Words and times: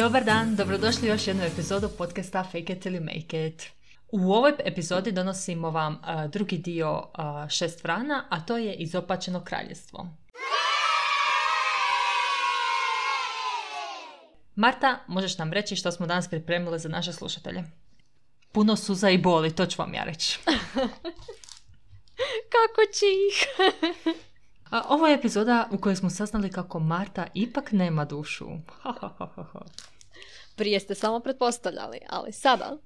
Dobar 0.00 0.24
dan, 0.24 0.56
dobrodošli 0.56 1.08
u 1.08 1.12
još 1.12 1.26
jednu 1.26 1.42
epizodu 1.42 1.88
podcasta 1.98 2.44
Fake 2.44 2.72
it 2.72 2.86
ili 2.86 3.00
make 3.00 3.46
it. 3.46 3.66
U 4.08 4.32
ovoj 4.32 4.52
epizodi 4.64 5.12
donosimo 5.12 5.70
vam 5.70 5.94
uh, 5.94 6.30
drugi 6.30 6.58
dio 6.58 6.92
uh, 6.92 7.50
šest 7.50 7.84
vrana, 7.84 8.24
a 8.30 8.40
to 8.40 8.56
je 8.56 8.74
izopačeno 8.74 9.44
kraljestvo. 9.44 10.08
Marta, 14.54 14.98
možeš 15.06 15.38
nam 15.38 15.52
reći 15.52 15.76
što 15.76 15.92
smo 15.92 16.06
danas 16.06 16.28
pripremili 16.28 16.78
za 16.78 16.88
naše 16.88 17.12
slušatelje? 17.12 17.64
Puno 18.52 18.76
suza 18.76 19.10
i 19.10 19.18
boli, 19.18 19.54
to 19.54 19.66
ću 19.66 19.82
vam 19.82 19.94
ja 19.94 20.04
reći. 20.04 20.38
Kako 22.54 22.80
čih? 22.98 23.46
A 24.70 24.82
ovo 24.88 25.06
je 25.06 25.14
epizoda 25.14 25.68
u 25.70 25.78
kojoj 25.78 25.96
smo 25.96 26.10
saznali 26.10 26.50
kako 26.50 26.78
Marta 26.78 27.26
ipak 27.34 27.72
nema 27.72 28.04
dušu. 28.04 28.46
Prije 30.56 30.80
ste 30.80 30.94
samo 30.94 31.20
pretpostavljali, 31.20 31.98
ali 32.08 32.32
sada... 32.32 32.76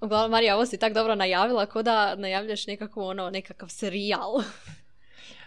Uglavnom, 0.00 0.30
Marija, 0.30 0.54
ovo 0.56 0.66
si 0.66 0.78
tak 0.78 0.92
dobro 0.92 1.14
najavila, 1.14 1.66
kao 1.66 1.82
da 1.82 2.14
najavljaš 2.14 2.66
nekakvu, 2.66 3.02
ono, 3.02 3.30
nekakav 3.30 3.68
serijal. 3.68 4.42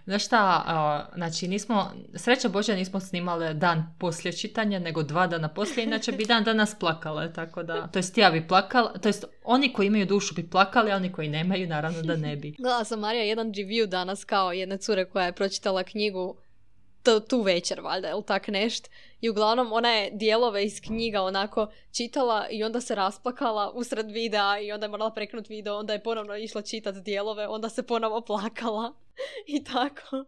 Znaš 0.05 0.26
šta, 0.26 1.12
znači 1.16 1.48
nismo, 1.48 1.91
sreća 2.16 2.50
Božja 2.50 2.76
nismo 2.76 3.00
snimali 3.00 3.54
dan 3.54 3.96
poslije 4.00 4.34
čitanja, 4.34 4.80
nego 4.80 5.04
dva 5.04 5.27
dana 5.27 5.48
poslije, 5.48 5.84
inače 5.84 6.12
bi 6.12 6.26
dan 6.26 6.44
danas 6.44 6.76
plakale, 6.80 7.34
tako 7.34 7.63
da, 7.63 7.88
to 7.88 8.00
jest 8.00 8.18
ja 8.18 8.32
bi 8.32 8.48
plakala, 8.48 8.94
to 8.94 9.10
jest 9.10 9.26
oni 9.44 9.73
koji 9.73 9.88
imaju 9.88 10.05
dušu 10.05 10.36
bi 10.36 10.49
plakali, 10.49 10.91
a 10.91 10.96
oni 10.96 11.12
koji 11.12 11.30
nemaju, 11.30 11.68
naravno 11.68 12.02
da 12.02 12.16
ne 12.16 12.36
bi. 12.36 12.52
Gledala 12.60 12.84
sam 12.84 12.99
Marija 12.99 13.23
jedan 13.23 13.54
review 13.54 13.86
danas 13.86 14.23
kao 14.23 14.52
jedne 14.52 14.77
cure 14.77 15.05
koja 15.05 15.26
je 15.26 15.34
pročitala 15.34 15.84
knjigu 15.84 16.35
tu 17.20 17.41
večer, 17.41 17.82
valjda, 17.82 18.10
ili 18.10 18.24
tak 18.24 18.48
nešt. 18.48 18.90
I 19.21 19.30
uglavnom 19.30 19.74
ona 19.74 19.90
je 19.90 20.12
dijelove 20.12 20.66
iz 20.66 20.82
knjiga 20.82 21.21
onako 21.21 21.68
čitala 21.91 22.48
i 22.49 22.63
onda 22.63 22.82
se 22.82 22.96
rasplakala 22.96 23.71
usred 23.71 24.12
videa 24.12 24.60
i 24.60 24.71
onda 24.71 24.85
je 24.85 24.90
morala 24.90 25.12
preknut 25.12 25.49
video, 25.49 25.77
onda 25.77 25.93
je 25.93 26.04
ponovno 26.04 26.35
išla 26.35 26.62
čitati 26.62 27.02
dijelove, 27.02 27.48
onda 27.48 27.70
se 27.70 27.84
ponovo 27.84 28.21
plakala 28.21 28.93
i 29.55 29.63
tako. 29.63 30.26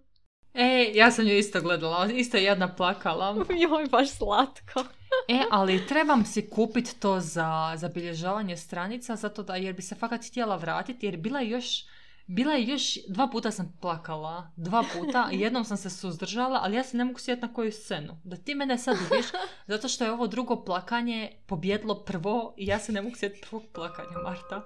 E, 0.54 0.92
ja 0.94 1.12
sam 1.12 1.28
ju 1.28 1.38
isto 1.38 1.62
gledala, 1.62 2.08
isto 2.12 2.38
je 2.38 2.44
jedna 2.44 2.76
plakala. 2.76 3.46
Joj, 3.70 3.86
baš 3.86 4.10
slatko. 4.10 4.84
E, 5.28 5.42
ali 5.52 5.88
trebam 5.88 6.26
si 6.26 6.50
kupiti 6.50 7.00
to 7.00 7.20
za 7.20 7.74
zabilježavanje 7.76 8.58
stranica, 8.58 9.16
zato 9.16 9.44
da, 9.44 9.56
jer 9.56 9.76
bi 9.76 9.82
se 9.82 9.96
fakat 9.96 10.26
htjela 10.26 10.56
vratiti, 10.56 11.06
jer 11.06 11.18
bila 11.18 11.40
je 11.40 11.50
još, 11.50 11.86
bila 12.28 12.54
je 12.54 12.68
još, 12.68 12.98
dva 13.08 13.28
puta 13.28 13.52
sam 13.52 13.78
plakala, 13.82 14.52
dva 14.56 14.84
puta, 14.94 15.30
jednom 15.44 15.66
sam 15.66 15.78
se 15.78 15.90
suzdržala, 15.90 16.60
ali 16.64 16.76
ja 16.76 16.84
se 16.84 16.98
ne 16.98 17.06
mogu 17.06 17.20
sjetiti 17.20 17.48
na 17.48 17.54
koju 17.54 17.72
scenu. 17.72 18.18
Da 18.24 18.36
ti 18.36 18.56
mene 18.56 18.78
sad 18.78 18.96
ubiš, 18.96 19.26
zato 19.68 19.88
što 19.88 20.04
je 20.04 20.12
ovo 20.12 20.28
drugo 20.28 20.64
plakanje 20.64 21.32
pobjedlo 21.46 22.04
prvo 22.04 22.54
i 22.58 22.66
ja 22.66 22.80
se 22.80 22.92
ne 22.92 23.02
mogu 23.02 23.16
sjetiti 23.16 23.48
prvog 23.50 23.64
plakanja, 23.74 24.18
Marta. 24.24 24.62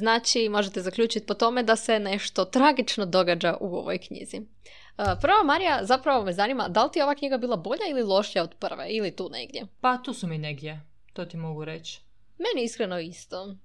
Znači, 0.00 0.48
možete 0.48 0.82
zaključiti 0.82 1.26
po 1.26 1.34
tome 1.34 1.62
da 1.62 1.76
se 1.76 1.98
nešto 1.98 2.44
tragično 2.44 3.06
događa 3.06 3.56
u 3.60 3.76
ovoj 3.76 3.98
knjizi. 3.98 4.36
E, 4.36 4.42
Prva, 5.20 5.42
Marija, 5.44 5.84
zapravo 5.84 6.24
me 6.24 6.32
zanima, 6.32 6.68
da 6.68 6.84
li 6.84 6.92
ti 6.92 6.98
je 6.98 7.04
ova 7.04 7.14
knjiga 7.14 7.38
bila 7.38 7.56
bolja 7.56 7.86
ili 7.90 8.02
lošija 8.02 8.44
od 8.44 8.54
prve, 8.54 8.86
ili 8.88 9.16
tu 9.16 9.28
negdje? 9.32 9.66
Pa 9.80 9.98
tu 9.98 10.14
su 10.14 10.26
mi 10.26 10.38
negdje, 10.38 10.80
to 11.12 11.24
ti 11.24 11.36
mogu 11.36 11.64
reći. 11.64 12.00
Meni 12.38 12.64
iskreno 12.64 12.98
isto. 13.00 13.56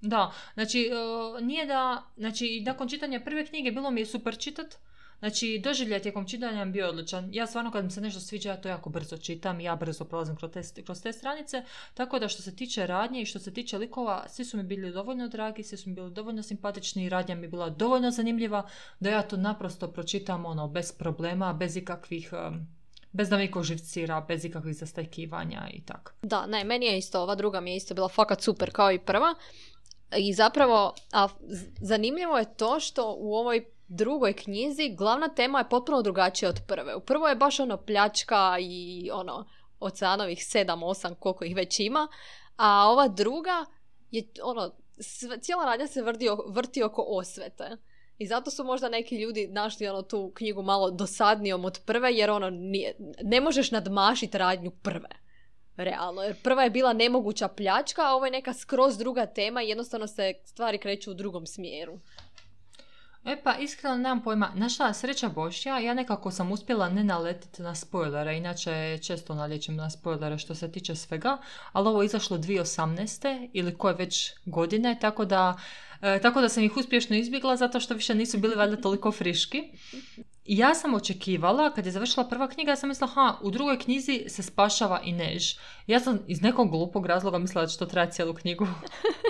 Da, 0.00 0.32
znači, 0.54 0.90
e, 0.92 1.42
nije 1.42 1.66
da, 1.66 2.02
znači, 2.16 2.62
nakon 2.66 2.88
čitanja 2.88 3.20
prve 3.24 3.46
knjige 3.46 3.72
bilo 3.72 3.90
mi 3.90 4.00
je 4.00 4.06
super 4.06 4.38
čitat, 4.38 4.74
Znači, 5.18 5.60
doživljaj 5.64 6.02
tijekom 6.02 6.28
čitanja 6.28 6.64
bio 6.64 6.88
odličan. 6.88 7.28
Ja 7.32 7.46
stvarno 7.46 7.70
kad 7.70 7.84
mi 7.84 7.90
se 7.90 8.00
nešto 8.00 8.20
sviđa, 8.20 8.50
ja 8.50 8.60
to 8.60 8.68
jako 8.68 8.90
brzo 8.90 9.16
čitam, 9.16 9.60
ja 9.60 9.76
brzo 9.76 10.04
prolazim 10.04 10.36
kroz 10.36 10.50
te, 10.50 10.82
kroz 10.82 11.02
te 11.02 11.12
stranice, 11.12 11.64
tako 11.94 12.18
da 12.18 12.28
što 12.28 12.42
se 12.42 12.56
tiče 12.56 12.86
radnje 12.86 13.22
i 13.22 13.26
što 13.26 13.38
se 13.38 13.54
tiče 13.54 13.78
likova, 13.78 14.28
svi 14.28 14.44
su 14.44 14.56
mi 14.56 14.62
bili 14.62 14.92
dovoljno 14.92 15.28
dragi, 15.28 15.62
svi 15.62 15.76
su 15.76 15.88
mi 15.88 15.94
bili 15.94 16.10
dovoljno 16.10 16.42
simpatični 16.42 17.04
i 17.04 17.08
radnja 17.08 17.34
mi 17.34 17.42
je 17.42 17.48
bila 17.48 17.70
dovoljno 17.70 18.10
zanimljiva 18.10 18.68
da 19.00 19.10
ja 19.10 19.22
to 19.22 19.36
naprosto 19.36 19.88
pročitam 19.88 20.46
ono, 20.46 20.68
bez 20.68 20.92
problema, 20.92 21.52
bez 21.52 21.76
ikakvih... 21.76 22.32
bez 23.12 23.28
da 23.28 23.36
mi 23.36 23.50
živcira, 23.62 24.20
bez 24.20 24.44
ikakvih 24.44 24.76
zastajkivanja 24.76 25.68
i 25.72 25.80
tako. 25.80 26.12
Da, 26.22 26.46
ne, 26.46 26.64
meni 26.64 26.86
je 26.86 26.98
isto, 26.98 27.22
ova 27.22 27.34
druga 27.34 27.60
mi 27.60 27.70
je 27.70 27.76
isto 27.76 27.94
bila 27.94 28.08
fakat 28.08 28.42
super 28.42 28.70
kao 28.72 28.92
i 28.92 28.98
prva. 28.98 29.34
I 30.16 30.34
zapravo, 30.34 30.94
a 31.12 31.28
zanimljivo 31.80 32.38
je 32.38 32.54
to 32.56 32.80
što 32.80 33.14
u 33.18 33.34
ovoj 33.34 33.64
drugoj 33.88 34.32
knjizi 34.32 34.94
glavna 34.94 35.28
tema 35.28 35.58
je 35.58 35.68
potpuno 35.68 36.02
drugačija 36.02 36.48
od 36.48 36.60
prve. 36.66 36.94
U 36.94 37.00
prvoj 37.00 37.30
je 37.30 37.36
baš 37.36 37.60
ono 37.60 37.76
pljačka 37.76 38.56
i 38.60 39.10
ono 39.12 39.44
oceanovih 39.80 40.46
sedam, 40.46 40.82
osam, 40.82 41.14
koliko 41.14 41.44
ih 41.44 41.56
već 41.56 41.80
ima, 41.80 42.08
a 42.56 42.88
ova 42.88 43.08
druga 43.08 43.64
je 44.10 44.28
ono, 44.42 44.70
sve, 45.00 45.40
cijela 45.40 45.64
radnja 45.64 45.86
se 45.86 46.02
vrti, 46.48 46.82
oko 46.82 47.04
osvete. 47.08 47.76
I 48.18 48.26
zato 48.26 48.50
su 48.50 48.64
možda 48.64 48.88
neki 48.88 49.16
ljudi 49.16 49.46
našli 49.46 49.88
ono 49.88 50.02
tu 50.02 50.32
knjigu 50.34 50.62
malo 50.62 50.90
dosadnijom 50.90 51.64
od 51.64 51.80
prve, 51.86 52.12
jer 52.12 52.30
ono 52.30 52.50
nije, 52.50 52.96
ne 53.22 53.40
možeš 53.40 53.70
nadmašiti 53.70 54.38
radnju 54.38 54.70
prve. 54.70 55.08
Realno, 55.76 56.22
jer 56.22 56.42
prva 56.42 56.62
je 56.62 56.70
bila 56.70 56.92
nemoguća 56.92 57.48
pljačka, 57.48 58.02
a 58.02 58.14
ovo 58.14 58.24
je 58.24 58.30
neka 58.30 58.54
skroz 58.54 58.98
druga 58.98 59.26
tema 59.26 59.62
i 59.62 59.68
jednostavno 59.68 60.06
se 60.06 60.32
stvari 60.44 60.78
kreću 60.78 61.10
u 61.10 61.14
drugom 61.14 61.46
smjeru. 61.46 61.98
E 63.24 63.42
pa, 63.42 63.54
iskreno 63.56 63.96
nemam 63.96 64.22
pojma. 64.22 64.52
Znaš 64.56 64.74
šta, 64.74 64.92
sreća 64.92 65.28
Božja, 65.28 65.78
ja 65.78 65.94
nekako 65.94 66.30
sam 66.30 66.52
uspjela 66.52 66.88
ne 66.88 67.04
naletiti 67.04 67.62
na 67.62 67.74
spoilere, 67.74 68.36
inače 68.36 68.98
često 69.02 69.34
naljećem 69.34 69.76
na 69.76 69.90
spoilere 69.90 70.38
što 70.38 70.54
se 70.54 70.72
tiče 70.72 70.94
svega, 70.94 71.38
ali 71.72 71.88
ovo 71.88 72.02
je 72.02 72.06
izašlo 72.06 72.38
2018. 72.38 73.48
ili 73.52 73.78
koje 73.78 73.94
već 73.94 74.32
godine, 74.44 74.98
tako 75.00 75.24
da, 75.24 75.58
e, 76.02 76.20
tako 76.20 76.40
da 76.40 76.48
sam 76.48 76.62
ih 76.62 76.76
uspješno 76.76 77.16
izbjegla 77.16 77.56
zato 77.56 77.80
što 77.80 77.94
više 77.94 78.14
nisu 78.14 78.38
bili 78.38 78.54
valjda 78.54 78.76
toliko 78.76 79.12
friški. 79.12 79.62
Ja 80.44 80.74
sam 80.74 80.94
očekivala, 80.94 81.72
kad 81.72 81.86
je 81.86 81.92
završila 81.92 82.28
prva 82.28 82.48
knjiga, 82.48 82.72
ja 82.72 82.76
sam 82.76 82.88
mislila, 82.88 83.10
ha, 83.10 83.38
u 83.42 83.50
drugoj 83.50 83.78
knjizi 83.78 84.24
se 84.28 84.42
spašava 84.42 85.00
i 85.04 85.12
Než. 85.12 85.54
Ja 85.86 86.00
sam 86.00 86.18
iz 86.26 86.42
nekog 86.42 86.70
glupog 86.70 87.06
razloga 87.06 87.38
mislila 87.38 87.64
da 87.64 87.70
će 87.70 87.78
to 87.78 87.86
trajati 87.86 88.12
cijelu 88.14 88.34
knjigu. 88.34 88.66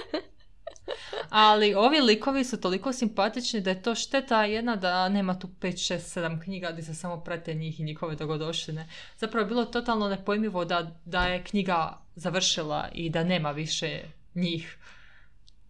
Ali 1.31 1.75
ovi 1.75 2.01
likovi 2.01 2.45
su 2.45 2.61
toliko 2.61 2.93
simpatični 2.93 3.61
da 3.61 3.71
je 3.71 3.83
to 3.83 3.95
šteta 3.95 4.45
jedna 4.45 4.77
da 4.77 5.09
nema 5.09 5.39
tu 5.39 5.49
5, 5.61 5.95
6, 5.95 6.21
7 6.21 6.43
knjiga 6.43 6.71
gdje 6.73 6.85
se 6.85 6.95
samo 6.95 7.21
prate 7.21 7.55
njih 7.55 7.81
i 7.81 7.85
njihove 7.85 8.17
dogodoštine. 8.17 8.89
Zapravo 9.17 9.45
je 9.45 9.49
bilo 9.49 9.65
totalno 9.65 10.09
nepojmivo 10.09 10.65
da, 10.65 10.91
da 11.05 11.25
je 11.25 11.45
knjiga 11.45 11.99
završila 12.15 12.89
i 12.95 13.11
da 13.11 13.25
nema 13.25 13.51
više 13.51 14.03
njih. 14.35 14.79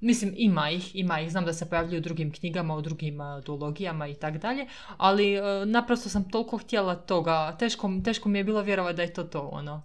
Mislim, 0.01 0.35
ima 0.37 0.71
ih, 0.71 0.97
ima 0.97 1.21
ih. 1.21 1.31
Znam 1.31 1.45
da 1.45 1.53
se 1.53 1.69
pojavljuju 1.69 1.99
u 1.99 2.03
drugim 2.03 2.33
knjigama, 2.33 2.77
u 2.77 2.83
drugim 2.83 3.21
a, 3.21 3.41
duologijama 3.41 4.09
i 4.09 4.15
tak 4.15 4.39
dalje, 4.39 4.67
ali 4.97 5.35
e, 5.35 5.43
naprosto 5.67 6.09
sam 6.09 6.31
toliko 6.31 6.59
htjela 6.59 6.95
toga. 6.95 7.57
Teško, 7.59 7.91
teško 8.05 8.29
mi 8.29 8.39
je 8.39 8.45
bilo 8.45 8.63
vjerovati 8.63 8.97
da 8.97 9.03
je 9.03 9.13
to 9.13 9.25
to, 9.25 9.49
ono. 9.53 9.83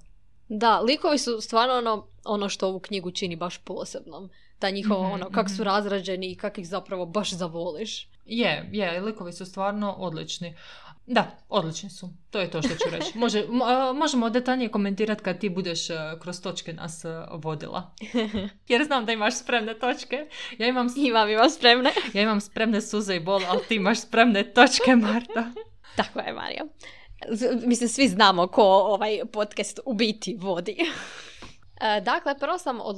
Da, 0.49 0.79
likovi 0.79 1.17
su 1.17 1.41
stvarno 1.41 1.73
ono, 1.73 2.07
ono 2.25 2.49
što 2.49 2.67
ovu 2.67 2.79
knjigu 2.79 3.11
čini 3.11 3.35
baš 3.35 3.57
posebnom. 3.57 4.29
Ta 4.63 4.69
njihova, 4.69 5.03
Mhm, 5.03 5.13
ono, 5.13 5.25
kak 5.27 5.45
mhm. 5.45 5.55
su 5.55 5.63
razrađeni 5.63 6.27
i 6.27 6.35
kak 6.35 6.57
ih 6.57 6.67
zapravo 6.67 7.05
baš 7.05 7.31
zavoliš. 7.31 8.07
Je, 8.25 8.69
je, 8.71 9.01
likovi 9.01 9.33
su 9.33 9.45
stvarno 9.45 9.91
odlični. 9.91 10.55
Da, 11.07 11.31
odlični 11.49 11.89
su. 11.89 12.09
To 12.29 12.39
je 12.39 12.51
to 12.51 12.61
što 12.61 12.69
ću 12.69 12.89
reći. 12.91 13.17
Može, 13.17 13.41
mo- 13.41 13.65
možemo 13.93 14.29
detaljnije 14.29 14.69
komentirati 14.69 15.23
kad 15.23 15.39
ti 15.39 15.49
budeš 15.49 15.89
a, 15.89 16.19
kroz 16.19 16.41
točke 16.41 16.73
nas 16.73 17.05
a, 17.05 17.27
vodila. 17.33 17.91
Jer 18.67 18.83
znam 18.83 19.05
da 19.05 19.11
imaš 19.11 19.35
spremne 19.35 19.73
točke. 19.75 20.27
Ja 20.57 20.67
imam, 20.67 20.89
s- 20.89 20.93
Imam, 20.97 21.29
imam 21.29 21.49
spremne. 21.49 21.91
ja 22.13 22.21
imam 22.21 22.41
spremne 22.41 22.81
suze 22.81 23.15
i 23.15 23.19
bol, 23.21 23.41
ali 23.47 23.59
ti 23.63 23.75
imaš 23.75 24.01
spremne 24.01 24.43
točke, 24.45 24.95
Marta. 24.95 25.51
Tako 25.97 26.19
je, 26.19 26.33
Marija. 26.33 26.63
Z- 27.29 27.65
Mislim, 27.65 27.89
svi 27.89 28.07
znamo 28.07 28.47
ko 28.47 28.63
ovaj 28.63 29.19
podcast 29.27 29.79
u 29.85 29.93
biti 29.93 30.35
vodi. 30.35 30.77
E, 31.77 32.01
dakle, 32.01 32.39
prvo 32.39 32.57
sam, 32.57 32.79
od... 32.81 32.95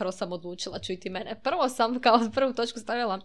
prvo 0.00 0.12
sam 0.12 0.32
odlučila 0.32 0.78
čuti 0.78 1.10
mene. 1.10 1.40
Prvo 1.42 1.68
sam 1.68 2.00
kao 2.00 2.20
prvu 2.34 2.52
točku 2.52 2.78
stavila 2.78 3.20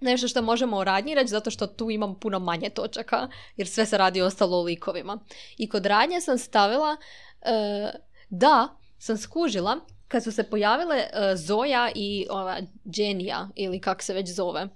nešto 0.00 0.28
što 0.28 0.42
možemo 0.42 0.76
o 0.76 0.84
radnji 0.84 1.14
reći, 1.14 1.28
zato 1.28 1.50
što 1.50 1.66
tu 1.66 1.90
imam 1.90 2.18
puno 2.20 2.38
manje 2.38 2.70
točaka, 2.70 3.28
jer 3.56 3.68
sve 3.68 3.86
se 3.86 3.98
radi 3.98 4.22
ostalo 4.22 4.56
o 4.56 4.62
likovima. 4.62 5.18
I 5.58 5.68
kod 5.68 5.86
radnje 5.86 6.20
sam 6.20 6.38
stavila 6.38 6.96
e, 6.96 7.90
da 8.28 8.76
sam 8.98 9.16
skužila 9.16 9.76
kad 10.08 10.24
su 10.24 10.32
se 10.32 10.50
pojavile 10.50 10.96
e, 10.96 11.36
Zoja 11.36 11.90
i 11.94 12.26
ova 12.30 12.56
Dženija, 12.90 13.48
ili 13.54 13.80
kak 13.80 14.02
se 14.02 14.14
već 14.14 14.34
zove. 14.34 14.68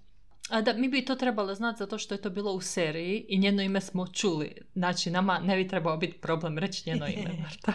A 0.51 0.61
da, 0.61 0.73
mi 0.73 0.89
bi 0.89 1.05
to 1.05 1.15
trebalo 1.15 1.55
znati 1.55 1.79
zato 1.79 1.99
što 1.99 2.15
je 2.15 2.23
to 2.23 2.31
bilo 2.31 2.53
u 2.53 2.61
seriji 2.61 3.27
i 3.29 3.39
njeno 3.39 3.63
ime 3.63 3.81
smo 3.81 4.07
čuli. 4.07 4.55
Znači, 4.75 5.11
nama 5.11 5.39
ne 5.39 5.57
bi 5.57 5.69
trebao 5.69 5.97
biti 5.97 6.19
problem 6.19 6.59
reći 6.59 6.91
njeno 6.91 7.07
ime, 7.07 7.33
Marta. 7.43 7.73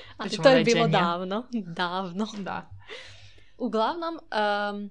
Ali 0.16 0.30
to 0.30 0.48
je 0.48 0.64
bilo 0.64 0.88
davno. 0.88 1.44
Davno. 1.76 2.28
Da. 2.38 2.70
Uglavnom, 3.58 4.18
em, 4.30 4.90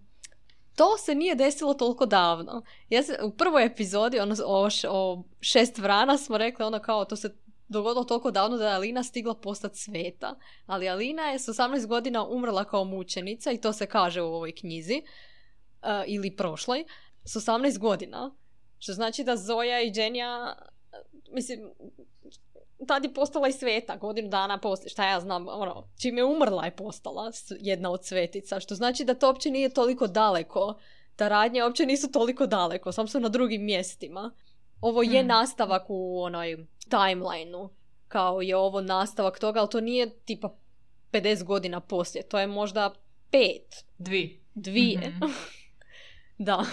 to 0.75 0.97
se 0.97 1.15
nije 1.15 1.35
desilo 1.35 1.73
toliko 1.73 2.05
davno. 2.05 2.63
Ja 2.89 3.03
se, 3.03 3.19
u 3.23 3.31
prvoj 3.31 3.65
epizodi, 3.65 4.19
ono, 4.19 4.35
o, 4.45 4.69
š- 4.69 4.87
o 4.89 5.23
šest 5.39 5.77
vrana 5.77 6.17
smo 6.17 6.37
rekli 6.37 6.65
ono 6.65 6.79
kao 6.79 7.05
to 7.05 7.15
se 7.15 7.35
dogodilo 7.67 8.03
toliko 8.03 8.31
davno 8.31 8.57
da 8.57 8.67
je 8.67 8.75
Alina 8.75 9.03
stigla 9.03 9.35
postati 9.35 9.79
sveta. 9.79 10.35
Ali 10.65 10.89
Alina 10.89 11.21
je 11.23 11.39
s 11.39 11.47
18 11.47 11.87
godina 11.87 12.25
umrla 12.27 12.63
kao 12.63 12.83
mučenica 12.83 13.51
i 13.51 13.61
to 13.61 13.73
se 13.73 13.85
kaže 13.85 14.21
u 14.21 14.33
ovoj 14.33 14.55
knjizi 14.55 14.93
e, 14.93 15.03
ili 16.07 16.35
prošloj 16.35 16.85
s 17.23 17.35
18 17.35 17.77
godina. 17.77 18.35
Što 18.79 18.93
znači 18.93 19.23
da 19.23 19.37
Zoja 19.37 19.81
i 19.81 19.91
Dženja 19.91 20.55
mislim, 21.31 21.59
tad 22.87 23.03
je 23.03 23.13
postala 23.13 23.47
i 23.47 23.51
sveta, 23.51 23.95
godinu 23.95 24.29
dana 24.29 24.57
poslije, 24.57 24.89
šta 24.89 25.09
ja 25.09 25.19
znam, 25.19 25.47
ono, 25.47 25.87
čim 26.01 26.17
je 26.17 26.25
umrla 26.25 26.65
je 26.65 26.75
postala 26.75 27.31
jedna 27.59 27.91
od 27.91 28.05
svetica, 28.05 28.59
što 28.59 28.75
znači 28.75 29.05
da 29.05 29.13
to 29.13 29.27
uopće 29.27 29.51
nije 29.51 29.69
toliko 29.69 30.07
daleko, 30.07 30.79
da 31.17 31.27
radnje 31.27 31.63
uopće 31.63 31.85
nisu 31.85 32.11
toliko 32.11 32.47
daleko, 32.47 32.91
samo 32.91 33.07
su 33.07 33.19
na 33.19 33.29
drugim 33.29 33.65
mjestima. 33.65 34.31
Ovo 34.81 35.01
je 35.03 35.19
Hmm. 35.19 35.27
nastavak 35.27 35.85
u 35.87 36.21
onoj 36.21 36.65
timelineu, 36.89 37.69
kao 38.07 38.41
je 38.41 38.55
ovo 38.55 38.81
nastavak 38.81 39.39
toga, 39.39 39.59
ali 39.59 39.69
to 39.69 39.81
nije 39.81 40.09
tipa 40.19 40.55
50 41.11 41.43
godina 41.43 41.79
poslije, 41.79 42.23
to 42.23 42.39
je 42.39 42.47
možda 42.47 42.93
pet, 43.31 43.85
Dvi. 43.97 44.41
dvije. 44.55 45.09
Mhm. 45.09 45.25
Da. 46.37 46.65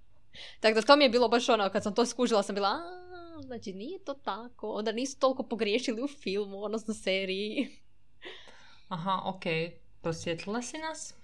Tako 0.60 0.74
da 0.74 0.82
to 0.82 0.96
mi 0.96 1.04
je 1.04 1.10
bilo 1.10 1.28
baš 1.28 1.48
ono, 1.48 1.68
kad 1.70 1.82
sam 1.82 1.94
to 1.94 2.06
skužila 2.06 2.42
sam 2.42 2.54
bila, 2.54 2.68
"A, 2.68 3.11
znači 3.42 3.72
nije 3.72 4.04
to 4.04 4.14
tako, 4.14 4.72
onda 4.72 4.92
nisu 4.92 5.18
toliko 5.18 5.42
pogriješili 5.42 6.02
u 6.02 6.08
filmu, 6.08 6.62
odnosno 6.62 6.94
seriji. 6.94 7.68
Aha, 8.88 9.22
ok. 9.24 9.42
Prosvjetlila 10.00 10.62
si 10.62 10.78
nas? 10.78 11.14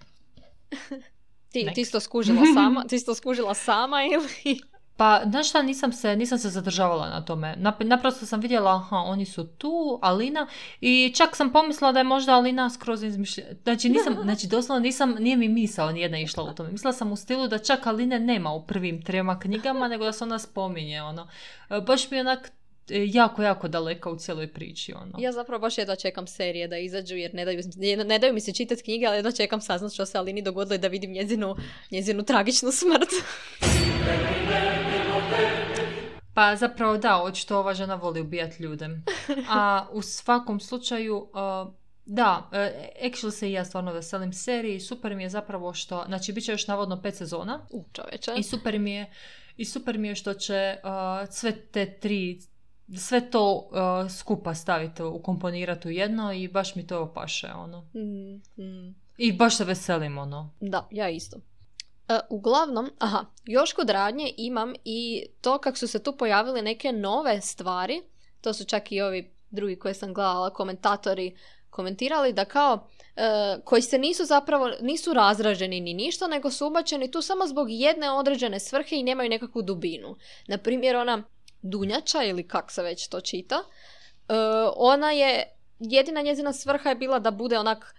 Ti, 1.53 1.69
ti 1.75 1.85
si 1.85 1.93
to 1.93 2.01
skužila 2.01 2.43
sama, 2.55 2.85
ti 2.89 2.99
si 2.99 3.07
to 3.07 3.15
skužila 3.15 3.55
sama 3.55 3.97
ili... 4.05 4.61
Pa, 4.99 5.23
znaš 5.31 5.49
šta, 5.49 5.63
nisam 5.63 5.93
se, 5.93 6.17
nisam 6.17 6.39
se 6.39 6.51
zadržavala 6.51 7.09
na 7.09 7.25
tome. 7.25 7.57
Nap- 7.59 7.85
naprosto 7.85 8.27
sam 8.27 8.41
vidjela, 8.41 8.75
aha, 8.75 8.97
oni 8.97 9.25
su 9.25 9.47
tu, 9.47 9.99
Alina, 10.03 10.47
i 10.81 11.13
čak 11.17 11.37
sam 11.37 11.53
pomislila 11.53 11.93
da 11.93 12.01
je 12.01 12.05
možda 12.05 12.35
Alina 12.35 12.71
skroz 12.71 13.03
izmišljena. 13.03 13.51
Znači, 13.63 13.89
nisam, 13.89 14.17
znači, 14.23 14.47
doslovno 14.47 14.83
nisam, 14.83 15.15
nije 15.21 15.37
mi 15.37 15.49
misao 15.49 15.93
nijedna 15.93 16.19
išla 16.19 16.43
u 16.45 16.55
tome. 16.55 16.71
Mislila 16.71 16.93
sam 16.93 17.13
u 17.13 17.17
stilu 17.17 17.49
da 17.49 17.59
čak 17.59 17.87
Aline 17.87 18.21
nema 18.21 18.53
u 18.53 18.67
prvim 18.67 19.03
trema 19.03 19.39
knjigama, 19.39 19.89
nego 19.89 20.05
da 20.05 20.13
se 20.13 20.25
ona 20.25 20.39
spominje, 20.39 21.03
ono. 21.03 21.29
E, 21.71 21.81
Baš 21.81 22.11
mi 22.11 22.17
je 22.17 22.21
onak 22.21 22.53
e, 22.91 23.07
jako, 23.07 23.43
jako 23.43 23.69
daleka 23.69 24.11
u 24.11 24.17
cijeloj 24.17 24.53
priči, 24.53 24.93
ono. 24.93 25.13
Ja 25.19 25.33
zapravo 25.33 25.61
baš 25.61 25.79
jedva 25.79 25.97
čekam 25.97 26.27
serije 26.27 26.69
da 26.69 26.79
izađu 26.79 27.17
jer 27.17 27.35
ne 27.35 27.45
daju, 27.45 27.61
ne 28.07 28.19
daju 28.19 28.35
mi 28.35 28.41
se 28.41 28.53
čitati 28.53 28.83
knjige, 28.83 29.07
ali 29.07 29.17
jedva 29.17 29.33
čekam 29.33 29.61
saznat 29.61 29.93
što 29.93 30.07
se 30.07 30.19
Alini 30.19 30.43
dogodilo 30.43 30.75
i 30.75 30.79
da 30.79 30.89
vidim 30.89 31.13
njezinu, 31.13 31.57
njezinu 31.91 32.23
tragičnu 32.23 32.73
smrt. 32.73 33.09
Pa 36.35 36.57
zapravo 36.57 36.99
da, 36.99 37.23
očito 37.23 37.59
ova 37.59 37.75
žena 37.75 37.95
voli 37.95 38.21
ubijati 38.21 38.63
ljude. 38.63 38.89
A 39.51 39.87
u 39.93 40.03
svakom 40.03 40.61
slučaju, 40.61 41.17
uh, 41.17 41.73
da, 42.05 42.49
uh, 42.51 42.59
actually 43.09 43.31
se 43.31 43.49
i 43.49 43.53
ja 43.53 43.65
stvarno 43.65 43.93
veselim 43.93 44.33
seriji. 44.33 44.81
Super 44.81 45.17
mi 45.17 45.23
je 45.23 45.29
zapravo 45.29 45.75
što, 45.75 46.05
znači 46.07 46.33
bit 46.33 46.45
će 46.45 46.53
još 46.53 46.67
navodno 46.67 47.03
pet 47.03 47.17
sezona. 47.17 47.61
U 47.71 47.85
čoveče. 47.93 48.33
I 48.37 48.43
super 48.43 48.79
mi 48.79 48.93
je, 48.93 49.13
i 49.57 49.65
super 49.65 49.99
mi 49.99 50.09
je 50.09 50.15
što 50.15 50.35
će 50.35 50.77
uh, 50.85 51.29
sve 51.31 51.53
te 51.53 51.99
tri, 51.99 52.41
sve 52.99 53.31
to 53.31 53.55
uh, 53.55 54.11
skupa 54.11 54.55
staviti, 54.55 55.03
ukomponirati 55.03 55.89
u 55.89 55.91
jedno 55.91 56.33
i 56.33 56.49
baš 56.49 56.75
mi 56.75 56.87
to 56.87 57.13
paše, 57.15 57.53
ono. 57.57 57.81
Mm, 57.95 58.63
mm. 58.63 58.95
I 59.19 59.33
baš 59.33 59.57
se 59.57 59.65
veselim, 59.65 60.19
ono. 60.19 60.51
Da, 60.61 60.89
ja 60.91 61.09
isto. 61.09 61.41
E, 62.09 62.19
uglavnom, 62.29 62.91
aha, 62.99 63.25
još 63.45 63.73
kod 63.73 63.91
radnje 63.91 64.35
imam 64.37 64.75
i 64.85 65.27
to 65.41 65.59
kako 65.59 65.79
su 65.79 65.89
se 65.89 66.03
tu 66.03 66.17
pojavile 66.17 66.63
neke 66.63 66.93
nove 66.93 67.41
stvari, 67.41 68.03
to 68.41 68.53
su 68.53 68.65
čak 68.65 68.93
i 68.93 69.01
ovi 69.01 69.35
drugi 69.51 69.79
koje 69.79 69.95
sam 69.95 70.15
gledala, 70.15 70.51
komentatori 70.51 71.37
komentirali 71.71 72.33
da 72.33 72.45
kao, 72.45 72.89
e, 73.17 73.57
koji 73.65 73.83
se 73.83 73.99
nisu 73.99 74.25
zapravo, 74.25 74.71
nisu 74.81 75.15
razraženi 75.15 75.81
ni 75.81 75.95
ništa, 75.95 76.27
nego 76.27 76.51
su 76.51 76.67
ubačeni 76.67 77.11
tu 77.11 77.23
samo 77.23 77.47
zbog 77.47 77.67
jedne 77.71 78.11
određene 78.11 78.61
svrhe 78.61 78.97
i 78.97 79.03
nemaju 79.03 79.31
nekakvu 79.31 79.63
dubinu. 79.63 80.17
Na 80.47 80.59
primjer, 80.59 80.97
ona 80.97 81.23
Dunjača, 81.63 82.23
ili 82.23 82.49
kak 82.49 82.73
se 82.73 82.83
već 82.83 83.09
to 83.09 83.21
čita, 83.21 83.57
e, 83.57 84.35
ona 84.77 85.11
je, 85.11 85.57
jedina 85.79 86.23
njezina 86.23 86.53
svrha 86.53 86.89
je 86.89 86.95
bila 86.95 87.19
da 87.19 87.31
bude 87.31 87.59
onak 87.59 87.95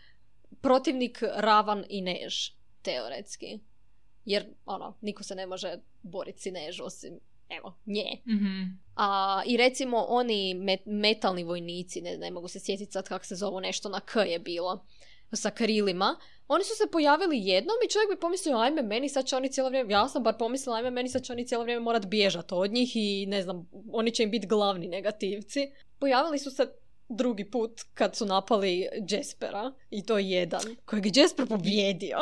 protivnik 0.61 1.23
ravan 1.35 1.85
i 1.89 2.01
než, 2.01 2.51
teoretski. 2.81 3.59
Jer, 4.29 4.45
ono, 4.65 4.97
niko 5.01 5.23
se 5.23 5.35
ne 5.35 5.45
može 5.45 5.77
boriti 6.01 6.41
si 6.41 6.51
než 6.51 6.81
osim, 6.81 7.19
evo, 7.49 7.77
nje. 7.85 8.21
Mhm. 8.27 8.63
A, 8.95 9.41
I 9.45 9.57
recimo 9.57 10.05
oni 10.09 10.55
met- 10.55 10.85
metalni 10.85 11.43
vojnici, 11.43 12.01
ne, 12.01 12.17
ne 12.17 12.31
mogu 12.31 12.47
se 12.47 12.59
sjetiti 12.59 12.91
sad 12.91 13.07
kako 13.07 13.25
se 13.25 13.35
zovu, 13.35 13.59
nešto 13.59 13.89
na 13.89 13.99
K 13.99 14.15
je 14.19 14.39
bilo, 14.39 14.85
sa 15.33 15.49
krilima, 15.49 16.15
oni 16.47 16.63
su 16.63 16.75
se 16.75 16.91
pojavili 16.91 17.47
jednom 17.47 17.75
i 17.85 17.89
čovjek 17.89 18.09
bi 18.09 18.19
pomislio, 18.19 18.57
ajme, 18.57 18.81
meni 18.81 19.09
sad 19.09 19.25
će 19.25 19.35
oni 19.35 19.51
cijelo 19.51 19.69
vrijeme, 19.69 19.93
ja 19.93 20.07
sam 20.07 20.23
bar 20.23 20.37
pomislila, 20.37 20.77
ajme, 20.77 20.91
meni 20.91 21.09
sad 21.09 21.23
će 21.23 21.33
oni 21.33 21.47
cijelo 21.47 21.63
vrijeme 21.63 21.83
morat 21.83 22.05
bježati 22.05 22.53
od 22.53 22.71
njih 22.71 22.95
i 22.95 23.25
ne 23.25 23.41
znam, 23.41 23.69
oni 23.91 24.11
će 24.11 24.23
im 24.23 24.31
biti 24.31 24.47
glavni 24.47 24.87
negativci. 24.87 25.71
Pojavili 25.99 26.39
su 26.39 26.51
se 26.51 26.67
drugi 27.09 27.51
put 27.51 27.81
kad 27.93 28.15
su 28.15 28.25
napali 28.25 28.87
Jaspera 29.09 29.73
i 29.89 30.05
to 30.05 30.17
je 30.17 30.29
jedan, 30.29 30.61
kojeg 30.85 31.05
je 31.05 31.11
Jasper 31.21 31.47
pobjedio. 31.47 32.17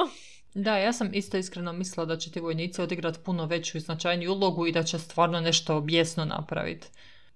Da, 0.58 0.78
ja 0.78 0.94
sam 0.94 1.10
isto 1.14 1.38
iskreno 1.38 1.74
mislila 1.74 2.06
da 2.06 2.18
će 2.18 2.32
ti 2.32 2.40
vojnici 2.40 2.82
odigrati 2.82 3.20
puno 3.20 3.46
veću 3.46 3.78
i 3.78 3.82
značajniju 3.82 4.32
ulogu 4.32 4.68
i 4.68 4.72
da 4.72 4.84
će 4.84 5.00
stvarno 5.00 5.42
nešto 5.42 5.82
bijesno 5.82 6.26
napraviti. 6.26 6.88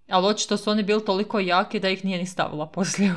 Ali 0.09 0.27
očito 0.27 0.57
su 0.57 0.69
oni 0.69 0.83
bili 0.83 1.05
toliko 1.05 1.39
jaki 1.39 1.79
da 1.79 1.89
ih 1.89 2.05
nije 2.05 2.17
ni 2.17 2.25
stavila 2.25 2.67
poslije 2.67 3.13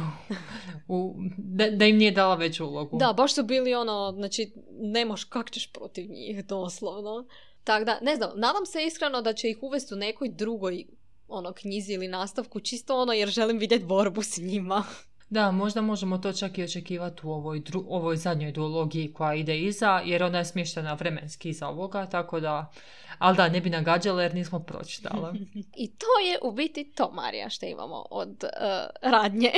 u, 0.89 0.95
u- 0.95 1.15
da, 1.37 1.71
da 1.71 1.85
im 1.85 1.97
nije 1.97 2.11
dala 2.11 2.35
veću 2.35 2.67
ulogu. 2.67 2.99
Da, 2.99 3.13
baš 3.13 3.35
su 3.35 3.43
bili 3.43 3.75
ono, 3.75 4.13
znači, 4.17 4.53
nemaš 4.71 5.25
kak 5.25 5.51
ćeš 5.51 5.73
protiv 5.73 6.11
njih, 6.11 6.47
doslovno. 6.47 7.27
Tako 7.65 7.85
da, 7.85 7.99
ne 8.03 8.17
znam, 8.17 8.31
nadam 8.35 8.67
se 8.67 8.85
iskreno 8.87 9.23
da 9.23 9.33
će 9.33 9.51
ih 9.51 9.59
uvesti 9.63 9.95
u 9.95 9.97
nekoj 9.97 10.29
drugoj 10.29 10.85
ono, 11.29 11.53
knjizi 11.53 11.93
ili 11.93 12.09
nastavku, 12.09 12.61
čisto 12.61 12.97
ono 13.03 13.13
jer 13.13 13.29
želim 13.29 13.59
vidjeti 13.59 13.85
borbu 13.85 14.23
s 14.23 14.37
njima. 14.39 14.85
Da, 15.35 15.51
možda 15.51 15.81
možemo 15.81 16.19
to 16.19 16.33
čak 16.33 16.59
i 16.59 16.65
očekivati 16.65 17.21
u 17.27 17.31
ovoj, 17.31 17.61
dru- 17.61 17.85
ovoj 17.89 18.17
zadnjoj 18.17 18.53
duologiji 18.53 19.13
koja 19.13 19.35
ide 19.35 19.59
iza, 19.59 20.03
jer 20.05 20.23
ona 20.23 20.39
je 20.39 20.45
smještena 20.45 20.95
vremenski 20.95 21.49
iza 21.49 21.69
ovoga, 21.69 22.07
tako 22.07 22.41
da... 22.41 22.71
Ali 23.19 23.37
da, 23.37 23.49
ne 23.49 23.61
bi 23.61 23.71
nagađala 23.71 24.23
jer 24.23 24.35
nismo 24.35 24.61
pročitali. 24.61 25.39
I 25.85 25.97
to 25.97 26.07
je 26.29 26.39
u 26.43 26.53
biti 26.53 26.93
to, 26.95 27.11
Marija, 27.13 27.49
što 27.49 27.67
imamo 27.67 28.07
od 28.11 28.45
eh, 28.45 28.87
radnje. 29.03 29.53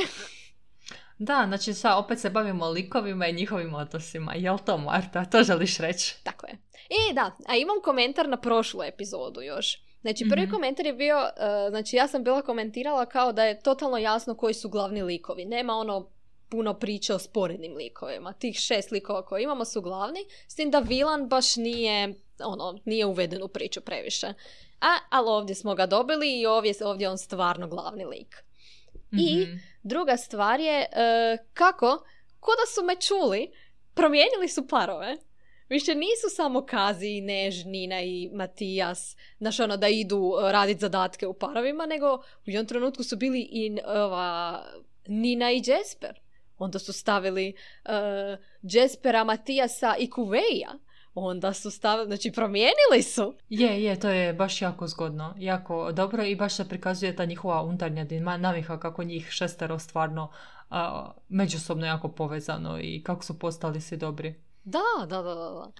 Da, 1.19 1.45
znači 1.47 1.75
sad 1.75 2.05
opet 2.05 2.21
se 2.21 2.31
bavimo 2.31 2.69
likovima 2.69 3.27
i 3.27 3.33
njihovim 3.33 3.75
odnosima. 3.75 4.35
Jel 4.35 4.59
to, 4.59 4.79
Marta? 4.79 5.25
To 5.25 5.43
želiš 5.43 5.79
reći? 5.79 6.17
Tako 6.23 6.47
je. 6.47 6.53
E, 6.73 7.15
da, 7.15 7.37
a 7.49 7.57
imam 7.57 7.77
komentar 7.85 8.29
na 8.29 8.37
prošlu 8.37 8.83
epizodu 8.83 9.41
još. 9.41 9.86
Znači, 10.07 10.29
prvi 10.31 10.43
Mhm. 10.43 10.53
komentar 10.53 10.87
je 10.87 10.93
bio, 10.93 11.17
eh, 11.37 11.71
znači 11.71 11.97
ja 11.97 12.09
sam 12.09 12.25
bila 12.25 12.43
komentirala 12.43 13.07
kao 13.07 13.33
da 13.33 13.45
je 13.45 13.61
totalno 13.61 13.99
jasno 13.99 14.35
koji 14.35 14.55
su 14.55 14.69
glavni 14.69 15.03
likovi. 15.03 15.45
Nema 15.45 15.75
ono 15.75 16.11
puno 16.49 16.75
priče 16.75 17.15
o 17.15 17.19
sporednim 17.19 17.75
likovima. 17.75 18.33
Tih 18.33 18.57
šest 18.57 18.91
likova 18.91 19.25
koje 19.25 19.43
imamo 19.43 19.65
su 19.65 19.83
glavni, 19.83 20.21
s 20.49 20.55
tim 20.55 20.71
da 20.71 20.79
Vilan 20.79 21.29
baš 21.29 21.57
nije, 21.57 22.15
ono, 22.41 22.79
nije 22.85 23.07
uveden 23.07 23.43
u 23.43 23.49
priču 23.49 23.81
previše. 23.81 24.27
A, 24.81 24.97
ali 25.11 25.29
ovdje 25.29 25.55
smo 25.55 25.75
ga 25.75 25.87
dobili 25.87 26.41
i 26.41 26.47
ovdje, 26.47 26.73
ovdje 26.85 27.05
je 27.05 27.11
on 27.11 27.19
stvarno 27.19 27.69
glavni 27.69 28.05
lik. 28.05 28.37
I 29.13 29.37
Mhm. 29.43 29.57
Druga 29.83 30.17
stvar 30.17 30.61
je 30.61 30.81
e, 30.81 30.87
kako, 31.55 32.05
ko 32.41 32.51
da 32.53 32.73
su 32.75 32.85
me 32.85 32.97
čuli, 32.97 33.51
promijenili 33.95 34.49
su 34.49 34.69
parove. 34.69 35.17
Više 35.69 35.95
nisu 35.95 36.37
samo 36.37 36.67
Kazi, 36.67 37.09
i 37.09 37.21
Než, 37.21 37.65
Nina 37.65 38.03
i 38.03 38.31
Matijas, 38.33 39.17
znaš 39.39 39.61
ono 39.61 39.77
da 39.77 39.89
idu 39.89 40.33
e, 40.49 40.53
raditi 40.53 40.81
zadatke 40.81 41.27
u 41.27 41.35
parovima, 41.35 41.87
nego 41.87 42.15
u 42.15 42.21
jednom 42.45 42.67
trenutku 42.67 43.03
su 43.03 43.17
bili 43.17 43.41
i 43.41 43.79
ova, 43.87 44.63
Nina 45.07 45.53
i 45.53 45.63
Jasper. 45.67 46.21
Onda 46.59 46.79
su 46.79 46.93
stavili 46.93 47.55
e, 47.85 47.91
Jaspera, 48.63 49.25
Matijasa 49.25 49.97
i 49.99 50.11
Kuveja. 50.11 50.79
Onda 51.15 51.53
su 51.53 51.71
stavili, 51.71 52.07
znači 52.07 52.33
promijenili 52.33 53.03
su. 53.03 53.35
Je, 53.49 53.85
je, 53.85 54.01
to 54.01 54.09
je 54.09 54.33
baš 54.33 54.63
jako 54.63 54.87
zgodno, 54.87 55.35
jako 55.39 55.93
dobro 55.93 56.25
i 56.25 56.37
baš 56.37 56.57
se 56.57 56.69
prikazuje 56.69 57.17
ta 57.17 57.25
njihova 57.25 57.63
unutarnja 57.63 58.05
dinamika 58.05 58.81
kako 58.81 59.05
njih 59.05 59.29
šestero 59.31 59.79
stvarno 59.79 60.31
a, 60.71 61.13
međusobno 61.29 61.87
jako 61.87 62.09
povezano 62.09 62.79
i 62.81 63.03
kako 63.03 63.25
su 63.25 63.39
postali 63.39 63.81
svi 63.81 63.97
dobri. 63.97 64.46
Da, 64.67 65.07
da, 65.07 65.23
da, 65.23 65.35
da. 65.35 65.73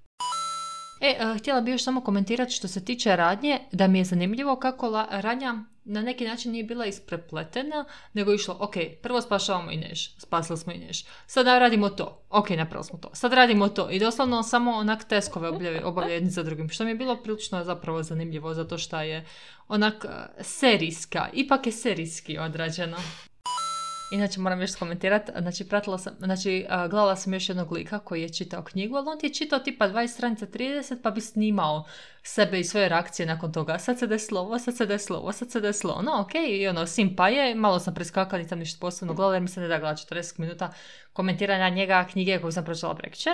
E, 1.01 1.17
a, 1.19 1.37
htjela 1.37 1.61
bih 1.61 1.73
još 1.73 1.83
samo 1.83 2.01
komentirati 2.01 2.51
što 2.51 2.67
se 2.67 2.85
tiče 2.85 3.15
radnje, 3.15 3.59
da 3.71 3.87
mi 3.87 3.97
je 3.97 4.05
zanimljivo 4.05 4.55
kako 4.55 4.89
la, 4.89 5.07
radnja 5.11 5.63
na 5.83 6.01
neki 6.01 6.25
način 6.25 6.51
nije 6.51 6.63
bila 6.63 6.85
isprepletena, 6.85 7.85
nego 8.13 8.33
išlo, 8.33 8.57
ok, 8.59 8.73
prvo 9.01 9.21
spašavamo 9.21 9.71
Ineš, 9.71 10.17
spasili 10.17 10.57
smo 10.57 10.73
Ineš, 10.73 11.05
sad 11.25 11.47
radimo 11.47 11.89
to, 11.89 12.21
ok, 12.29 12.49
napravili 12.49 12.83
smo 12.83 12.99
to, 12.99 13.09
sad 13.13 13.33
radimo 13.33 13.69
to 13.69 13.89
i 13.89 13.99
doslovno 13.99 14.43
samo 14.43 14.71
onak 14.71 15.03
teskove 15.03 15.49
obavljaju 15.49 15.81
obavlja 15.83 16.13
jedni 16.13 16.29
za 16.29 16.43
drugim, 16.43 16.69
što 16.69 16.83
mi 16.83 16.91
je 16.91 16.95
bilo 16.95 17.15
prilično 17.15 17.63
zapravo 17.63 18.03
zanimljivo, 18.03 18.53
zato 18.53 18.77
što 18.77 19.01
je 19.01 19.25
onak 19.67 20.05
a, 20.05 20.27
serijska, 20.41 21.29
ipak 21.33 21.65
je 21.65 21.71
serijski 21.71 22.37
odrađeno. 22.37 22.97
Inače 24.11 24.39
moram 24.39 24.61
još 24.61 24.75
komentirati, 24.75 25.31
znači 25.41 25.67
pratila 25.69 25.97
sam, 25.97 26.15
znači 26.19 26.65
gledala 26.69 27.15
sam 27.15 27.33
još 27.33 27.49
jednog 27.49 27.71
lika 27.71 27.99
koji 27.99 28.21
je 28.21 28.33
čitao 28.33 28.63
knjigu, 28.63 28.95
ali 28.95 29.07
on 29.09 29.19
ti 29.19 29.25
je 29.25 29.33
čitao 29.33 29.59
tipa 29.59 29.89
20 29.89 30.07
stranica 30.07 30.45
30 30.45 31.01
pa 31.03 31.11
bi 31.11 31.21
snimao 31.21 31.85
sebe 32.23 32.59
i 32.59 32.63
svoje 32.63 32.89
reakcije 32.89 33.25
nakon 33.25 33.53
toga. 33.53 33.79
Sad 33.79 33.99
se 33.99 34.07
desilo 34.07 34.41
ovo, 34.41 34.59
sad 34.59 34.77
se 34.77 34.85
desilo 34.85 35.19
ovo, 35.19 35.31
sad 35.31 35.51
se 35.51 35.59
desilo 35.59 35.93
ono, 35.93 36.21
ok, 36.21 36.31
i 36.49 36.67
ono, 36.67 36.85
simpa 36.85 37.29
je, 37.29 37.55
malo 37.55 37.79
sam 37.79 37.93
preskakala, 37.93 38.41
nisam 38.41 38.59
ništa 38.59 38.77
posebno 38.81 39.13
gledala 39.13 39.33
jer 39.33 39.41
mi 39.41 39.47
se 39.47 39.59
ne 39.59 39.67
da 39.67 39.79
gledati 39.79 40.01
40 40.13 40.39
minuta 40.39 40.73
komentiranja 41.13 41.69
njega 41.69 42.07
knjige 42.11 42.39
koju 42.39 42.51
sam 42.51 42.65
pročitala 42.65 42.95
prekčer. 42.95 43.33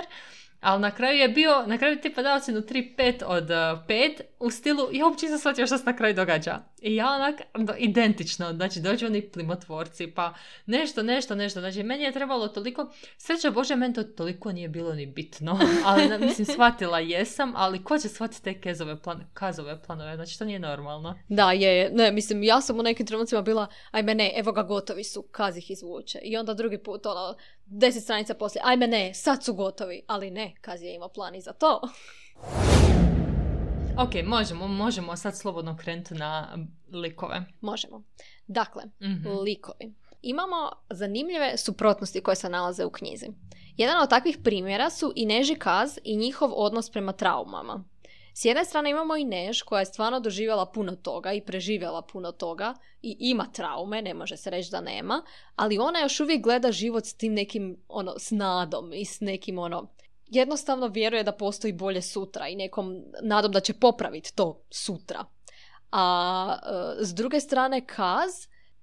Ali 0.64 0.80
na 0.80 0.90
kraju 0.90 1.18
je 1.18 1.28
bio, 1.28 1.66
na 1.66 1.78
kraju 1.78 2.00
tipa 2.00 2.22
dao 2.22 2.36
ocjenu 2.36 2.60
3-5 2.60 3.22
od 3.26 3.44
uh, 3.44 3.86
5 3.88 4.20
u 4.40 4.50
stilu, 4.50 4.88
ja 4.92 5.06
uopće 5.06 5.26
nisam 5.26 5.38
shvatio 5.38 5.66
što 5.66 5.78
se 5.78 5.84
na 5.84 5.96
kraju 5.96 6.14
događa. 6.14 6.58
I 6.82 6.94
ja 6.94 7.10
onak, 7.10 7.40
identično, 7.78 8.52
znači 8.52 8.80
dođu 8.80 9.06
oni 9.06 9.22
plimotvorci, 9.22 10.06
pa 10.06 10.34
nešto, 10.66 11.02
nešto, 11.02 11.34
nešto. 11.34 11.60
Znači 11.60 11.82
meni 11.82 12.04
je 12.04 12.12
trebalo 12.12 12.48
toliko, 12.48 12.92
sreća 13.18 13.50
Bože, 13.50 13.76
meni 13.76 13.94
to 13.94 14.02
toliko 14.02 14.52
nije 14.52 14.68
bilo 14.68 14.94
ni 14.94 15.06
bitno. 15.06 15.58
Ali 15.86 16.18
mislim, 16.18 16.46
shvatila 16.46 16.98
jesam, 16.98 17.52
ali 17.56 17.84
ko 17.84 17.98
će 17.98 18.08
shvatiti 18.08 18.42
te 18.42 18.60
kezove 18.60 19.02
plan, 19.02 19.24
kazove 19.34 19.82
planove, 19.82 20.16
znači 20.16 20.38
to 20.38 20.44
nije 20.44 20.58
normalno. 20.58 21.18
Da, 21.28 21.52
je. 21.52 21.90
Ne, 21.90 22.12
mislim, 22.12 22.42
ja 22.42 22.60
sam 22.60 22.78
u 22.78 22.82
nekim 22.82 23.06
trenucima 23.06 23.42
bila, 23.42 23.66
ajme 23.90 24.14
ne, 24.14 24.32
evo 24.36 24.52
ga 24.52 24.62
gotovi 24.62 25.04
su, 25.04 25.22
kaz 25.22 25.56
ih 25.56 25.70
izvuče. 25.70 26.18
I 26.22 26.36
onda 26.36 26.54
drugi 26.54 26.78
put, 26.78 27.06
ono, 27.06 27.36
deset 27.66 28.02
stranica 28.02 28.34
poslije, 28.34 28.62
ajme 28.64 28.86
ne, 28.86 29.14
sad 29.14 29.44
su 29.44 29.54
gotovi. 29.54 30.02
Ali 30.06 30.30
ne, 30.30 30.54
kaz 30.60 30.82
je 30.82 30.94
imao 30.94 31.08
plan 31.08 31.34
i 31.34 31.40
za 31.40 31.52
to. 31.52 31.80
Ok, 33.98 34.24
možemo, 34.24 34.68
možemo 34.68 35.16
sad 35.16 35.38
slobodno 35.38 35.76
krenuti 35.76 36.14
na 36.14 36.58
likove. 36.92 37.44
Možemo. 37.60 38.02
Dakle, 38.46 38.82
Mhm. 39.02 39.28
likovi. 39.38 39.94
Imamo 40.22 40.56
zanimljive 40.90 41.56
suprotnosti 41.56 42.20
koje 42.20 42.34
se 42.36 42.48
nalaze 42.48 42.84
u 42.84 42.90
knjizi. 42.90 43.26
Jedan 43.76 44.02
od 44.02 44.10
takvih 44.10 44.38
primjera 44.44 44.90
su 44.90 45.12
i 45.16 45.26
Neži 45.26 45.54
Kaz 45.54 45.98
i 46.04 46.16
njihov 46.16 46.50
odnos 46.54 46.90
prema 46.90 47.12
traumama. 47.12 47.84
S 48.36 48.44
jedne 48.44 48.64
strane 48.64 48.90
imamo 48.90 49.16
i 49.16 49.24
Než 49.24 49.62
koja 49.62 49.80
je 49.80 49.86
stvarno 49.86 50.20
doživjela 50.20 50.66
puno 50.66 50.96
toga 50.96 51.32
i 51.32 51.40
preživjela 51.40 52.02
puno 52.02 52.32
toga 52.32 52.74
i 53.02 53.16
ima 53.20 53.46
traume, 53.52 54.02
ne 54.02 54.14
može 54.14 54.36
se 54.36 54.50
reći 54.50 54.70
da 54.70 54.80
nema, 54.80 55.22
ali 55.56 55.78
ona 55.78 56.00
još 56.00 56.20
uvijek 56.20 56.42
gleda 56.42 56.72
život 56.72 57.04
s 57.04 57.14
tim 57.14 57.34
nekim 57.34 57.76
ono, 57.88 58.18
s 58.18 58.30
nadom 58.30 58.92
i 58.92 59.04
s 59.04 59.20
nekim 59.20 59.58
ono, 59.58 59.88
jednostavno 60.26 60.86
vjeruje 60.86 61.22
da 61.22 61.32
postoji 61.32 61.72
bolje 61.72 62.02
sutra 62.02 62.48
i 62.48 62.56
nekom 62.56 63.02
nadom 63.22 63.52
da 63.52 63.60
će 63.60 63.72
popraviti 63.72 64.34
to 64.34 64.62
sutra. 64.70 65.24
A 65.92 66.56
e, 67.00 67.04
s 67.04 67.14
druge 67.14 67.40
strane 67.40 67.86
Kaz 67.86 68.32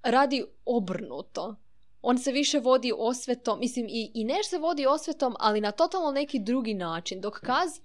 radi 0.03 0.45
obrnuto. 0.65 1.55
On 2.01 2.17
se 2.17 2.31
više 2.31 2.59
vodi 2.59 2.91
osvetom, 2.97 3.59
mislim 3.59 3.85
i, 3.89 4.11
i 4.13 4.23
Neš 4.23 4.49
se 4.49 4.57
vodi 4.57 4.85
osvetom, 4.85 5.35
ali 5.39 5.61
na 5.61 5.71
totalno 5.71 6.11
neki 6.11 6.39
drugi 6.39 6.73
način. 6.73 7.21
Dok 7.21 7.39
Kaz 7.39 7.79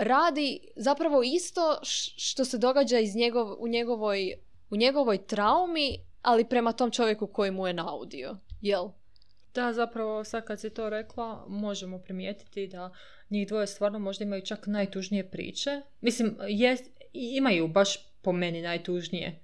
radi 0.00 0.60
zapravo 0.76 1.22
isto 1.22 1.78
što 2.16 2.44
se 2.44 2.58
događa 2.58 2.98
iz 2.98 3.16
njegov, 3.16 3.56
u, 3.58 3.68
njegovoj, 3.68 4.34
u 4.70 4.76
njegovoj 4.76 5.26
traumi, 5.26 5.98
ali 6.22 6.48
prema 6.48 6.72
tom 6.72 6.90
čovjeku 6.90 7.26
koji 7.26 7.50
mu 7.50 7.66
je 7.66 7.72
naudio. 7.72 8.36
Jel? 8.60 8.88
Da, 9.54 9.72
zapravo 9.72 10.24
sad 10.24 10.44
kad 10.44 10.60
si 10.60 10.70
to 10.70 10.90
rekla, 10.90 11.44
možemo 11.48 11.98
primijetiti 11.98 12.66
da 12.66 12.90
njih 13.30 13.48
dvoje 13.48 13.66
stvarno 13.66 13.98
možda 13.98 14.24
imaju 14.24 14.42
čak 14.42 14.66
najtužnije 14.66 15.30
priče. 15.30 15.80
Mislim, 16.00 16.36
je, 16.48 16.76
imaju 17.12 17.68
baš 17.68 17.98
po 18.22 18.32
meni 18.32 18.62
najtužnije 18.62 19.40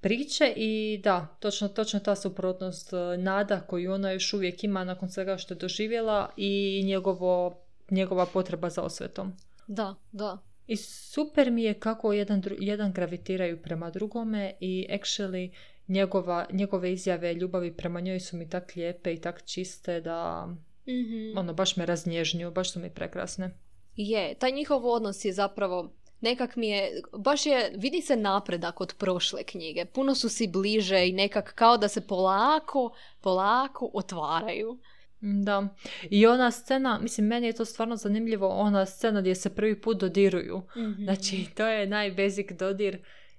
priče 0.00 0.52
i 0.56 1.00
da, 1.04 1.36
točno, 1.40 1.68
točno 1.68 2.00
ta 2.00 2.14
suprotnost 2.16 2.92
e, 2.92 3.16
nada 3.16 3.60
koju 3.60 3.92
ona 3.92 4.10
još 4.10 4.32
uvijek 4.32 4.64
ima 4.64 4.84
nakon 4.84 5.08
svega 5.08 5.36
što 5.36 5.54
je 5.54 5.58
doživjela 5.58 6.30
i 6.36 6.82
njegovo, 6.84 7.60
njegova 7.90 8.26
potreba 8.26 8.70
za 8.70 8.82
osvetom. 8.82 9.32
Da, 9.68 9.94
da. 10.12 10.38
I 10.66 10.76
super 10.76 11.50
mi 11.50 11.62
je 11.62 11.74
kako 11.74 12.12
jedan, 12.12 12.42
dru- 12.42 12.56
jedan 12.60 12.92
gravitiraju 12.92 13.62
prema 13.62 13.90
drugome 13.90 14.54
i 14.60 14.86
actually 14.90 15.50
njegova, 15.88 16.46
njegove 16.52 16.92
izjave 16.92 17.34
ljubavi 17.34 17.72
prema 17.72 18.00
njoj 18.00 18.20
su 18.20 18.36
mi 18.36 18.48
tak 18.48 18.76
lijepe 18.76 19.12
i 19.12 19.20
tak 19.20 19.42
čiste 19.44 20.00
da 20.00 20.48
Mhm. 20.86 21.38
ono 21.38 21.54
baš 21.54 21.76
me 21.76 21.86
raznježnju, 21.86 22.50
baš 22.50 22.72
su 22.72 22.80
mi 22.80 22.90
prekrasne. 22.90 23.50
Je, 23.96 24.34
taj 24.34 24.52
njihov 24.52 24.86
odnos 24.86 25.24
je 25.24 25.32
zapravo 25.32 25.92
nekak 26.20 26.56
mi 26.56 26.68
je, 26.68 26.90
baš 27.14 27.46
je, 27.46 27.72
vidi 27.76 28.00
se 28.00 28.16
napredak 28.16 28.80
od 28.80 28.94
prošle 28.98 29.44
knjige. 29.44 29.84
Puno 29.84 30.14
su 30.14 30.28
si 30.28 30.46
bliže 30.48 31.08
i 31.08 31.12
nekak 31.12 31.54
kao 31.54 31.78
da 31.78 31.88
se 31.88 32.00
polako, 32.00 32.90
polako 33.20 33.90
otvaraju. 33.94 34.78
Da. 35.20 35.68
I 36.10 36.26
ona 36.26 36.50
scena, 36.50 36.98
mislim 37.02 37.26
meni 37.26 37.46
je 37.46 37.52
to 37.52 37.64
stvarno 37.64 37.96
zanimljivo, 37.96 38.48
ona 38.48 38.86
scena 38.86 39.20
gdje 39.20 39.34
se 39.34 39.54
prvi 39.54 39.80
put 39.80 40.00
dodiruju. 40.00 40.62
Znači, 41.04 41.46
to 41.56 41.66
je 41.66 41.86
najbasic 41.86 42.50
dodir 42.52 42.98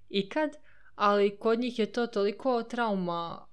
ikad, 0.09 0.50
ali 0.95 1.38
kod 1.38 1.59
njih 1.59 1.79
je 1.79 1.86
to 1.86 2.07
toliko 2.07 2.63
trauma 2.63 3.45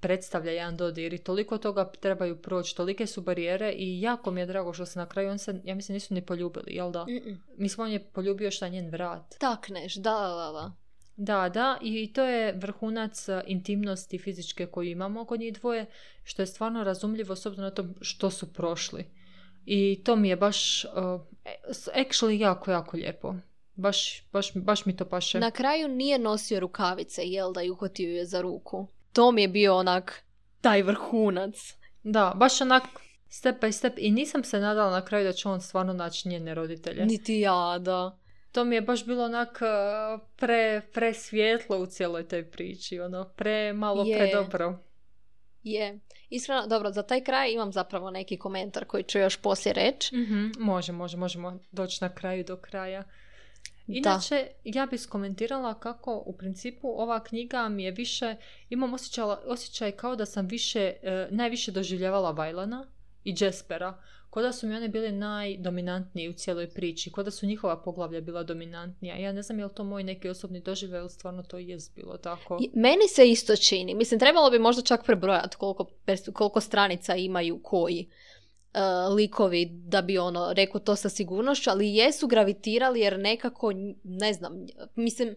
predstavlja 0.00 0.52
jedan 0.52 0.76
dodir 0.76 1.14
i 1.14 1.18
toliko 1.18 1.58
toga 1.58 1.92
trebaju 2.00 2.42
proći, 2.42 2.76
tolike 2.76 3.06
su 3.06 3.20
barijere 3.20 3.72
i 3.72 4.00
jako 4.00 4.30
mi 4.30 4.40
je 4.40 4.46
drago 4.46 4.72
što 4.72 4.86
se 4.86 4.98
na 4.98 5.06
kraju 5.06 5.30
on 5.30 5.38
se, 5.38 5.60
ja 5.64 5.74
mislim, 5.74 5.94
nisu 5.94 6.14
ni 6.14 6.26
poljubili, 6.26 6.74
jel 6.74 6.90
da? 6.90 7.04
Mm-mm. 7.04 7.42
Mislim, 7.56 7.84
on 7.84 7.92
je 7.92 8.04
poljubio 8.04 8.50
šta 8.50 8.68
njen 8.68 8.90
vrat. 8.90 9.38
Takneš, 9.38 9.94
da, 9.94 10.10
da, 10.10 10.52
da. 10.52 10.72
Da, 11.22 11.48
da, 11.48 11.78
i 11.82 12.12
to 12.12 12.22
je 12.22 12.52
vrhunac 12.52 13.28
e, 13.28 13.42
intimnosti 13.46 14.18
fizičke 14.18 14.66
koju 14.66 14.90
imamo 14.90 15.24
kod 15.24 15.40
njih 15.40 15.52
dvoje, 15.52 15.86
što 16.24 16.42
je 16.42 16.46
stvarno 16.46 16.84
razumljivo 16.84 17.36
s 17.36 17.46
obzirom 17.46 17.64
na 17.64 17.70
to 17.70 17.84
što 18.00 18.30
su 18.30 18.52
prošli. 18.52 19.04
I 19.66 20.00
to 20.04 20.16
mi 20.16 20.28
je 20.28 20.36
baš, 20.36 20.84
uh, 20.84 20.90
actually 21.94 22.40
jako, 22.40 22.70
jako 22.70 22.96
lijepo. 22.96 23.34
Baš, 23.74 24.22
baš, 24.32 24.54
baš 24.54 24.86
mi 24.86 24.96
to 24.96 25.04
paše. 25.04 25.40
Na 25.40 25.50
kraju 25.50 25.88
nije 25.88 26.18
nosio 26.18 26.60
rukavice, 26.60 27.22
jel 27.24 27.52
da, 27.52 27.62
i 27.62 27.70
uhvatio 27.70 28.10
je 28.10 28.26
za 28.26 28.40
ruku. 28.40 28.86
To 29.12 29.32
mi 29.32 29.42
je 29.42 29.48
bio 29.48 29.76
onak, 29.76 30.24
taj 30.60 30.82
vrhunac. 30.82 31.74
Da, 32.02 32.32
baš 32.36 32.60
onak 32.60 32.82
step 33.28 33.62
by 33.62 33.72
step 33.72 33.94
i 33.96 34.10
nisam 34.10 34.44
se 34.44 34.60
nadala 34.60 34.90
na 34.90 35.04
kraju 35.04 35.24
da 35.24 35.32
će 35.32 35.48
on 35.48 35.60
stvarno 35.60 35.92
naći 35.92 36.28
njene 36.28 36.54
roditelje. 36.54 37.06
Niti 37.06 37.40
ja, 37.40 37.78
da. 37.80 38.19
To 38.52 38.64
mi 38.64 38.74
je 38.74 38.80
baš 38.80 39.06
bilo 39.06 39.24
onak 39.24 39.60
uh, 39.62 40.20
pre, 40.36 40.82
pre 40.92 41.14
svjetlo 41.14 41.78
u 41.78 41.86
cijeloj 41.86 42.28
toj 42.28 42.50
priči, 42.50 43.00
ono, 43.00 43.24
pre 43.24 43.72
malo, 43.72 44.04
Je. 44.04 44.18
pre 44.18 44.30
dobro. 44.34 44.78
Je. 45.62 45.98
Iskreno, 46.30 46.66
dobro, 46.66 46.92
za 46.92 47.02
taj 47.02 47.24
kraj 47.24 47.52
imam 47.52 47.72
zapravo 47.72 48.10
neki 48.10 48.36
komentar 48.36 48.84
koji 48.84 49.02
ću 49.02 49.18
još 49.18 49.36
poslije 49.36 49.72
reći. 49.72 50.16
Mhm, 50.16 50.46
može, 50.58 50.92
može, 50.92 51.16
možemo 51.16 51.58
doći 51.72 51.98
na 52.00 52.14
kraju 52.14 52.44
do 52.44 52.56
kraja. 52.56 53.04
Inače, 53.86 54.46
ja 54.64 54.86
bih 54.86 55.00
skomentirala 55.00 55.80
kako 55.80 56.22
u 56.26 56.36
principu 56.36 56.88
ova 56.88 57.24
knjiga 57.24 57.68
mi 57.68 57.84
je 57.84 57.90
više, 57.90 58.36
imam 58.68 58.94
osjećala, 58.94 59.42
osjećaj 59.46 59.92
kao 59.92 60.16
da 60.16 60.26
sam 60.26 60.46
više, 60.46 60.92
e, 61.02 61.28
najviše 61.30 61.72
doživljavala 61.72 62.30
Vajlana 62.30 62.86
i 63.24 63.34
Jaspera. 63.40 64.02
Kao 64.30 64.42
da 64.42 64.52
su 64.52 64.66
mi 64.66 64.74
oni 64.74 64.88
bili 64.88 65.12
najdominantniji 65.12 66.28
u 66.28 66.32
cijeloj 66.32 66.70
priči, 66.70 67.12
kao 67.12 67.24
da 67.24 67.30
su 67.30 67.46
njihova 67.46 67.82
poglavlja 67.82 68.20
bila 68.20 68.42
dominantnija. 68.42 69.16
Ja 69.16 69.32
ne 69.32 69.42
znam 69.42 69.58
je 69.58 69.64
li 69.64 69.74
to 69.74 69.84
moj 69.84 70.02
neki 70.02 70.28
osobni 70.28 70.60
doživljaj, 70.60 71.00
ali 71.00 71.10
stvarno 71.10 71.42
to 71.42 71.58
jest 71.58 71.94
bilo 71.94 72.16
tako. 72.16 72.58
I- 72.60 72.70
Meni 72.74 73.08
se 73.08 73.30
isto 73.30 73.56
čini. 73.56 73.94
Mislim, 73.94 74.20
trebalo 74.20 74.50
bi 74.50 74.58
možda 74.58 74.82
čak 74.82 75.04
prebrojati 75.04 75.56
koliko, 75.56 75.86
koliko 76.32 76.60
stranica 76.60 77.16
imaju 77.16 77.60
koji 77.62 78.08
e, 78.74 78.80
likovi 79.14 79.68
da 79.72 80.02
bi 80.02 80.18
ono 80.18 80.52
rekao 80.52 80.80
to 80.80 80.96
sa 80.96 81.08
sigurnošću, 81.08 81.70
ali 81.70 81.94
jesu 81.94 82.26
gravitirali 82.26 83.00
jer 83.00 83.18
nekako, 83.18 83.72
ne 84.04 84.32
znam, 84.32 84.52
mislim, 84.94 85.36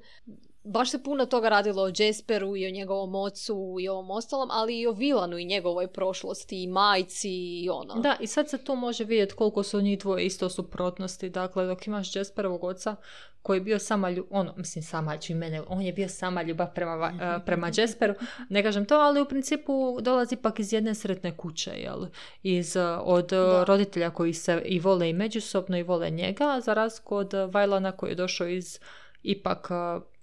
baš 0.63 0.91
se 0.91 1.03
puno 1.03 1.25
toga 1.25 1.49
radilo 1.49 1.83
o 1.83 1.91
Jasperu 1.97 2.57
i 2.57 2.67
o 2.67 2.71
njegovom 2.71 3.15
ocu 3.15 3.77
i 3.79 3.89
ovom 3.89 4.11
ostalom, 4.11 4.49
ali 4.51 4.79
i 4.79 4.87
o 4.87 4.91
Vilanu 4.91 5.37
i 5.37 5.45
njegovoj 5.45 5.87
prošlosti 5.87 6.63
i 6.63 6.67
majci 6.67 7.31
i 7.31 7.69
ono. 7.69 8.01
Da, 8.01 8.17
i 8.19 8.27
sad 8.27 8.49
se 8.49 8.57
tu 8.57 8.75
može 8.75 9.03
vidjeti 9.03 9.33
koliko 9.33 9.63
su 9.63 9.81
njih 9.81 9.99
dvoje 9.99 10.25
isto 10.25 10.49
suprotnosti. 10.49 11.29
Dakle, 11.29 11.65
dok 11.65 11.87
imaš 11.87 12.15
Jasperovog 12.15 12.63
oca 12.63 12.95
koji 13.41 13.57
je 13.57 13.61
bio 13.61 13.79
sama 13.79 14.09
ljubav, 14.09 14.39
ono, 14.39 14.53
mislim 14.57 14.83
sama, 14.83 15.17
i 15.29 15.33
mene, 15.33 15.61
on 15.67 15.81
je 15.81 15.93
bio 15.93 16.09
sama 16.09 16.41
ljubav 16.41 16.73
prema, 16.75 16.95
uh, 16.95 17.43
prema 17.45 17.71
Jasperu, 17.75 18.13
ne 18.49 18.63
kažem 18.63 18.85
to, 18.85 18.95
ali 18.95 19.21
u 19.21 19.25
principu 19.25 19.97
dolazi 20.01 20.35
pak 20.35 20.59
iz 20.59 20.73
jedne 20.73 20.95
sretne 20.95 21.37
kuće, 21.37 21.71
jel? 21.71 22.05
Iz, 22.43 22.75
od 23.03 23.31
roditelja 23.67 24.09
koji 24.09 24.33
se 24.33 24.61
i 24.65 24.79
vole 24.79 25.09
i 25.09 25.13
međusobno 25.13 25.77
i 25.77 25.83
vole 25.83 26.09
njega, 26.09 26.59
za 26.63 26.73
razliku 26.73 27.15
od 27.15 27.33
Vajlana 27.33 27.91
koji 27.91 28.11
je 28.11 28.15
došao 28.15 28.47
iz 28.47 28.79
ipak 29.23 29.69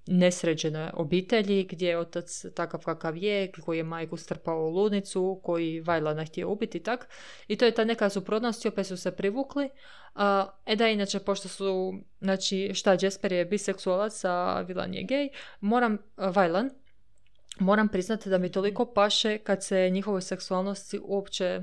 nesređene 0.06 0.90
obitelji 0.94 1.64
gdje 1.64 1.88
je 1.88 1.98
otac 1.98 2.44
takav 2.54 2.80
kakav 2.84 3.16
je, 3.16 3.52
koji 3.52 3.78
je 3.78 3.84
majku 3.84 4.16
strpao 4.16 4.66
u 4.66 4.70
ludnicu, 4.70 5.40
koji 5.42 5.80
Vajlana 5.80 6.24
htio 6.24 6.50
ubiti 6.50 6.80
tak. 6.80 7.08
I 7.48 7.56
to 7.56 7.64
je 7.64 7.74
ta 7.74 7.84
neka 7.84 8.08
suprotnost 8.08 8.64
i 8.64 8.68
opet 8.68 8.86
su 8.86 8.96
se 8.96 9.10
privukli. 9.10 9.70
e 10.66 10.76
da, 10.76 10.88
inače, 10.88 11.18
pošto 11.18 11.48
su, 11.48 11.94
znači, 12.20 12.70
šta, 12.74 12.96
Jasper 13.00 13.32
je 13.32 13.44
biseksualac, 13.44 14.24
a 14.24 14.60
Vilan 14.60 14.94
je 14.94 15.02
gej, 15.02 15.28
moram, 15.60 15.98
Vajlan, 16.16 16.70
moram 17.58 17.88
priznati 17.88 18.30
da 18.30 18.38
mi 18.38 18.52
toliko 18.52 18.92
paše 18.92 19.38
kad 19.38 19.64
se 19.64 19.90
njihovoj 19.90 20.22
seksualnosti 20.22 21.00
uopće 21.02 21.60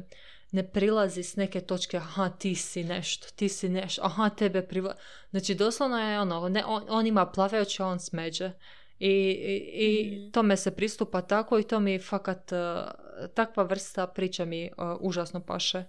ne 0.51 0.71
prilazi 0.71 1.23
s 1.23 1.35
neke 1.35 1.61
točke, 1.61 1.97
aha, 1.97 2.29
ti 2.29 2.55
si 2.55 2.83
nešto, 2.83 3.27
ti 3.35 3.49
si 3.49 3.69
nešto, 3.69 4.01
aha, 4.03 4.29
tebe 4.29 4.61
prilazi. 4.61 4.99
Znači, 5.29 5.55
doslovno 5.55 5.99
je 5.99 6.19
ono, 6.19 6.49
ne, 6.49 6.65
on, 6.65 6.83
on 6.89 7.07
ima 7.07 7.25
plave 7.25 7.61
oči, 7.61 7.81
on 7.81 7.99
smeđe. 7.99 8.51
I, 8.99 9.09
i, 9.09 9.55
i 9.73 10.17
mm. 10.17 10.31
tome 10.31 10.57
se 10.57 10.75
pristupa 10.75 11.21
tako 11.21 11.59
i 11.59 11.63
to 11.63 11.79
mi 11.79 11.99
fakat, 11.99 12.51
uh, 12.51 13.27
takva 13.33 13.63
vrsta 13.63 14.07
priča 14.07 14.45
mi 14.45 14.71
uh, 14.77 14.97
užasno 14.99 15.45
paše. 15.45 15.83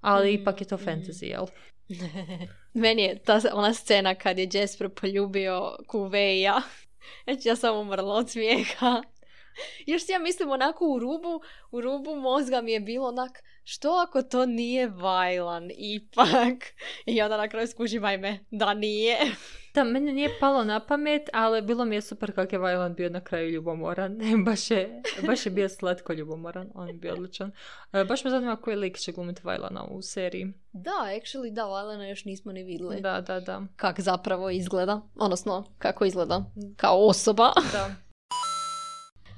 Ali 0.00 0.30
mm. 0.32 0.40
ipak 0.40 0.60
je 0.60 0.66
to 0.66 0.76
mm. 0.76 0.84
fantasy, 0.84 1.24
jel? 1.24 1.46
Meni 2.74 3.02
je 3.02 3.18
ta 3.18 3.40
ona 3.52 3.74
scena 3.74 4.14
kad 4.14 4.38
je 4.38 4.48
Jasper 4.52 4.88
poljubio 4.88 5.76
Kuveja. 5.88 6.62
Znači 7.24 7.48
ja 7.48 7.56
sam 7.56 7.76
umrla 7.76 8.14
od 8.14 8.30
smijeha. 8.30 9.02
Još 9.86 10.08
ja 10.08 10.18
mislim 10.18 10.50
onako 10.50 10.86
u 10.86 10.98
rubu, 10.98 11.40
u 11.70 11.80
rubu 11.80 12.16
mozga 12.16 12.60
mi 12.60 12.72
je 12.72 12.80
bilo 12.80 13.08
onak, 13.08 13.42
što 13.64 13.90
ako 13.90 14.22
to 14.22 14.46
nije 14.46 14.88
Vajlan 14.88 15.70
ipak? 15.78 16.64
I 17.06 17.22
onda 17.22 17.36
na 17.36 17.48
kraju 17.48 17.66
skužim, 17.66 18.04
ajme, 18.04 18.38
da 18.50 18.74
nije. 18.74 19.16
Da, 19.74 19.84
meni 19.84 20.12
nije 20.12 20.30
palo 20.40 20.64
na 20.64 20.80
pamet, 20.80 21.28
ali 21.32 21.62
bilo 21.62 21.84
mi 21.84 21.94
je 21.94 22.00
super 22.00 22.34
kak 22.34 22.52
je 22.52 22.58
Vajlan 22.58 22.94
bio 22.94 23.10
na 23.10 23.20
kraju 23.20 23.50
ljubomoran. 23.50 24.18
baš, 24.46 24.70
je, 24.70 25.02
baš 25.26 25.46
je 25.46 25.52
bio 25.52 25.68
slatko 25.68 26.12
ljubomoran, 26.12 26.70
on 26.74 26.88
je 26.88 26.94
bio 26.94 27.12
odličan. 27.12 27.52
E, 27.92 28.04
baš 28.04 28.24
me 28.24 28.30
zanima 28.30 28.56
koji 28.56 28.76
lik 28.76 28.98
će 28.98 29.12
glumiti 29.12 29.40
Vajlana 29.44 29.84
u 29.84 30.02
seriji. 30.02 30.52
Da, 30.72 30.90
actually, 30.90 31.52
da, 31.52 31.64
Vajlana 31.64 32.08
još 32.08 32.24
nismo 32.24 32.52
ni 32.52 32.62
vidjeli. 32.62 33.00
Da, 33.00 33.20
da, 33.20 33.40
da. 33.40 33.62
Kak 33.76 34.00
zapravo 34.00 34.50
izgleda, 34.50 35.00
odnosno 35.16 35.64
kako 35.78 36.04
izgleda 36.04 36.44
kao 36.76 37.06
osoba. 37.06 37.52
Da. 37.72 38.11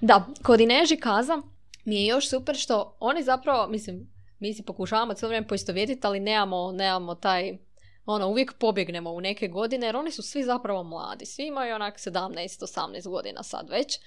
Da, 0.01 0.27
kod 0.43 0.61
Ineži 0.61 0.97
Kaza 0.97 1.43
mi 1.85 1.97
je 1.97 2.07
još 2.07 2.29
super 2.29 2.57
što 2.57 2.97
oni 3.01 3.23
zapravo, 3.23 3.67
mislim, 3.69 4.15
mi 4.39 4.55
si 4.55 4.63
pokušavamo 4.63 5.15
cijelo 5.15 5.29
vrijeme 5.29 5.49
poistovjetiti, 5.49 6.07
ali 6.07 6.21
nemamo, 6.21 6.73
nemamo 6.73 7.15
taj, 7.15 7.59
ono, 8.07 8.29
uvijek 8.29 8.53
pobjegnemo 8.59 9.11
u 9.11 9.21
neke 9.21 9.49
godine, 9.49 9.87
jer 9.87 9.97
oni 9.97 10.11
su 10.11 10.23
svi 10.23 10.43
zapravo 10.43 10.83
mladi. 10.83 11.27
Svi 11.27 11.47
imaju 11.47 11.75
onak 11.75 11.99
17-18 11.99 13.09
godina 13.09 13.43
sad 13.43 13.71
već. 13.71 13.99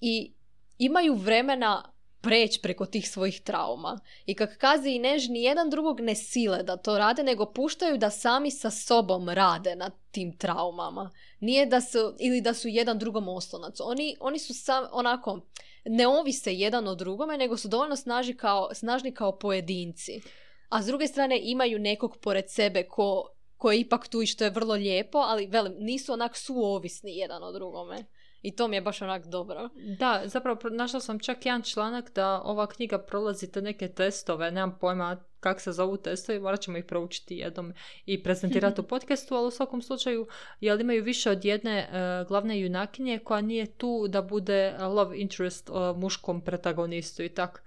I 0.00 0.32
imaju 0.78 1.14
vremena 1.14 1.92
preći 2.22 2.60
preko 2.62 2.86
tih 2.86 3.10
svojih 3.10 3.40
trauma. 3.40 4.00
I 4.26 4.34
kak 4.34 4.58
kazi 4.58 4.90
i 4.90 4.98
než, 4.98 5.28
ni 5.28 5.42
jedan 5.42 5.70
drugog 5.70 6.00
ne 6.00 6.14
sile 6.14 6.62
da 6.62 6.76
to 6.76 6.98
rade, 6.98 7.22
nego 7.22 7.52
puštaju 7.52 7.98
da 7.98 8.10
sami 8.10 8.50
sa 8.50 8.70
sobom 8.70 9.28
rade 9.28 9.76
na 9.76 9.90
tim 10.10 10.36
traumama. 10.38 11.10
Nije 11.40 11.66
da 11.66 11.80
su, 11.80 12.14
ili 12.20 12.40
da 12.40 12.54
su 12.54 12.68
jedan 12.68 12.98
drugom 12.98 13.28
oslonac. 13.28 13.80
Oni, 13.80 14.16
oni 14.20 14.38
su 14.38 14.54
sam, 14.54 14.84
onako, 14.92 15.40
ne 15.84 16.06
ovise 16.06 16.54
jedan 16.54 16.88
o 16.88 16.94
drugome, 16.94 17.38
nego 17.38 17.56
su 17.56 17.68
dovoljno 17.68 17.96
snažni 17.96 18.36
kao, 18.36 18.74
snažni 18.74 19.14
kao 19.14 19.38
pojedinci. 19.38 20.20
A 20.68 20.82
s 20.82 20.86
druge 20.86 21.06
strane 21.06 21.40
imaju 21.42 21.78
nekog 21.78 22.16
pored 22.16 22.44
sebe 22.48 22.82
ko, 22.82 23.28
ko 23.56 23.72
je 23.72 23.80
ipak 23.80 24.08
tu 24.08 24.22
i 24.22 24.26
što 24.26 24.44
je 24.44 24.50
vrlo 24.50 24.74
lijepo, 24.74 25.18
ali 25.18 25.46
velim, 25.46 25.74
nisu 25.78 26.12
onak 26.12 26.36
suovisni 26.36 27.16
jedan 27.16 27.42
o 27.42 27.52
drugome. 27.52 28.04
I 28.42 28.56
to 28.56 28.68
mi 28.68 28.76
je 28.76 28.80
baš 28.80 29.02
onak 29.02 29.26
dobro. 29.26 29.68
Da, 29.98 30.22
zapravo 30.24 30.58
našla 30.70 31.00
sam 31.00 31.18
čak 31.18 31.46
jedan 31.46 31.62
članak 31.62 32.12
da 32.14 32.42
ova 32.44 32.66
knjiga 32.66 32.98
prolazi 32.98 33.52
te 33.52 33.62
neke 33.62 33.88
testove, 33.88 34.50
nemam 34.50 34.78
pojma 34.80 35.16
kak 35.40 35.60
se 35.60 35.72
zovu 35.72 35.96
testovi, 35.96 36.40
morat 36.40 36.60
ćemo 36.60 36.78
ih 36.78 36.84
proučiti 36.84 37.36
jednom 37.36 37.72
i 38.06 38.22
prezentirati 38.22 38.80
u 38.80 38.84
podcastu, 38.92 39.34
ali 39.34 39.48
u 39.48 39.50
svakom 39.50 39.82
slučaju 39.82 40.26
jel 40.60 40.80
imaju 40.80 41.04
više 41.04 41.30
od 41.30 41.44
jedne 41.44 41.78
e, 41.78 42.24
glavne 42.28 42.60
junakinje 42.60 43.18
koja 43.18 43.40
nije 43.40 43.66
tu 43.66 44.08
da 44.08 44.22
bude 44.22 44.74
love 44.80 45.18
interest 45.18 45.70
uh, 45.70 45.96
muškom 45.96 46.40
protagonistu 46.40 47.22
i 47.22 47.28
tak. 47.28 47.64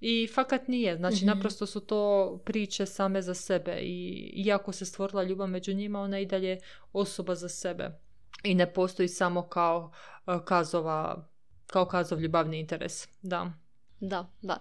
I 0.00 0.28
fakat 0.34 0.68
nije, 0.68 0.96
znači 0.96 1.24
mm 1.24 1.26
naprosto 1.26 1.66
su 1.66 1.80
to 1.80 2.36
priče 2.44 2.86
same 2.86 3.22
za 3.22 3.34
sebe 3.34 3.78
i 3.80 4.32
iako 4.46 4.72
se 4.72 4.84
stvorila 4.84 5.22
ljubav 5.22 5.48
među 5.48 5.74
njima, 5.74 6.00
ona 6.00 6.18
i 6.18 6.26
dalje 6.26 6.58
osoba 6.92 7.34
za 7.34 7.48
sebe 7.48 8.05
i 8.44 8.54
ne 8.54 8.72
postoji 8.72 9.08
samo 9.08 9.42
kao 9.42 9.92
uh, 10.26 10.44
kazova, 10.44 11.28
kao 11.66 11.86
kazov 11.86 12.20
ljubavni 12.20 12.60
interes. 12.60 13.08
Da. 13.22 13.52
Da, 14.00 14.26
da. 14.42 14.60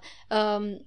Um, 0.57 0.79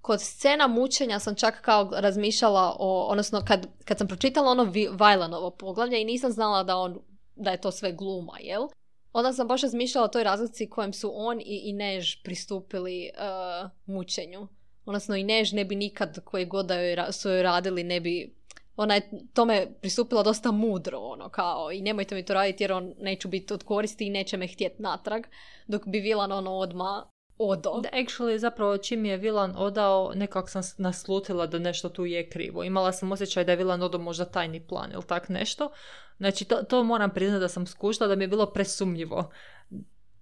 kod 0.00 0.20
scena 0.20 0.66
mučenja 0.66 1.18
sam 1.18 1.34
čak 1.34 1.60
kao 1.60 1.90
razmišljala 1.92 2.76
o, 2.78 3.06
odnosno 3.10 3.42
kad, 3.46 3.66
kad 3.84 3.98
sam 3.98 4.06
pročitala 4.06 4.50
ono 4.50 4.72
Vajlanovo 4.92 5.50
poglavlje 5.50 6.02
i 6.02 6.04
nisam 6.04 6.32
znala 6.32 6.62
da 6.62 6.76
on, 6.76 6.98
da 7.36 7.50
je 7.50 7.60
to 7.60 7.70
sve 7.70 7.92
gluma, 7.92 8.38
jel? 8.40 8.68
Onda 9.12 9.32
sam 9.32 9.48
baš 9.48 9.62
razmišljala 9.62 10.04
o 10.04 10.08
toj 10.08 10.24
razlici 10.24 10.70
kojem 10.70 10.92
su 10.92 11.12
on 11.14 11.40
i, 11.40 11.62
i 11.64 11.72
Než 11.72 12.22
pristupili 12.22 13.10
uh, 13.14 13.70
mučenju. 13.86 14.48
Odnosno 14.84 15.16
Než 15.16 15.52
ne 15.52 15.64
bi 15.64 15.76
nikad 15.76 16.24
koje 16.24 16.44
god 16.44 16.66
da 16.66 17.12
su 17.12 17.28
joj 17.28 17.42
radili 17.42 17.84
ne 17.84 18.00
bi 18.00 18.37
ona 18.78 18.94
je 18.94 19.10
tome 19.34 19.66
pristupila 19.80 20.22
dosta 20.22 20.50
mudro, 20.52 20.98
ono, 20.98 21.28
kao, 21.28 21.72
i 21.72 21.80
nemojte 21.80 22.14
mi 22.14 22.24
to 22.24 22.34
raditi 22.34 22.64
jer 22.64 22.72
on 22.72 22.94
neću 22.98 23.28
biti 23.28 23.54
od 23.54 23.62
koristi 23.62 24.06
i 24.06 24.10
neće 24.10 24.36
me 24.36 24.46
htjeti 24.46 24.82
natrag, 24.82 25.22
dok 25.66 25.86
bi 25.86 26.00
Vilan 26.00 26.32
ono 26.32 26.52
odma 26.52 27.10
odo. 27.38 27.80
Da, 27.82 27.88
actually, 27.92 28.38
zapravo 28.38 28.78
čim 28.78 29.04
je 29.04 29.16
Vilan 29.16 29.54
odao, 29.56 30.12
nekako 30.14 30.48
sam 30.48 30.62
naslutila 30.78 31.46
da 31.46 31.58
nešto 31.58 31.88
tu 31.88 32.06
je 32.06 32.30
krivo. 32.30 32.64
Imala 32.64 32.92
sam 32.92 33.12
osjećaj 33.12 33.44
da 33.44 33.52
je 33.52 33.56
Vilan 33.56 33.82
odao 33.82 34.00
možda 34.00 34.24
tajni 34.24 34.66
plan 34.66 34.92
ili 34.92 35.06
tak 35.06 35.28
nešto. 35.28 35.70
Znači, 36.16 36.44
to, 36.44 36.56
to 36.56 36.84
moram 36.84 37.10
priznati 37.10 37.40
da 37.40 37.48
sam 37.48 37.66
skušala, 37.66 38.08
da 38.08 38.16
mi 38.16 38.24
je 38.24 38.28
bilo 38.28 38.46
presumnjivo 38.46 39.30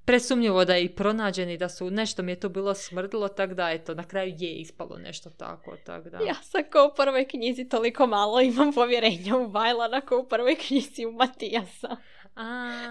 presumnjivo 0.07 0.65
da 0.65 0.75
je 0.75 0.85
i 0.85 0.95
pronađen 0.95 1.51
i 1.51 1.59
da 1.59 1.69
su 1.69 1.91
nešto 1.91 2.23
mi 2.23 2.33
je 2.33 2.41
to 2.41 2.49
bilo 2.49 2.75
smrdilo, 2.75 3.29
tak 3.29 3.55
da 3.55 3.71
eto, 3.71 3.95
na 3.95 4.05
kraju 4.05 4.35
je 4.39 4.55
ispalo 4.55 4.99
nešto 4.99 5.31
tako, 5.31 5.77
tak 5.87 6.09
da. 6.09 6.19
Ja 6.19 6.35
sam 6.35 6.63
kao 6.71 6.87
u 6.87 6.95
prvoj 6.97 7.29
knjizi 7.29 7.69
toliko 7.69 8.07
malo 8.07 8.41
imam 8.41 8.73
povjerenja 8.73 9.37
u 9.37 9.51
Vajlana 9.51 10.01
kao 10.01 10.19
u 10.19 10.29
prvoj 10.29 10.57
knjizi 10.67 11.07
u 11.07 11.13
Matijasa. 11.13 11.97
A... 12.35 12.45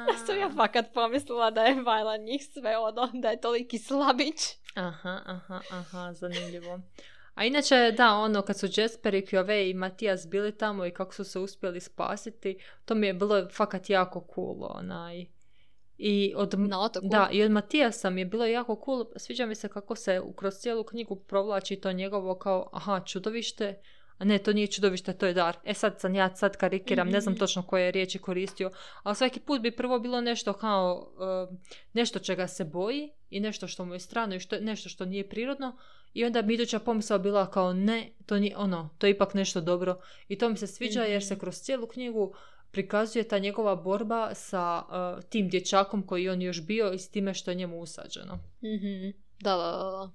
Ja 0.10 0.18
sam 0.26 0.40
ja 0.40 0.50
fakat 0.56 0.94
pomislila 0.94 1.52
da 1.52 1.64
je 1.64 1.82
Vajlan 1.82 2.22
njih 2.22 2.46
sve 2.54 2.78
ono, 2.78 3.10
da 3.14 3.30
je 3.30 3.42
toliki 3.42 3.78
slabić. 3.78 4.36
Aha, 4.76 5.22
aha, 5.26 5.62
aha, 5.72 6.14
zanimljivo. 6.14 6.80
A 7.36 7.46
inače, 7.46 7.94
da, 7.98 8.14
ono, 8.14 8.42
kad 8.42 8.60
su 8.60 8.68
Jasper 8.76 9.14
i 9.14 9.26
Kjove 9.26 9.70
i 9.70 9.74
Matijas 9.74 10.28
bili 10.28 10.58
tamo 10.58 10.86
i 10.86 10.92
kako 10.92 11.14
su 11.14 11.24
se 11.24 11.40
uspjeli 11.40 11.82
spasiti, 11.82 12.58
to 12.86 12.96
mi 12.96 13.08
je 13.08 13.14
bilo 13.14 13.50
fakat 13.50 13.90
jako 13.90 14.28
cool, 14.36 14.68
onaj. 14.70 15.35
I 15.98 16.34
od, 16.36 16.60
Na 16.60 16.82
otoku? 16.82 17.08
Da, 17.08 17.30
i 17.32 17.44
od 17.44 17.52
Matijasa 17.52 18.10
mi 18.10 18.22
je 18.22 18.26
bilo 18.26 18.46
jako 18.46 18.82
cool. 18.86 19.06
Sviđa 19.16 19.46
mi 19.46 19.56
se 19.56 19.68
kako 19.68 19.96
se 19.96 20.22
kroz 20.36 20.54
cijelu 20.54 20.84
knjigu 20.84 21.16
provlači 21.16 21.76
to 21.76 21.92
njegovo 21.92 22.36
kao, 22.36 22.70
aha, 22.74 23.02
čudovište, 23.06 23.82
a 24.18 24.26
ne, 24.26 24.38
to 24.38 24.54
nije 24.54 24.68
čudovište, 24.68 25.14
to 25.14 25.26
je 25.26 25.34
dar. 25.34 25.58
E 25.64 25.74
sad 25.74 26.00
sam 26.00 26.16
ja 26.16 26.36
sad 26.36 26.58
karikiram, 26.58 27.10
ne 27.10 27.22
znam 27.22 27.34
mhm. 27.34 27.40
točno 27.40 27.64
koje 27.64 27.86
je 27.86 27.92
riječi 27.92 28.20
koristio, 28.20 28.72
ali 29.04 29.16
svaki 29.16 29.40
put 29.40 29.62
bi 29.62 29.72
prvo 29.72 30.00
bilo 30.00 30.22
nešto 30.22 30.54
kao, 30.54 31.14
uh, 31.50 31.58
nešto 31.94 32.20
čega 32.20 32.48
se 32.48 32.64
boji 32.64 33.12
i 33.30 33.40
nešto 33.40 33.68
što 33.68 33.86
mu 33.86 33.94
je 33.94 34.00
strano 34.00 34.36
i 34.36 34.40
što, 34.40 34.60
nešto 34.60 34.90
što 34.90 35.06
nije 35.06 35.30
prirodno 35.30 35.78
i 36.14 36.26
onda 36.26 36.42
bi 36.42 36.54
iduća 36.54 36.80
pomisao 36.80 37.20
bila 37.20 37.52
kao 37.52 37.74
ne, 37.74 38.12
to 38.26 38.40
nije 38.40 38.58
ono, 38.58 38.90
to 38.98 39.08
je 39.08 39.12
ipak 39.12 39.34
nešto 39.34 39.62
dobro 39.62 40.00
i 40.28 40.38
to 40.38 40.50
mi 40.50 40.58
se 40.58 40.68
sviđa 40.68 41.04
jer 41.04 41.24
se 41.24 41.34
mhm. 41.34 41.40
kroz 41.40 41.56
cijelu 41.56 41.88
knjigu 41.88 42.36
prikazuje 42.72 43.28
ta 43.28 43.40
njegova 43.40 43.76
borba 43.76 44.30
sa 44.34 44.84
uh, 44.88 45.24
tim 45.30 45.50
dječakom 45.50 46.04
koji 46.04 46.30
on 46.30 46.42
još 46.42 46.66
bio 46.66 46.94
i 46.94 47.00
s 47.00 47.10
time 47.10 47.34
što 47.34 47.52
je 47.52 47.56
njemu 47.56 47.80
usađeno. 47.80 48.36
mm 48.36 49.14
Da, 49.40 49.56
da, 49.56 49.72
da. 49.72 50.12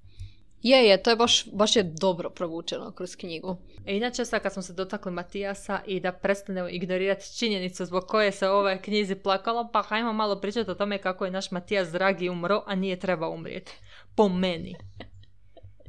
Je, 0.63 0.89
je, 0.89 1.03
to 1.03 1.11
je 1.11 1.17
baš, 1.17 1.53
baš 1.53 1.77
je 1.77 1.83
dobro 1.83 2.31
provučeno 2.31 2.93
kroz 2.93 3.17
knjigu. 3.17 3.57
E, 3.87 3.97
inače, 3.97 4.25
sad 4.25 4.43
kad 4.43 4.53
smo 4.53 4.63
se 4.63 4.73
dotakli 4.73 5.13
Matijasa 5.13 5.81
i 5.87 6.01
da 6.01 6.13
prestanemo 6.13 6.69
ignorirati 6.69 7.39
činjenicu 7.39 7.85
zbog 7.85 8.05
koje 8.07 8.33
se 8.33 8.49
ove 8.49 8.83
knjizi 8.83 9.15
plakalo, 9.15 9.71
pa 9.73 9.83
hajmo 9.83 10.13
malo 10.13 10.41
pričati 10.41 10.71
o 10.71 10.75
tome 10.75 10.99
kako 10.99 11.25
je 11.25 11.31
naš 11.31 11.51
Matijas 11.51 11.89
dragi 11.89 12.29
umro, 12.29 12.63
a 12.67 12.75
nije 12.75 12.99
treba 12.99 13.29
umrijeti. 13.29 13.73
Po 14.15 14.29
meni. 14.29 14.77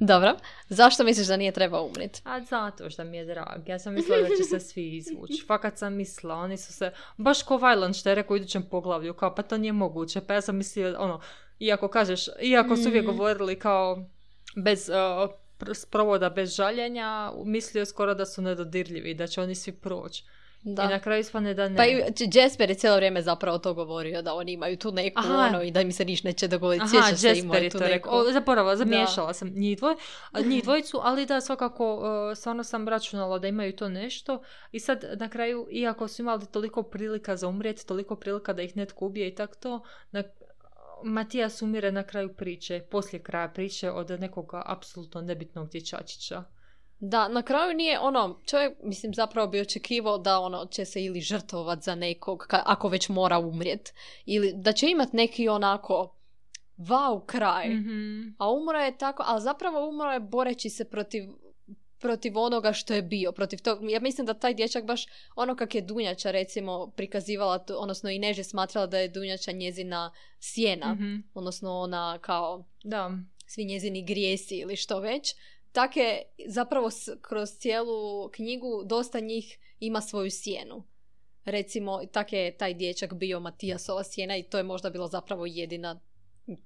Dobro. 0.04 0.36
Zašto 0.70 1.04
misliš 1.04 1.28
da 1.28 1.38
nije 1.38 1.52
treba 1.52 1.82
umrijeti? 1.82 2.22
A 2.26 2.40
zato 2.42 2.90
što 2.90 3.04
mi 3.04 3.18
je 3.18 3.26
drag. 3.26 3.70
Ja 3.70 3.80
sam 3.80 3.94
mislila 3.94 4.22
da 4.22 4.28
će 4.28 4.44
se 4.44 4.60
svi 4.60 4.96
izvući. 4.98 5.44
Fakat 5.48 5.78
sam 5.78 5.94
mislila, 5.94 6.36
oni 6.36 6.58
su 6.58 6.74
se, 6.74 6.92
baš 7.18 7.44
ko 7.44 7.58
Vajlan 7.58 7.94
što 7.94 8.10
je 8.10 8.16
rekao 8.16 8.34
u 8.34 8.38
idućem 8.38 8.64
poglavlju, 8.64 9.14
kao 9.14 9.36
pa 9.36 9.42
to 9.42 9.58
nije 9.58 9.74
moguće. 9.74 10.22
Pa 10.22 10.34
ja 10.34 10.42
sam 10.42 10.56
mislila, 10.58 11.00
ono, 11.00 11.22
iako 11.60 11.88
kažeš, 11.88 12.26
iako 12.42 12.76
su 12.78 12.90
uvijek 12.90 13.06
Mhm. 13.06 13.12
govorili 13.18 13.60
kao 13.60 14.06
bez 14.56 14.90
uh, 14.90 14.96
pr- 15.60 15.74
sprovoda, 15.74 16.30
bez 16.30 16.56
žaljenja, 16.56 17.32
mislio 17.46 17.86
skoro 17.86 18.14
da 18.14 18.26
su 18.26 18.42
nedodirljivi, 18.42 19.14
da 19.14 19.28
će 19.28 19.42
oni 19.42 19.56
svi 19.56 19.72
proći. 19.72 20.24
Da. 20.64 20.84
I 20.84 20.88
na 20.88 21.00
kraju 21.00 21.20
ispane 21.20 21.54
da 21.54 21.70
ne. 21.70 21.78
Pa 21.78 21.86
i 21.86 22.04
Jasper 22.34 22.70
je 22.70 22.76
cijelo 22.76 22.96
vrijeme 22.96 23.22
zapravo 23.22 23.58
to 23.58 23.74
govorio, 23.74 24.22
da 24.22 24.34
oni 24.34 24.52
imaju 24.52 24.78
tu 24.78 24.92
neku 24.92 25.20
Aha. 25.20 25.48
ono 25.50 25.62
i 25.62 25.72
da 25.72 25.84
mi 25.84 25.92
se 25.92 26.06
ništa 26.06 26.28
neće 26.28 26.48
dogoditi. 26.48 26.84
Aha, 26.84 26.90
Sjećaš 26.92 27.20
se, 27.20 27.28
Jasper 27.28 27.64
je 27.64 27.70
tu 27.70 27.78
to 27.78 27.84
neku... 27.84 27.94
rekao. 27.94 28.14
O, 28.14 28.32
zaboravila, 28.32 28.76
zamiješala 28.76 29.34
sam 29.34 29.52
njih, 29.56 29.78
dvoj, 29.78 29.96
njih 30.50 30.64
dvojicu, 30.64 31.00
ali 31.04 31.26
da, 31.26 31.42
svakako, 31.42 31.96
uh, 31.96 32.38
stvarno 32.38 32.64
sam 32.64 32.88
računala 32.88 33.40
da 33.40 33.48
imaju 33.48 33.76
to 33.76 33.90
nešto. 33.90 34.42
I 34.72 34.80
sad, 34.80 35.06
na 35.20 35.30
kraju, 35.30 35.68
iako 35.72 36.08
su 36.08 36.22
imali 36.22 36.46
toliko 36.46 36.84
prilika 36.84 37.36
za 37.36 37.48
umrijeti, 37.48 37.88
toliko 37.88 38.16
prilika 38.16 38.54
da 38.54 38.62
ih 38.62 38.78
netko 38.78 39.06
ubije 39.06 39.28
i 39.28 39.36
tak 39.36 39.56
to, 39.56 39.84
na, 40.12 40.24
Matijas 41.04 41.62
umire 41.62 41.92
na 41.92 42.04
kraju 42.04 42.34
priče, 42.34 42.82
poslije 42.92 43.24
kraja 43.24 43.50
priče 43.50 43.92
od 43.92 44.10
nekoga 44.10 44.64
apsolutno 44.66 45.22
nebitnog 45.22 45.70
dječačića. 45.70 46.44
Da, 47.02 47.28
na 47.28 47.42
kraju 47.42 47.74
nije 47.74 48.00
ono, 48.00 48.40
čovjek, 48.46 48.74
mislim, 48.84 49.14
zapravo 49.14 49.48
bi 49.48 49.62
očekivao 49.62 50.18
da 50.18 50.40
ono 50.40 50.66
će 50.66 50.86
se 50.86 51.04
ili 51.04 51.22
žrtvovat 51.22 51.82
za 51.82 51.96
nekog, 51.96 52.46
ka- 52.50 52.64
ako 52.66 52.88
već 52.88 53.10
mora 53.10 53.40
umrijet, 53.40 53.94
ili 54.26 54.54
da 54.56 54.72
će 54.72 54.90
imat 54.90 55.14
neki 55.14 55.48
onako 55.50 56.16
wow 56.78 57.26
kraj. 57.26 57.70
Mhm. 57.70 58.22
A 58.38 58.52
umro 58.52 58.80
je 58.80 58.98
tako, 58.98 59.24
ali 59.26 59.42
zapravo 59.42 59.90
umro 59.90 60.12
je 60.12 60.20
boreći 60.20 60.70
se 60.70 60.86
protiv 60.86 61.24
protiv 62.00 62.38
onoga 62.38 62.74
što 62.74 62.94
je 62.94 63.02
bio, 63.02 63.32
protiv 63.32 63.60
tog, 63.60 63.90
ja 63.90 64.00
mislim 64.00 64.28
da 64.28 64.34
taj 64.34 64.54
dječak 64.54 64.86
baš 64.86 65.06
ono 65.36 65.56
kak 65.56 65.76
je 65.76 65.82
Dunjača 65.82 66.32
recimo 66.32 66.88
prikazivala, 66.88 67.58
to, 67.58 67.76
odnosno 67.76 68.10
i 68.10 68.20
Neže 68.20 68.44
smatrala 68.44 68.88
da 68.88 68.98
je 68.98 69.08
Dunjača 69.08 69.52
njezina 69.52 70.12
sjena, 70.40 70.94
Mhm. 70.94 71.16
odnosno 71.34 71.72
ona 71.74 72.18
kao 72.18 72.66
Da. 72.84 73.12
svi 73.48 73.66
njezini 73.66 74.06
grijesi 74.06 74.56
ili 74.56 74.76
što 74.76 75.00
već. 75.00 75.36
Tak 75.72 75.98
je 75.98 76.24
zapravo 76.48 76.90
kroz 77.22 77.50
cijelu 77.50 78.30
knjigu 78.30 78.84
dosta 78.86 79.20
njih 79.20 79.58
ima 79.80 80.02
svoju 80.02 80.32
sjenu. 80.32 80.84
Recimo, 81.46 82.02
tak 82.12 82.34
je 82.34 82.58
taj 82.58 82.74
dječak 82.74 83.14
bio 83.14 83.40
Matijasova 83.40 84.04
sjena 84.04 84.38
i 84.38 84.44
to 84.44 84.58
je 84.58 84.64
možda 84.64 84.90
bila 84.90 85.08
zapravo 85.08 85.46
jedina 85.46 86.00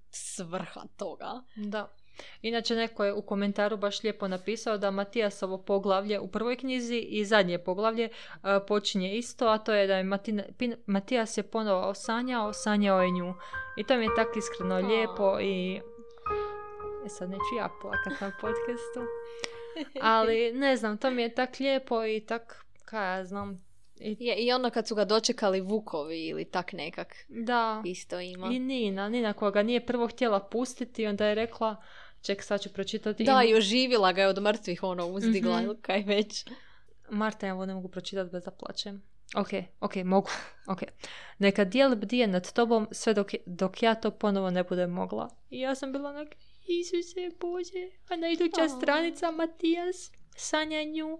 svrha 0.10 0.82
toga. 0.98 1.42
Da. 1.56 1.96
Inače, 2.42 2.76
neko 2.76 3.04
je 3.04 3.14
u 3.14 3.22
komentaru 3.22 3.78
baš 3.78 4.04
lijepo 4.04 4.28
napisao 4.28 4.78
da 4.78 4.92
Matijasovo 4.92 5.58
poglavlje 5.58 6.20
u 6.20 6.28
prvoj 6.28 6.56
knjizi 6.56 6.98
i 6.98 7.26
zadnje 7.26 7.60
poglavlje 7.60 8.10
uh, 8.10 8.40
počinje 8.68 9.18
isto, 9.18 9.48
a 9.48 9.58
to 9.58 9.74
je 9.74 9.88
da 9.88 9.98
je 9.98 10.04
Matina, 10.04 10.44
Pin- 10.58 10.78
Matijas 10.86 11.38
je 11.38 11.44
ponovo 11.44 11.94
sanjao, 11.94 12.54
sanjao 12.54 13.02
je 13.02 13.12
nju. 13.12 13.34
I 13.78 13.84
to 13.84 13.98
mi 13.98 14.04
je 14.04 14.16
tako 14.16 14.40
iskreno 14.40 14.88
lijepo 14.88 15.40
i... 15.40 15.82
E 17.06 17.10
sad 17.10 17.30
neću 17.30 17.56
ja 17.58 17.70
plakat 17.82 18.22
na 18.22 18.32
podcastu. 18.32 19.02
Ali 20.02 20.52
ne 20.54 20.78
znam, 20.78 20.98
to 20.98 21.12
mi 21.12 21.22
je 21.22 21.34
tak 21.34 21.60
lijepo 21.60 22.06
i 22.06 22.20
tak, 22.20 22.66
kaj 22.86 23.18
ja 23.18 23.26
znam. 23.26 23.66
I, 24.00 24.18
Je, 24.20 24.36
I 24.36 24.52
onda 24.52 24.70
kad 24.70 24.88
su 24.88 24.96
ga 24.96 25.06
dočekali 25.06 25.62
vukovi 25.62 26.20
ili 26.20 26.46
tak 26.46 26.74
nekak 26.74 27.16
da. 27.30 27.82
isto 27.86 28.20
ima. 28.20 28.48
I 28.48 28.60
Nina, 28.60 29.10
Nina 29.10 29.34
koja 29.34 29.52
ga 29.52 29.64
nije 29.64 29.86
prvo 29.86 30.08
htjela 30.08 30.40
pustiti, 30.42 31.08
onda 31.08 31.26
je 31.26 31.36
rekla, 31.36 31.76
ček 32.22 32.44
sad 32.44 32.62
ću 32.62 32.74
pročitati. 32.74 33.24
Da, 33.24 33.44
i 33.44 33.56
oživila 33.56 34.12
ga 34.12 34.22
je 34.22 34.28
od 34.28 34.42
mrtvih, 34.42 34.84
ono, 34.84 35.08
uzdigla 35.08 35.56
Mhm. 35.56 35.66
ili 35.66 35.78
kaj 35.78 36.04
već. 36.04 36.46
Marta, 37.10 37.48
ja 37.48 37.54
ovo 37.54 37.66
ne 37.66 37.74
mogu 37.74 37.88
pročitati 37.88 38.30
bez 38.32 38.44
da 38.44 38.52
plačem. 38.52 39.04
Ok, 39.36 39.48
ok, 39.80 39.96
mogu. 39.96 40.30
Ok. 40.68 40.80
Neka 41.38 41.64
dijel 41.64 41.96
bdije 41.96 42.28
nad 42.28 42.54
tobom 42.54 42.88
sve 42.92 43.14
dok, 43.14 43.28
dok 43.46 43.84
ja 43.84 43.96
to 43.96 44.12
ponovo 44.12 44.50
ne 44.50 44.64
budem 44.64 44.90
mogla. 44.92 45.30
I 45.50 45.60
ja 45.60 45.76
sam 45.76 45.92
bila 45.92 46.10
onak, 46.10 46.28
Isuse 46.68 47.32
Bože, 47.40 47.90
a 48.10 48.16
na 48.16 48.30
iduća 48.30 48.62
A. 48.62 48.70
stranica 48.70 49.32
Matijas, 49.32 50.12
sanja 50.36 50.84
nju. 50.84 51.20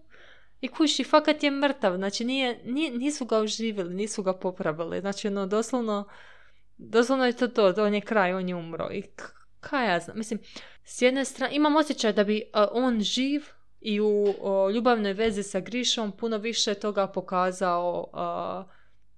I 0.62 0.68
kuši, 0.68 1.04
fakat 1.04 1.44
je 1.44 1.52
mrtav, 1.52 1.96
znači 1.98 2.26
nije, 2.26 2.62
nije- 2.66 2.92
nisu 2.92 3.26
ga 3.26 3.38
oživjeli, 3.38 3.94
nisu 3.94 4.24
ga 4.24 4.34
popravili. 4.34 5.02
Znači, 5.02 5.28
ono, 5.28 5.46
doslovno, 5.48 6.08
doslovno 6.78 7.26
je 7.26 7.34
to 7.34 7.48
to, 7.48 7.74
on 7.78 7.94
je 7.94 8.02
kraj, 8.02 8.34
on 8.34 8.50
je 8.50 8.56
umro. 8.56 8.90
I 8.92 9.04
kaj 9.60 9.88
ja 9.92 10.00
znam, 10.00 10.18
mislim, 10.18 10.40
s 10.84 11.02
jedne 11.02 11.26
strane, 11.26 11.56
imam 11.56 11.76
osjećaj 11.76 12.14
da 12.14 12.24
bi 12.24 12.44
a, 12.54 12.68
on 12.72 13.02
živ 13.02 13.44
i 13.82 14.00
u 14.02 14.36
o, 14.42 14.70
ljubavnoj 14.70 15.14
vezi 15.14 15.44
sa 15.44 15.60
Grišom 15.60 16.12
puno 16.12 16.38
više 16.38 16.74
toga 16.74 17.08
pokazao 17.08 18.10
a, 18.14 18.64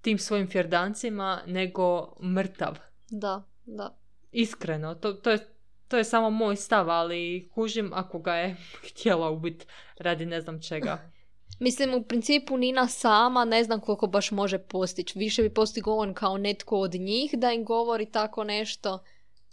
tim 0.02 0.18
svojim 0.18 0.48
fjerdancima 0.48 1.42
nego 1.46 2.16
mrtav. 2.24 2.78
Da, 3.10 3.44
da. 3.66 3.98
Iskreno, 4.32 4.96
to, 4.96 5.14
to, 5.14 5.32
je, 5.32 5.57
to 5.88 5.98
je 5.98 6.04
samo 6.04 6.30
moj 6.30 6.56
stav, 6.56 6.90
ali 6.90 7.50
kužim 7.56 7.92
ako 7.94 8.20
ga 8.20 8.36
je 8.36 8.56
htjela 8.90 9.30
ubiti 9.30 9.66
radi 9.98 10.26
ne 10.26 10.42
znam 10.42 10.62
čega. 10.62 11.12
Mislim, 11.60 11.94
u 11.94 12.04
principu 12.04 12.58
Nina 12.58 12.88
sama 12.88 13.46
ne 13.46 13.64
znam 13.64 13.80
koliko 13.80 14.08
baš 14.08 14.32
može 14.32 14.58
postići. 14.58 15.20
Više 15.20 15.42
bi 15.42 15.54
postigao 15.54 15.98
on 15.98 16.14
kao 16.14 16.38
netko 16.38 16.78
od 16.78 16.94
njih 16.94 17.32
da 17.34 17.52
im 17.52 17.66
govori 17.66 18.12
tako 18.12 18.44
nešto, 18.44 19.04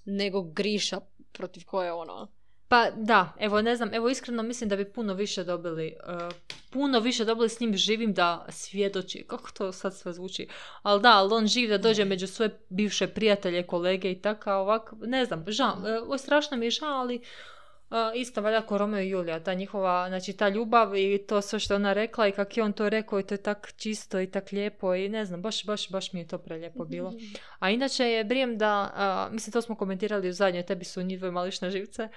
nego 0.04 0.42
Griša 0.42 1.00
protiv 1.32 1.64
koje 1.66 1.92
ono... 1.92 2.28
Pa 2.68 2.90
da, 2.96 3.32
evo 3.38 3.62
ne 3.62 3.76
znam, 3.76 3.94
evo 3.94 4.08
iskreno 4.08 4.42
mislim 4.42 4.68
da 4.68 4.76
bi 4.76 4.92
puno 4.92 5.14
više 5.14 5.44
dobili, 5.44 5.94
uh, 6.06 6.32
puno 6.70 7.00
više 7.00 7.24
dobili 7.24 7.48
s 7.48 7.60
njim 7.60 7.76
živim 7.76 8.12
da 8.12 8.46
svjedoči, 8.48 9.24
kako 9.28 9.50
to 9.50 9.72
sad 9.72 9.96
sve 9.96 10.12
zvuči, 10.12 10.48
ali 10.82 11.02
da, 11.02 11.12
ali 11.12 11.34
on 11.34 11.46
živ 11.46 11.68
da 11.68 11.78
dođe 11.78 12.04
među 12.04 12.26
svoje 12.26 12.58
bivše 12.68 13.06
prijatelje, 13.06 13.62
kolege 13.62 14.10
i 14.10 14.20
tako, 14.20 14.52
ovak, 14.52 14.92
ne 15.00 15.24
znam, 15.24 15.44
žao, 15.48 15.76
uh, 16.08 16.20
strašno 16.20 16.56
mi 16.56 16.66
je 16.66 16.70
žao, 16.70 16.88
ali 16.88 17.16
uh, 17.16 17.96
isto 18.14 18.40
valjda 18.40 18.66
ko 18.66 18.78
Romeo 18.78 19.00
i 19.00 19.08
Julija, 19.08 19.40
ta 19.40 19.54
njihova, 19.54 20.08
znači 20.08 20.32
ta 20.32 20.48
ljubav 20.48 20.96
i 20.96 21.18
to 21.28 21.40
sve 21.40 21.58
što 21.58 21.74
ona 21.74 21.92
rekla 21.92 22.28
i 22.28 22.32
kak 22.32 22.56
je 22.56 22.62
on 22.62 22.72
to 22.72 22.88
rekao 22.88 23.20
i 23.20 23.22
to 23.22 23.34
je 23.34 23.42
tak 23.42 23.72
čisto 23.76 24.20
i 24.20 24.30
tak 24.30 24.52
lijepo 24.52 24.94
i 24.94 25.08
ne 25.08 25.24
znam, 25.24 25.42
baš, 25.42 25.66
baš, 25.66 25.90
baš 25.90 26.12
mi 26.12 26.20
je 26.20 26.28
to 26.28 26.38
prelijepo 26.38 26.84
bilo. 26.84 27.12
A 27.58 27.70
inače 27.70 28.04
je 28.04 28.24
brijem 28.24 28.58
da, 28.58 29.28
mislim 29.32 29.52
to 29.52 29.62
smo 29.62 29.76
komentirali 29.76 30.28
u 30.28 30.32
zadnjoj, 30.32 30.66
tebi 30.66 30.84
su 30.84 31.02
njih 31.02 31.18
dvoje 31.18 31.32
mališ 31.32 31.60
na 31.60 31.70
živce, 31.70 32.08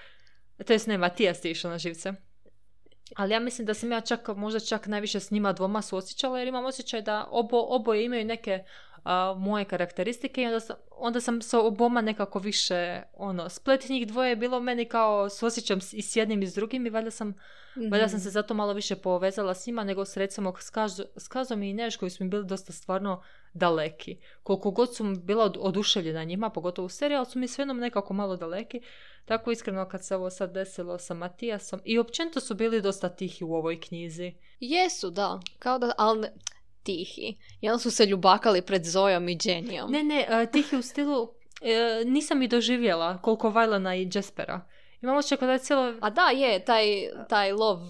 to 0.65 0.73
jest 0.73 0.87
ne, 0.87 0.97
Matijas 0.97 1.41
ti 1.41 1.51
išao 1.51 1.71
na 1.71 1.77
živce. 1.77 2.13
Ali 3.15 3.33
ja 3.33 3.39
mislim 3.39 3.65
da 3.65 3.73
sam 3.73 3.91
ja 3.91 4.01
čak, 4.01 4.27
možda 4.27 4.59
čak 4.59 4.87
najviše 4.87 5.19
s 5.19 5.31
njima 5.31 5.53
dvoma 5.53 5.81
suosjećala 5.81 6.39
jer 6.39 6.47
imam 6.47 6.65
osjećaj 6.65 7.01
da 7.01 7.27
obo, 7.31 7.65
oboje 7.69 8.05
imaju 8.05 8.25
neke 8.25 8.63
a, 9.03 9.35
moje 9.37 9.65
karakteristike 9.65 10.41
i 10.41 10.45
onda 10.45 10.59
sam, 10.59 10.75
onda 10.91 11.21
sam 11.21 11.41
sa 11.41 11.59
oboma 11.59 12.01
nekako 12.01 12.39
više, 12.39 13.01
ono, 13.13 13.49
splet 13.49 13.89
njih 13.89 14.07
dvoje 14.07 14.29
je 14.29 14.35
bilo 14.35 14.59
meni 14.59 14.85
kao 14.85 15.29
suosjećam 15.29 15.79
i 15.93 16.01
s 16.01 16.15
jednim 16.15 16.41
i 16.41 16.47
s 16.47 16.53
drugim 16.53 16.85
i 16.85 16.89
valjda 16.89 17.11
sam, 17.11 17.33
valjda 17.91 18.07
sam 18.07 18.19
se 18.19 18.29
zato 18.29 18.53
malo 18.53 18.73
više 18.73 18.95
povezala 18.95 19.53
s 19.53 19.67
njima 19.67 19.83
nego 19.83 20.05
s 20.05 20.17
recimo 20.17 20.53
s, 21.17 21.27
Kazom 21.27 21.63
i 21.63 21.73
Neš 21.73 21.97
koji 21.97 22.09
su 22.09 22.23
mi 22.23 22.29
bili 22.29 22.45
dosta 22.45 22.73
stvarno 22.73 23.23
daleki. 23.53 24.17
Koliko 24.43 24.71
god 24.71 24.95
su 24.95 25.03
mi 25.03 25.19
bila 25.19 25.45
od- 25.45 25.57
oduševljena 25.59 26.23
njima, 26.23 26.49
pogotovo 26.49 26.85
u 26.85 26.89
seriji, 26.89 27.17
ali 27.17 27.25
su 27.25 27.39
mi 27.39 27.47
svejedno 27.47 27.73
nekako 27.73 28.13
malo 28.13 28.35
daleki. 28.35 28.81
Tako 29.27 29.51
iskreno 29.51 29.87
kad 29.89 30.05
se 30.05 30.15
ovo 30.15 30.29
sad 30.29 30.53
desilo 30.53 30.99
sa 30.99 31.13
Matijasom 31.13 31.81
i 31.85 31.99
općenito 31.99 32.39
su 32.39 32.55
bili 32.55 32.81
dosta 32.81 33.09
tihi 33.09 33.43
u 33.43 33.53
ovoj 33.53 33.81
knjizi. 33.81 34.33
Jesu, 34.59 35.09
da. 35.09 35.39
Kao 35.59 35.79
da, 35.79 35.91
ali 35.97 36.19
ne- 36.19 36.33
tihi. 36.83 37.37
Onda 37.61 37.79
su 37.79 37.91
se 37.91 38.05
ljubakali 38.05 38.61
pred 38.61 38.85
Zojom 38.85 39.29
i 39.29 39.37
Jenijom. 39.43 39.91
Ne, 39.91 40.03
ne, 40.03 40.25
e, 40.29 40.51
tihi 40.51 40.75
u 40.75 40.81
stilu 40.81 41.29
e, 41.61 42.03
nisam 42.05 42.41
i 42.41 42.47
doživjela 42.47 43.21
koliko 43.21 43.49
Vajlana 43.49 43.95
i 43.95 44.09
Jaspera. 44.13 44.61
Imamo 45.01 45.19
kao 45.39 45.45
da 45.45 45.51
je 45.51 45.59
cijelo... 45.59 45.93
A 46.01 46.09
da, 46.09 46.29
je, 46.29 46.65
taj, 46.65 46.85
taj 47.29 47.51
love 47.51 47.85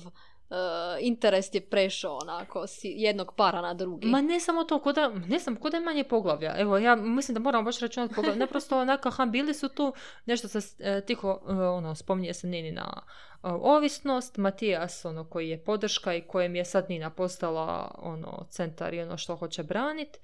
uh, 0.50 0.58
interest 1.00 1.56
je 1.56 1.62
prešao 1.62 2.18
onako 2.22 2.68
s 2.68 2.80
jednog 2.84 3.34
para 3.36 3.62
na 3.62 3.74
drugi. 3.74 4.08
Ma 4.08 4.22
ne 4.22 4.40
samo 4.40 4.64
to, 4.64 4.80
koda, 4.80 5.10
ne 5.28 5.40
znam, 5.40 5.56
koda 5.56 5.78
je 5.78 5.84
manje 5.84 6.04
poglavlja. 6.04 6.56
Evo, 6.58 6.78
ja 6.78 6.96
mislim 6.96 7.34
da 7.34 7.40
moram 7.40 7.66
baš 7.66 7.80
računati 7.80 8.16
poglavlja. 8.16 8.40
Ne 8.40 8.48
prosto 8.48 8.80
onako, 8.80 9.10
aha, 9.10 9.26
bili 9.26 9.54
su 9.54 9.70
tu, 9.70 9.94
nešto 10.26 10.48
se 10.48 10.60
e, 10.80 11.02
tiho, 11.06 11.40
e, 11.50 11.54
ono, 11.54 11.96
spominje 11.96 12.34
se 12.34 12.48
Ninina 12.48 13.02
e, 13.04 13.48
ovisnost, 13.48 14.38
Matijas, 14.38 15.06
ono, 15.06 15.30
koji 15.30 15.50
je 15.50 15.64
podrška 15.64 16.14
i 16.14 16.22
kojem 16.22 16.56
je 16.56 16.66
sad 16.66 16.86
Nina 16.90 17.10
postala, 17.10 17.96
ono, 17.98 18.46
centar 18.50 18.94
i 18.94 19.02
ono 19.02 19.18
što 19.18 19.36
hoće 19.36 19.64
branit. 19.64 20.18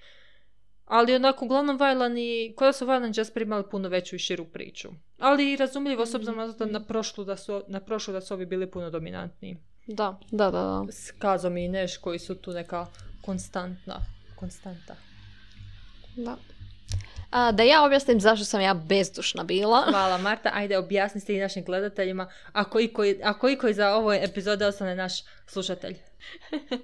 Ali 0.85 1.15
onako, 1.15 1.45
uglavnom 1.45 1.77
Vajlan 1.77 2.17
i, 2.17 2.53
koja 2.57 2.73
su 2.73 2.85
Vajlan 2.85 3.09
i 3.09 3.13
Jasper 3.15 3.41
imali 3.41 3.63
puno 3.71 3.89
veću 3.89 4.15
i 4.15 4.19
širu 4.19 4.45
priču. 4.45 4.89
Ali 5.19 5.51
i 5.51 5.55
razumljivo, 5.55 6.05
s 6.05 6.15
obzirom 6.15 6.37
na, 6.37 6.65
na, 6.65 6.85
prošlu 6.85 7.23
da 7.23 7.37
su, 7.37 7.63
na 7.67 7.79
prošlu 7.79 8.13
da 8.13 8.21
su 8.21 8.33
ovi 8.33 8.45
bili 8.45 8.71
puno 8.71 8.89
dominantniji. 8.89 9.57
Da, 9.87 10.19
da, 10.31 10.51
da. 10.51 10.51
da. 10.51 10.91
S 10.91 11.11
Kazom 11.11 11.57
i 11.57 11.67
Neš 11.67 11.97
koji 11.97 12.19
su 12.19 12.35
tu 12.35 12.51
neka 12.51 12.87
konstantna, 13.21 13.99
konstanta. 14.35 14.95
da. 16.15 16.37
A, 17.29 17.51
da 17.51 17.63
ja 17.63 17.85
objasnim 17.85 18.19
zašto 18.19 18.45
sam 18.45 18.61
ja 18.61 18.73
bezdušna 18.73 19.43
bila. 19.43 19.85
Hvala 19.89 20.17
Marta, 20.17 20.51
ajde 20.53 20.77
objasnite 20.77 21.35
i 21.35 21.39
našim 21.39 21.63
gledateljima 21.65 22.31
ako 22.51 22.79
i 22.79 22.93
koji, 22.93 23.19
ako 23.23 23.49
i 23.49 23.57
koji 23.57 23.73
za 23.73 23.95
ovo 23.95 24.13
epizode 24.13 24.65
ostane 24.65 24.95
naš 24.95 25.13
slušatelj. 25.47 25.97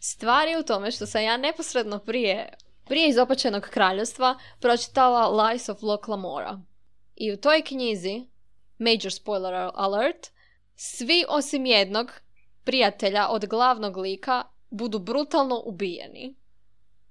Stvar 0.00 0.48
je 0.48 0.58
u 0.58 0.62
tome 0.62 0.90
što 0.90 1.06
sam 1.06 1.22
ja 1.22 1.36
neposredno 1.36 1.98
prije, 1.98 2.48
prije 2.84 3.08
izopačenog 3.08 3.62
kraljevstva 3.62 4.38
pročitala 4.60 5.44
Lies 5.44 5.68
of 5.68 5.82
Locke 5.82 6.10
Lamora. 6.10 6.60
I 7.16 7.32
u 7.32 7.36
toj 7.36 7.62
knjizi, 7.62 8.26
major 8.78 9.12
spoiler 9.12 9.70
alert, 9.74 10.30
svi 10.74 11.24
osim 11.28 11.66
jednog 11.66 12.12
prijatelja 12.64 13.28
od 13.28 13.46
glavnog 13.46 13.96
lika 13.96 14.44
budu 14.70 14.98
brutalno 14.98 15.62
ubijeni. 15.64 16.36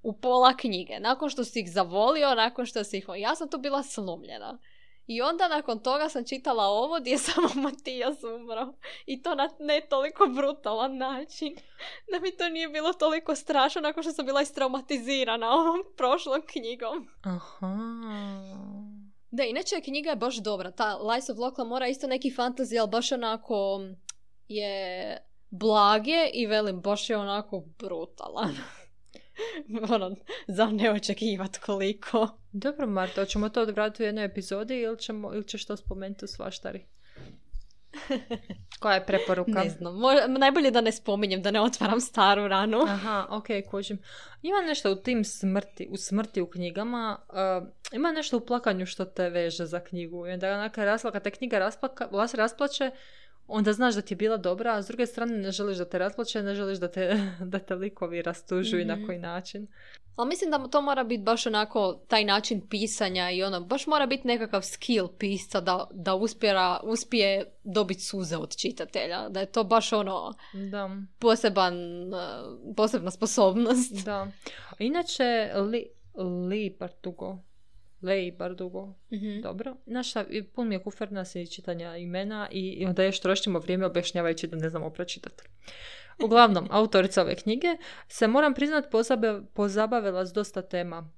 U 0.03 0.13
pola 0.13 0.57
knjige. 0.57 0.99
Nakon 0.99 1.29
što 1.29 1.43
si 1.43 1.59
ih 1.59 1.71
zavolio, 1.71 2.35
nakon 2.35 2.65
što 2.65 2.83
si 2.83 2.97
ih... 2.97 3.05
Ja 3.17 3.35
sam 3.35 3.49
tu 3.49 3.57
bila 3.57 3.83
slomljena. 3.83 4.59
I 5.07 5.21
onda 5.21 5.47
nakon 5.47 5.79
toga 5.79 6.09
sam 6.09 6.25
čitala 6.25 6.63
ovo 6.63 6.99
gdje 6.99 7.11
je 7.11 7.17
samo 7.27 7.47
Matijas 7.55 8.23
umro. 8.23 8.73
I 9.05 9.21
to 9.21 9.35
na 9.35 9.49
ne 9.59 9.81
toliko 9.89 10.27
brutalan 10.27 10.97
način. 10.97 11.55
Da 12.11 12.19
mi 12.19 12.37
to 12.37 12.49
nije 12.49 12.69
bilo 12.69 12.93
toliko 12.93 13.35
strašno 13.35 13.81
nakon 13.81 14.03
što 14.03 14.11
sam 14.11 14.25
bila 14.25 14.41
istraumatizirana 14.41 15.51
ovom 15.51 15.83
prošlom 15.97 16.41
knjigom. 16.47 17.07
Aha. 17.23 17.77
Da, 19.31 19.43
inače 19.43 19.81
knjiga 19.81 20.09
je 20.09 20.15
baš 20.15 20.37
dobra. 20.37 20.71
Ta 20.71 20.95
Lies 20.95 21.29
of 21.29 21.37
Locke 21.37 21.63
mora 21.63 21.87
isto 21.87 22.07
neki 22.07 22.31
fantasy, 22.31 22.79
ali 22.79 22.89
baš 22.89 23.11
onako 23.11 23.81
je 24.47 25.17
blage 25.49 26.29
i 26.33 26.45
velim, 26.45 26.81
baš 26.81 27.09
je 27.09 27.17
onako 27.17 27.63
brutalan. 27.79 28.55
ono, 29.95 30.15
za 30.47 30.65
ne 30.65 30.91
očekivat 30.91 31.57
koliko. 31.57 32.27
Dobro 32.51 32.87
Marta, 32.87 33.21
hoćemo 33.21 33.49
to 33.49 33.61
odvratiti 33.61 34.03
u 34.03 34.05
jednoj 34.05 34.25
epizodi 34.25 34.79
ili, 34.79 34.99
ćemo, 34.99 35.33
ili 35.33 35.47
ćeš 35.47 35.65
to 35.65 35.77
spomenuti 35.77 36.25
u 36.25 36.27
svaštari? 36.27 36.85
Koja 38.79 38.93
je 38.93 39.05
preporuka? 39.05 39.63
Ne 39.63 39.69
znam, 39.69 39.95
najbolje 40.39 40.71
da 40.71 40.81
ne 40.81 40.91
spominjem, 40.91 41.41
da 41.41 41.51
ne 41.51 41.61
otvaram 41.61 42.01
staru 42.01 42.47
ranu. 42.47 42.81
Aha, 42.87 43.27
ok, 43.29 43.45
kužim. 43.71 43.99
Ima 44.41 44.61
nešto 44.61 44.91
u 44.91 44.95
tim 44.95 45.23
smrti, 45.23 45.87
u 45.91 45.97
smrti 45.97 46.41
u 46.41 46.49
knjigama, 46.49 47.17
uh, 47.29 47.67
ima 47.91 48.11
nešto 48.11 48.37
u 48.37 48.45
plakanju 48.45 48.85
što 48.85 49.05
te 49.05 49.29
veže 49.29 49.65
za 49.65 49.79
knjigu. 49.79 50.27
I 50.27 50.31
onda 50.31 50.53
onaka 50.53 50.85
rasla, 50.85 51.11
kad 51.11 51.23
te 51.23 51.31
knjiga 51.31 51.59
rasplaka, 51.59 52.07
vas 52.11 52.33
rasplače, 52.33 52.91
onda 53.51 53.73
znaš 53.73 53.95
da 53.95 54.01
ti 54.01 54.13
je 54.13 54.17
bila 54.17 54.37
dobra, 54.37 54.73
a 54.73 54.81
s 54.81 54.87
druge 54.87 55.05
strane 55.05 55.33
ne 55.33 55.51
želiš 55.51 55.77
da 55.77 55.85
te 55.85 55.97
rasplače, 55.97 56.43
ne 56.43 56.55
želiš 56.55 56.77
da 56.77 56.87
te, 56.89 57.13
da 57.43 57.59
te 57.59 57.75
likovi 57.75 58.21
rastužuju 58.21 58.81
i 58.81 58.85
na 58.85 58.95
Mhm. 58.95 59.05
koji 59.05 59.19
način. 59.19 59.67
Ali 60.15 60.27
mislim 60.27 60.51
da 60.51 60.67
to 60.67 60.81
mora 60.81 61.03
biti 61.03 61.23
baš 61.23 61.45
onako 61.45 62.01
taj 62.07 62.25
način 62.25 62.61
pisanja 62.61 63.29
i 63.29 63.43
ono, 63.43 63.61
baš 63.61 63.87
mora 63.87 64.05
biti 64.05 64.27
nekakav 64.27 64.61
skill 64.63 65.07
pisca 65.09 65.61
da, 65.61 65.87
da 65.93 66.15
uspjera, 66.15 66.79
uspije 66.83 67.29
dobiti 67.63 68.01
suze 68.01 68.37
od 68.37 68.55
čitatelja. 68.57 69.29
Da 69.29 69.39
je 69.39 69.45
to 69.47 69.63
baš 69.63 69.93
ono 69.93 70.33
Da, 70.71 70.89
poseban, 71.19 71.73
eh, 72.05 72.17
posebna 72.75 73.11
sposobnost. 73.11 74.05
da. 74.05 74.27
Inače, 74.79 75.23
li, 75.63 75.85
li 76.47 76.75
Bardugo, 76.79 77.37
Lej 78.01 78.31
Bardugo, 78.31 78.93
Mhm. 79.11 79.41
Dobro. 79.41 79.75
Naša, 79.85 80.25
pun 80.53 80.67
mi 80.67 80.75
je 80.75 80.83
kufer 80.83 81.11
nas 81.11 81.35
i 81.35 81.47
čitanja 81.47 81.97
imena 81.97 82.47
i, 82.51 82.69
i 82.69 82.85
onda 82.85 83.03
još 83.03 83.19
trošimo 83.19 83.59
vrijeme 83.59 83.85
objašnjavajući 83.85 84.47
da 84.47 84.57
ne 84.57 84.69
znamo 84.69 84.89
pročitati. 84.89 85.43
Uglavnom, 86.23 86.67
autorica 86.71 87.21
ove 87.21 87.35
knjige 87.35 87.67
se, 88.07 88.27
moram 88.27 88.53
priznat, 88.53 88.91
pozabe- 88.91 89.41
pozabavila 89.53 90.25
s 90.25 90.33
dosta 90.33 90.61
tema 90.61 91.09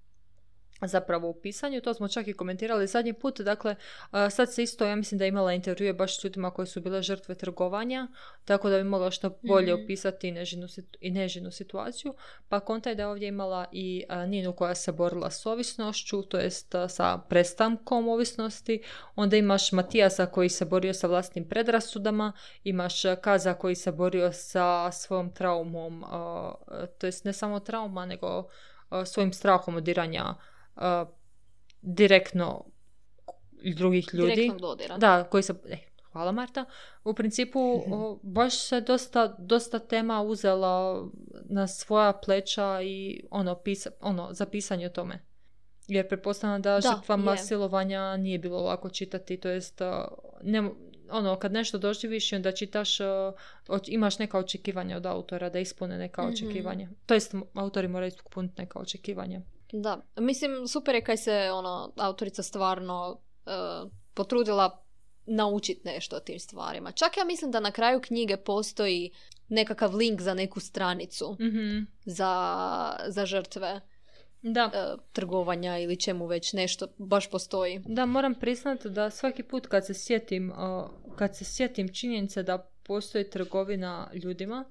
zapravo 0.82 1.30
u 1.30 1.34
pisanju, 1.34 1.82
to 1.82 1.94
smo 1.94 2.08
čak 2.08 2.28
i 2.28 2.34
komentirali 2.34 2.88
zadnji 2.88 3.14
put, 3.14 3.42
dakle 3.42 3.76
a, 4.12 4.30
sad 4.30 4.54
se 4.54 4.64
isto, 4.64 4.86
ja 4.86 4.96
mislim 4.96 5.20
da 5.20 5.26
je 5.26 5.30
imala 5.30 5.54
intervjue 5.54 5.94
baš 5.94 6.20
s 6.20 6.24
ljudima 6.24 6.52
koji 6.52 6.68
su 6.68 6.82
bile 6.82 7.02
žrtve 7.02 7.36
trgovanja, 7.36 8.08
tako 8.46 8.70
da 8.70 8.78
bi 8.78 8.84
mogla 8.84 9.12
što 9.12 9.38
bolje 9.42 9.74
Mhm. 9.74 9.84
opisati 9.84 10.32
nežinu, 10.32 10.68
i 11.00 11.12
nežinu 11.12 11.52
situaciju, 11.52 12.14
pa 12.50 12.60
konta 12.60 12.90
je 12.90 12.96
da 12.96 13.02
je 13.04 13.08
ovdje 13.08 13.28
imala 13.28 13.66
i 13.72 14.04
a, 14.10 14.26
Ninu 14.26 14.54
koja 14.54 14.76
se 14.76 14.92
borila 14.92 15.32
s 15.32 15.46
ovisnošću, 15.46 16.22
to 16.22 16.38
jest 16.38 16.76
a, 16.76 16.88
sa 16.88 17.18
prestankom 17.30 18.08
ovisnosti, 18.08 18.84
onda 19.16 19.38
imaš 19.38 19.72
Matijasa 19.72 20.26
koji 20.26 20.50
se 20.50 20.66
borio 20.66 20.94
sa 20.94 21.08
vlastnim 21.08 21.50
predrasudama, 21.50 22.34
imaš 22.64 23.02
Kaza 23.22 23.54
koji 23.54 23.76
se 23.76 23.92
borio 23.92 24.32
sa 24.34 24.92
svojom 24.92 25.34
traumom, 25.34 26.04
to 26.98 27.06
jest 27.06 27.26
ne 27.26 27.34
samo 27.34 27.60
trauma, 27.60 28.06
nego 28.06 28.48
svojim 29.06 29.34
strahom 29.34 29.76
od 29.76 29.84
direktno 31.82 32.66
drugih 33.76 34.10
ljudi. 34.14 34.30
Direktnog 34.30 34.62
dodira. 34.62 34.98
Da, 34.98 35.24
koji 35.24 35.44
se... 35.44 35.54
Eh, 35.66 35.78
hvala 36.04 36.32
Marta. 36.32 36.66
U 37.04 37.14
principu 37.14 37.60
o, 37.88 38.20
baš 38.24 38.60
se 38.60 38.82
dosta, 38.82 39.36
dosta 39.40 39.80
tema 39.80 40.22
uzela 40.22 41.06
na 41.44 41.68
svoja 41.68 42.14
pleća 42.16 42.82
i 42.82 43.24
ono, 43.32 43.56
pisa, 43.56 43.90
ono 44.02 44.30
za 44.32 44.46
pisanje 44.46 44.86
o 44.86 44.90
tome. 44.90 45.20
Jer 45.88 46.08
pretpostavljam 46.08 46.62
da, 46.62 46.74
Da, 46.74 46.82
žrtvama 46.82 47.32
je. 47.32 47.38
silovanja 47.38 48.18
nije 48.18 48.40
bilo 48.40 48.62
lako 48.62 48.90
čitati, 48.90 49.38
to 49.38 49.50
jest 49.50 49.82
ne, 50.42 50.70
ono, 51.10 51.36
kad 51.36 51.52
nešto 51.54 51.78
doživiš 51.78 52.32
i 52.32 52.36
onda 52.36 52.52
čitaš, 52.52 52.98
imaš 53.88 54.20
neka 54.20 54.38
očekivanja 54.38 54.98
od 54.98 55.06
autora 55.06 55.50
da 55.50 55.60
ispune 55.60 55.98
neka 55.98 56.22
Mhm. 56.22 56.32
očekivanja. 56.34 56.90
To 57.06 57.14
jest, 57.14 57.36
autori 57.54 57.88
moraju 57.88 58.08
ispuniti 58.08 58.54
neka 58.58 58.80
očekivanja. 58.80 59.42
Da, 59.74 60.02
mislim 60.18 60.68
super 60.68 60.96
je 60.96 61.04
kaj 61.04 61.18
se 61.18 61.50
ono, 61.54 61.94
autorica 61.98 62.44
stvarno 62.44 63.18
eh, 63.46 63.52
potrudila 64.14 64.84
naučiti 65.26 65.82
nešto 65.86 66.16
o 66.16 66.20
tim 66.20 66.40
stvarima. 66.40 66.92
Čak 66.92 67.18
ja 67.18 67.24
mislim 67.24 67.52
da 67.52 67.60
na 67.60 67.72
kraju 67.72 68.02
knjige 68.02 68.38
postoji 68.38 69.12
nekakav 69.48 69.96
link 69.96 70.22
za 70.22 70.34
neku 70.34 70.60
stranicu 70.60 71.38
Mhm. 71.40 71.80
za, 72.06 72.34
za 73.08 73.26
žrtve 73.26 73.82
Da. 74.42 74.72
eh, 74.74 75.02
trgovanja 75.12 75.78
ili 75.78 76.00
čemu 76.00 76.26
već 76.26 76.54
nešto 76.54 76.88
baš 76.98 77.30
postoji. 77.30 77.82
Da, 77.86 78.06
moram 78.06 78.36
priznati 78.36 78.90
da 78.90 79.10
svaki 79.10 79.44
put 79.44 79.68
kad 79.68 79.86
se 79.86 79.94
sjetim, 79.94 80.52
uh, 80.52 80.90
kad 81.16 81.38
se 81.38 81.46
sjetim 81.46 81.94
činjenice 81.94 82.44
da 82.44 82.58
postoji 82.84 83.30
trgovina 83.30 84.10
ljudima, 84.14 84.66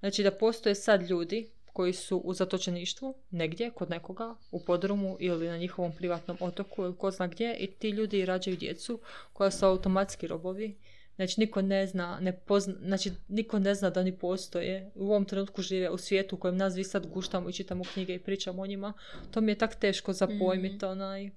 znači 0.00 0.22
da 0.22 0.30
postoje 0.30 0.74
sad 0.74 1.02
ljudi 1.02 1.50
koji 1.76 1.92
su 1.92 2.18
u 2.18 2.34
zatočeništvu 2.34 3.14
negdje, 3.30 3.70
kod 3.70 3.90
nekoga, 3.90 4.34
u 4.50 4.64
podrumu 4.64 5.16
ili 5.20 5.48
na 5.48 5.56
njihovom 5.56 5.92
privatnom 5.92 6.36
otoku 6.40 6.84
ili 6.84 6.96
ko 6.96 7.10
zna 7.10 7.26
gdje 7.26 7.56
i 7.56 7.66
ti 7.66 7.90
ljudi 7.90 8.24
rađaju 8.24 8.56
djecu 8.56 9.00
koja 9.32 9.50
su 9.50 9.66
automatski 9.66 10.26
robovi. 10.26 10.78
Znači 11.16 11.40
niko 11.40 11.62
ne 11.62 11.86
zna, 11.86 12.18
ne 12.20 12.32
pozna, 12.32 12.74
znači 12.84 13.10
niko 13.28 13.58
ne 13.58 13.74
zna 13.74 13.90
da 13.90 14.00
oni 14.00 14.18
postoje. 14.18 14.90
U 14.94 15.04
ovom 15.04 15.24
trenutku 15.24 15.62
žive 15.62 15.90
u 15.90 15.98
svijetu 15.98 16.36
u 16.36 16.38
kojem 16.38 16.56
nas 16.56 16.76
vi 16.76 16.84
sad 16.84 17.06
guštamo 17.06 17.48
i 17.48 17.52
čitamo 17.52 17.84
knjige 17.92 18.14
i 18.14 18.22
pričamo 18.22 18.62
o 18.62 18.66
njima. 18.66 18.92
To 19.30 19.40
mi 19.40 19.52
je 19.52 19.58
tak 19.58 19.74
teško 19.74 20.12
za 20.12 20.28
pojmit, 20.40 20.82
onaj 20.82 21.30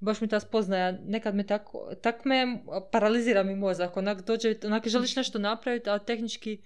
baš 0.00 0.20
mi 0.20 0.28
ta 0.28 0.40
spoznaja, 0.40 0.92
nekad 0.92 1.34
me 1.34 1.46
tako, 1.46 1.90
tak 2.02 2.24
me 2.24 2.62
paralizira 2.92 3.42
mi 3.42 3.56
mozak, 3.56 3.96
onak 3.96 4.26
dođe, 4.26 4.54
onak 4.64 4.88
želiš 4.88 5.16
nešto 5.16 5.38
napraviti, 5.38 5.90
a 5.90 5.98
tehnički 5.98 6.62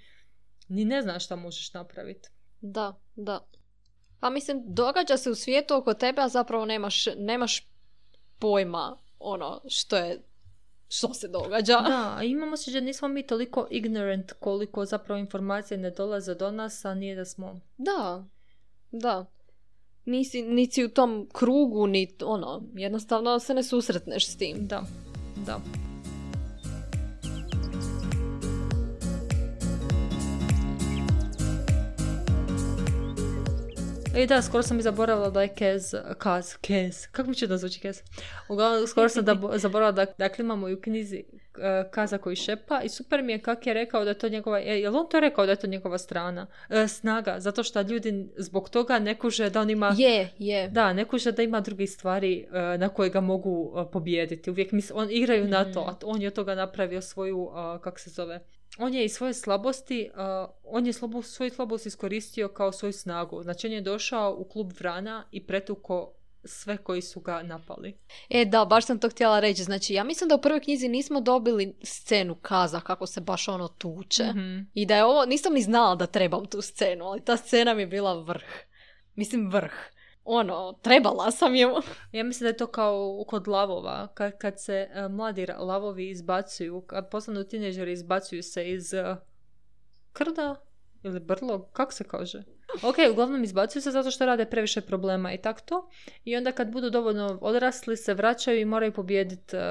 ni 0.68 0.84
ne 0.84 1.02
znaš 1.02 1.24
šta 1.24 1.36
možeš 1.36 1.74
napraviti. 1.74 2.28
Da, 2.60 3.01
da. 3.16 3.46
Pa 4.20 4.30
mislim, 4.30 4.62
događa 4.66 5.16
se 5.16 5.30
u 5.30 5.34
svijetu 5.34 5.74
oko 5.74 5.94
tebe, 5.94 6.22
a 6.22 6.28
zapravo 6.28 6.64
nemaš, 6.64 7.06
nemaš 7.16 7.66
pojma 8.38 8.96
ono 9.18 9.60
što 9.68 9.96
je 9.96 10.22
što 10.88 11.14
se 11.14 11.28
događa. 11.28 11.80
Da, 11.80 12.20
imamo 12.22 12.56
se 12.56 12.70
da 12.70 12.80
nismo 12.80 13.08
mi 13.08 13.26
toliko 13.26 13.66
ignorant 13.70 14.32
koliko 14.32 14.84
zapravo 14.84 15.18
informacije 15.18 15.78
ne 15.78 15.90
dolaze 15.90 16.34
do 16.34 16.50
nas, 16.50 16.84
a 16.84 16.94
nije 16.94 17.16
da 17.16 17.24
smo... 17.24 17.60
Da, 17.78 18.24
da. 18.90 19.26
Nisi, 20.04 20.42
nisi 20.42 20.84
u 20.84 20.88
tom 20.88 21.28
krugu, 21.32 21.86
ni 21.86 22.16
ono, 22.24 22.62
jednostavno 22.74 23.38
se 23.38 23.54
ne 23.54 23.62
susretneš 23.62 24.28
s 24.28 24.36
tim. 24.36 24.56
Da, 24.60 24.82
da. 25.46 25.60
I 34.16 34.26
da, 34.26 34.42
skoro 34.42 34.62
sam 34.62 34.78
i 34.78 34.82
zaboravila 34.82 35.30
da 35.30 35.42
je 35.42 35.48
Kez, 35.48 35.94
Kaz, 36.18 36.56
Kez, 36.60 37.06
kako 37.06 37.28
mi 37.28 37.34
će 37.34 37.46
da 37.46 37.56
zvuči 37.56 37.80
Kez? 37.80 38.02
Uglavnom, 38.48 38.86
skoro 38.86 39.08
sam 39.08 39.24
da, 39.24 39.36
zaboravila 39.58 39.92
da, 39.92 40.12
dakle 40.18 40.42
imamo 40.42 40.68
i 40.68 40.74
u 40.74 40.80
knjizi 40.80 41.24
uh, 41.32 41.90
Kaza 41.90 42.18
koji 42.18 42.36
šepa 42.36 42.80
i 42.82 42.88
super 42.88 43.22
mi 43.22 43.32
je 43.32 43.38
kak 43.38 43.66
je 43.66 43.74
rekao 43.74 44.04
da 44.04 44.10
je 44.10 44.18
to 44.18 44.28
njegova, 44.28 44.58
je, 44.58 44.80
jel 44.80 44.96
on 44.96 45.08
to 45.08 45.20
rekao 45.20 45.46
da 45.46 45.52
je 45.52 45.56
to 45.56 45.66
njegova 45.66 45.98
strana, 45.98 46.46
uh, 46.70 46.88
snaga, 46.88 47.34
zato 47.38 47.62
što 47.62 47.80
ljudi 47.80 48.28
zbog 48.36 48.70
toga 48.70 48.98
ne 48.98 49.18
kuže 49.18 49.50
da 49.50 49.60
on 49.60 49.70
ima... 49.70 49.94
Je, 49.98 50.28
je. 50.38 50.68
Da, 50.68 50.92
ne 50.92 51.04
kuže 51.04 51.32
da 51.32 51.42
ima 51.42 51.60
drugih 51.60 51.90
stvari 51.90 52.46
uh, 52.46 52.80
na 52.80 52.88
koje 52.88 53.10
ga 53.10 53.20
mogu 53.20 53.86
pobijediti. 53.92 54.50
Uvijek 54.50 54.72
mis, 54.72 54.90
on 54.94 55.08
igraju 55.10 55.48
na 55.48 55.72
to, 55.72 55.80
a 55.80 55.96
on 56.04 56.22
je 56.22 56.28
od 56.28 56.34
toga 56.34 56.54
napravio 56.54 57.00
svoju, 57.00 57.50
kak 57.82 57.98
se 57.98 58.10
zove, 58.10 58.40
on 58.78 58.94
je 58.94 59.04
i 59.04 59.08
svoje 59.08 59.34
slabosti, 59.34 60.10
on 60.64 60.86
je 60.86 60.92
slabu, 60.92 61.22
svoju 61.22 61.50
slabost 61.50 61.86
iskoristio 61.86 62.48
kao 62.48 62.72
svoju 62.72 62.92
snagu. 62.92 63.42
Znači 63.42 63.66
on 63.66 63.72
je 63.72 63.80
došao 63.80 64.36
u 64.38 64.44
klub 64.44 64.72
Vrana 64.78 65.24
i 65.30 65.46
pretuko 65.46 66.12
sve 66.44 66.76
koji 66.76 67.02
su 67.02 67.20
ga 67.20 67.42
napali. 67.42 67.98
E 68.30 68.44
da, 68.44 68.64
baš 68.64 68.86
sam 68.86 68.98
to 68.98 69.08
htjela 69.08 69.40
reći. 69.40 69.62
Znači 69.62 69.94
ja 69.94 70.04
mislim 70.04 70.28
da 70.28 70.34
u 70.34 70.40
prvoj 70.40 70.60
knjizi 70.60 70.88
nismo 70.88 71.20
dobili 71.20 71.76
scenu 71.82 72.34
kaza 72.34 72.80
kako 72.80 73.06
se 73.06 73.20
baš 73.20 73.48
ono 73.48 73.68
tuče. 73.68 74.24
Mhm. 74.24 74.58
I 74.74 74.86
da 74.86 74.96
je 74.96 75.04
ovo, 75.04 75.26
nisam 75.26 75.52
ni 75.52 75.62
znala 75.62 75.94
da 75.94 76.06
trebam 76.06 76.46
tu 76.46 76.62
scenu, 76.62 77.04
ali 77.04 77.24
ta 77.24 77.36
scena 77.36 77.74
mi 77.74 77.82
je 77.82 77.86
bila 77.86 78.22
vrh. 78.22 78.44
Mislim 79.14 79.50
vrh 79.50 79.72
ono, 80.24 80.72
trebala 80.82 81.30
sam 81.30 81.54
je. 81.54 81.66
Ja 82.12 82.24
mislim 82.24 82.44
da 82.44 82.48
je 82.48 82.56
to 82.56 82.66
kao 82.66 83.24
kod 83.28 83.48
lavova, 83.48 84.08
kad, 84.14 84.38
kad 84.38 84.60
se 84.60 84.88
uh, 84.90 85.12
mladi 85.12 85.46
lavovi 85.58 86.10
izbacuju, 86.10 86.80
kad 86.80 87.10
postanu 87.10 87.44
tineđeri 87.44 87.92
izbacuju 87.92 88.42
se 88.42 88.70
iz 88.70 88.92
uh, 88.92 89.16
krda 90.12 90.56
ili 91.02 91.20
brlo, 91.20 91.68
kako 91.72 91.92
se 91.92 92.04
kaže? 92.04 92.42
Ok, 92.82 92.96
uglavnom 93.10 93.44
izbacuju 93.44 93.82
se 93.82 93.90
zato 93.90 94.10
što 94.10 94.26
rade 94.26 94.44
previše 94.44 94.80
problema 94.80 95.32
i 95.32 95.38
tak 95.38 95.60
to. 95.60 95.88
I 96.24 96.36
onda 96.36 96.52
kad 96.52 96.72
budu 96.72 96.90
dovoljno 96.90 97.38
odrasli 97.40 97.96
se 97.96 98.14
vraćaju 98.14 98.60
i 98.60 98.64
moraju 98.64 98.92
pobijediti 98.92 99.56
uh, 99.56 99.62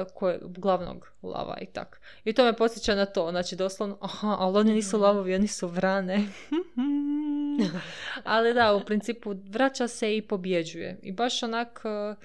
glavnog 0.42 1.12
lava 1.24 1.58
i 1.62 1.66
tak. 1.66 2.02
I 2.24 2.34
to 2.34 2.46
me 2.46 2.54
posjeća 2.54 2.96
na 2.96 3.06
to, 3.06 3.32
znači 3.32 3.56
doslovno, 3.56 3.98
aha, 4.02 4.36
ali 4.40 4.58
oni 4.58 4.74
nisu 4.74 5.00
lavovi, 5.00 5.36
oni 5.36 5.48
su 5.48 5.68
vrane. 5.68 6.28
Ali 8.24 8.54
da, 8.54 8.74
u 8.76 8.86
principu 8.86 9.36
vraća 9.50 9.88
se 9.88 10.18
i 10.18 10.22
pobjeđuje. 10.22 11.00
I 11.04 11.12
baš 11.12 11.44
onak, 11.44 11.82
e, 11.86 12.16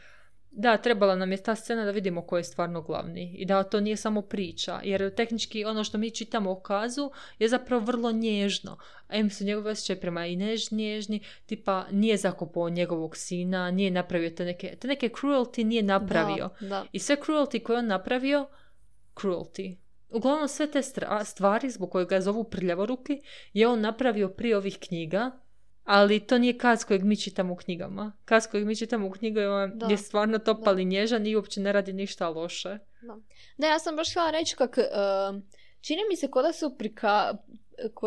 da, 0.50 0.76
trebala 0.76 1.16
nam 1.16 1.32
je 1.32 1.42
ta 1.42 1.54
scena 1.54 1.84
da 1.84 1.90
vidimo 1.90 2.22
ko 2.22 2.36
je 2.36 2.44
stvarno 2.44 2.82
glavni. 2.82 3.34
I 3.38 3.44
da 3.44 3.62
to 3.62 3.80
nije 3.80 3.96
samo 3.96 4.22
priča. 4.22 4.80
Jer 4.84 5.14
tehnički 5.14 5.64
ono 5.64 5.84
što 5.84 5.98
mi 5.98 6.10
čitamo 6.10 6.50
o 6.50 6.60
kazu 6.60 7.10
je 7.38 7.48
zapravo 7.48 7.84
vrlo 7.84 8.12
nježno. 8.12 8.78
Em 9.08 9.30
su 9.30 9.44
njegove 9.44 9.70
osjećaje 9.70 10.00
prema 10.00 10.26
i 10.26 10.36
než, 10.36 10.70
nježni, 10.70 11.20
tipa 11.46 11.86
nije 11.90 12.16
zakopao 12.16 12.68
njegovog 12.68 13.16
sina, 13.16 13.70
nije 13.70 13.90
napravio 13.90 14.30
te 14.30 14.44
neke, 14.44 14.76
te 14.80 14.88
neke 14.88 15.08
cruelty 15.08 15.64
nije 15.64 15.82
napravio. 15.82 16.50
I 16.92 16.98
sve 16.98 17.16
cruelty 17.16 17.62
koje 17.62 17.78
on 17.78 17.86
napravio, 17.86 18.46
cruelty 19.14 19.76
Uglavnom 20.10 20.48
sve 20.48 20.70
te 20.70 20.82
stvari 21.24 21.70
zbog 21.70 21.90
koje 21.90 22.06
ga 22.06 22.20
zovu 22.20 22.44
prljavoruki 22.44 23.20
je 23.52 23.68
on 23.68 23.80
napravio 23.80 24.28
prije 24.28 24.56
ovih 24.56 24.78
knjiga, 24.80 25.30
ali 25.84 26.26
to 26.26 26.38
nije 26.38 26.58
kaz 26.58 26.84
kojeg 26.84 27.04
mi 27.04 27.16
čitamo 27.16 27.52
u 27.52 27.56
knjigama. 27.56 28.12
Kaz 28.24 28.46
kojeg 28.46 28.66
mi 28.66 28.76
čitamo 28.76 29.06
u 29.06 29.10
knjigama 29.10 29.70
je 29.88 29.96
stvarno 29.96 30.38
topali 30.38 30.84
nježan 30.84 31.26
i 31.26 31.36
uopće 31.36 31.60
ne 31.60 31.72
radi 31.72 31.92
ništa 31.92 32.28
loše. 32.28 32.78
Da, 33.02 33.16
da 33.58 33.66
ja 33.66 33.78
sam 33.78 33.96
baš 33.96 34.10
htjela 34.10 34.30
reći 34.30 34.56
kak... 34.56 34.78
Uh, 34.78 35.42
čini 35.80 36.00
mi 36.08 36.16
se 36.16 36.30
kod 36.30 36.56
su, 36.56 36.76
prika, 36.78 37.34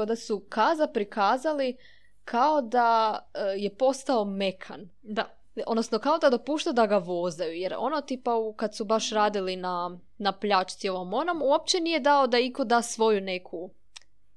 da 0.08 0.16
su 0.16 0.46
kaza 0.50 0.88
prikazali 0.88 1.78
kao 2.24 2.62
da 2.62 3.20
uh, 3.34 3.64
je 3.64 3.76
postao 3.76 4.26
mekan. 4.26 4.90
Da 5.02 5.39
odnosno 5.68 6.00
kao 6.00 6.18
da 6.18 6.30
dopušta 6.30 6.72
da 6.72 6.86
ga 6.86 6.98
vozaju, 6.98 7.54
jer 7.54 7.76
ono 7.78 8.02
tipa 8.02 8.32
kad 8.56 8.76
su 8.76 8.86
baš 8.86 9.10
radili 9.10 9.56
na, 9.56 10.00
na 10.18 10.32
pljačci 10.32 10.90
ovom 10.90 11.14
onom, 11.14 11.42
uopće 11.42 11.80
nije 11.80 12.00
dao 12.00 12.28
da 12.28 12.40
iko 12.40 12.64
da 12.64 12.82
svoju 12.82 13.22
neku 13.22 13.70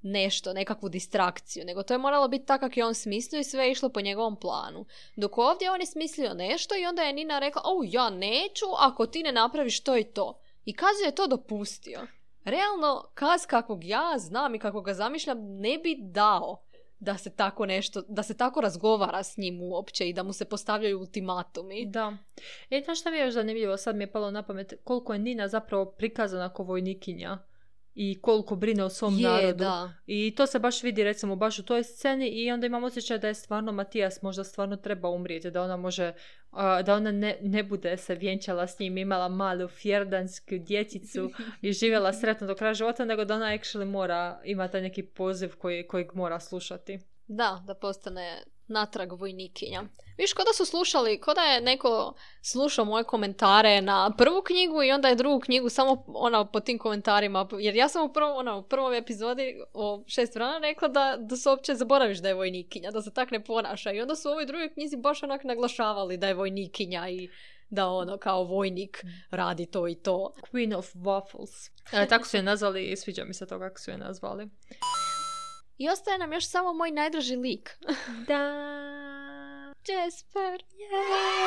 nešto, 0.02 0.52
nekakvu 0.52 0.88
distrakciju, 0.88 1.64
nego 1.64 1.82
to 1.82 1.94
je 1.94 1.98
moralo 1.98 2.28
biti 2.28 2.46
tako 2.46 2.60
kako 2.60 2.80
je 2.80 2.86
on 2.86 2.94
smislio 2.94 3.40
i 3.40 3.44
sve 3.44 3.64
je 3.64 3.70
išlo 3.70 3.88
po 3.88 4.00
njegovom 4.00 4.36
planu. 4.36 4.84
Dok 5.16 5.38
ovdje 5.38 5.70
on 5.70 5.80
je 5.80 5.86
smislio 5.86 6.34
nešto 6.34 6.74
i 6.76 6.86
onda 6.86 7.02
je 7.02 7.12
Nina 7.12 7.38
rekla, 7.38 7.62
o 7.64 7.82
ja 7.84 8.10
neću 8.10 8.66
ako 8.78 9.06
ti 9.06 9.22
ne 9.22 9.32
napraviš 9.32 9.82
to 9.82 9.96
i 9.96 10.04
to. 10.04 10.40
I 10.64 10.72
Kazu 10.72 11.04
je 11.04 11.14
to 11.14 11.26
dopustio. 11.26 12.00
Realno, 12.44 13.10
Kaz 13.14 13.46
kakvog 13.46 13.84
ja 13.84 14.14
znam 14.18 14.54
i 14.54 14.58
kako 14.58 14.80
ga 14.80 14.94
zamišljam 14.94 15.38
ne 15.40 15.78
bi 15.78 15.96
dao 16.00 16.62
da 17.02 17.18
se 17.18 17.30
tako 17.30 17.66
nešto, 17.66 18.02
da 18.08 18.22
se 18.22 18.36
tako 18.36 18.60
razgovara 18.60 19.22
s 19.22 19.36
njim 19.36 19.62
uopće 19.62 20.08
i 20.08 20.12
da 20.12 20.22
mu 20.22 20.32
se 20.32 20.44
postavljaju 20.44 20.98
ultimatumi. 20.98 21.86
Da. 21.86 22.16
E, 22.70 22.82
znaš 22.84 23.00
šta 23.00 23.10
mi 23.10 23.16
je 23.16 23.24
još 23.24 23.34
zanimljivo, 23.34 23.76
sad 23.76 23.96
mi 23.96 24.04
je 24.04 24.12
palo 24.12 24.30
na 24.30 24.42
pamet, 24.42 24.74
koliko 24.84 25.12
je 25.12 25.18
Nina 25.18 25.48
zapravo 25.48 25.84
prikazana 25.84 26.54
kao 26.54 26.64
vojnikinja 26.64 27.38
i 27.94 28.20
koliko 28.20 28.56
brine 28.56 28.84
o 28.84 28.88
svom 28.88 29.18
je, 29.18 29.28
narodu. 29.28 29.64
Da. 29.64 29.92
I 30.06 30.34
to 30.36 30.46
se 30.46 30.58
baš 30.58 30.82
vidi 30.82 31.04
recimo 31.04 31.36
baš 31.36 31.58
u 31.58 31.62
toj 31.62 31.84
sceni 31.84 32.28
i 32.28 32.50
onda 32.50 32.66
imam 32.66 32.84
osjećaj 32.84 33.18
da 33.18 33.28
je 33.28 33.34
stvarno 33.34 33.72
Matijas 33.72 34.22
možda 34.22 34.44
stvarno 34.44 34.76
treba 34.76 35.08
umrijeti, 35.08 35.50
da 35.50 35.62
ona 35.62 35.76
može, 35.76 36.12
da 36.84 36.94
ona 36.94 37.12
ne, 37.12 37.38
ne 37.42 37.62
bude 37.62 37.96
se 37.96 38.14
vjenčala 38.14 38.66
s 38.66 38.78
njim, 38.78 38.98
imala 38.98 39.28
malu 39.28 39.68
fjerdansku 39.68 40.54
djecicu 40.58 41.30
i 41.60 41.72
živjela 41.72 42.12
sretno 42.20 42.46
do 42.46 42.54
kraja 42.54 42.74
života, 42.74 43.04
nego 43.04 43.24
da 43.24 43.34
ona 43.34 43.46
actually 43.46 43.84
mora 43.84 44.40
imati 44.44 44.80
neki 44.80 45.02
poziv 45.02 45.56
koji, 45.58 45.86
kojeg 45.86 46.14
mora 46.14 46.40
slušati. 46.40 46.98
Da, 47.26 47.62
da 47.66 47.74
postane 47.74 48.42
natrag 48.72 49.12
vojnikinja. 49.12 49.82
Viš, 50.18 50.32
kod 50.32 50.46
da 50.46 50.52
su 50.52 50.64
slušali, 50.66 51.20
kod 51.20 51.36
da 51.36 51.42
je 51.42 51.60
neko 51.60 52.14
slušao 52.42 52.84
moje 52.84 53.04
komentare 53.04 53.82
na 53.82 54.14
prvu 54.18 54.42
knjigu 54.42 54.82
i 54.82 54.92
onda 54.92 55.08
je 55.08 55.14
drugu 55.14 55.40
knjigu 55.40 55.68
samo 55.68 56.04
ona 56.06 56.44
po 56.44 56.60
tim 56.60 56.78
komentarima. 56.78 57.48
Jer 57.58 57.76
ja 57.76 57.88
sam 57.88 58.04
u, 58.04 58.12
prvom, 58.12 58.36
ona, 58.36 58.56
u 58.56 58.62
prvoj 58.62 58.98
epizodi 58.98 59.60
o 59.74 60.04
šest 60.06 60.34
vrana 60.34 60.58
rekla 60.58 60.88
da, 60.88 61.16
da 61.18 61.36
se 61.36 61.50
uopće 61.50 61.74
zaboraviš 61.74 62.18
da 62.18 62.28
je 62.28 62.34
vojnikinja, 62.34 62.90
da 62.90 63.02
se 63.02 63.14
tak 63.14 63.30
ne 63.30 63.44
ponaša. 63.44 63.92
I 63.92 64.00
onda 64.00 64.16
su 64.16 64.28
u 64.28 64.32
ovoj 64.32 64.46
drugoj 64.46 64.72
knjizi 64.72 64.96
baš 64.96 65.22
onak 65.22 65.44
naglašavali 65.44 66.16
da 66.16 66.28
je 66.28 66.34
vojnikinja 66.34 67.08
i 67.08 67.28
da 67.70 67.88
ono 67.88 68.18
kao 68.18 68.44
vojnik 68.44 69.04
radi 69.30 69.66
to 69.66 69.88
i 69.88 69.94
to. 69.94 70.32
Queen 70.52 70.76
of 70.76 70.94
Waffles. 70.94 71.70
E, 71.92 72.08
tako 72.08 72.26
su 72.26 72.36
je 72.36 72.42
nazvali 72.42 72.84
i 72.84 72.96
sviđa 72.96 73.24
mi 73.24 73.34
se 73.34 73.46
to 73.46 73.58
kako 73.58 73.80
su 73.80 73.90
je 73.90 73.98
nazvali. 73.98 74.48
I 75.82 75.88
ostaje 75.88 76.18
nam 76.18 76.32
još 76.32 76.48
samo 76.48 76.72
moj 76.72 76.90
najdraži 76.90 77.36
lik. 77.36 77.78
da. 78.28 78.42
Jasper. 79.88 80.62
Yeah. 80.74 81.42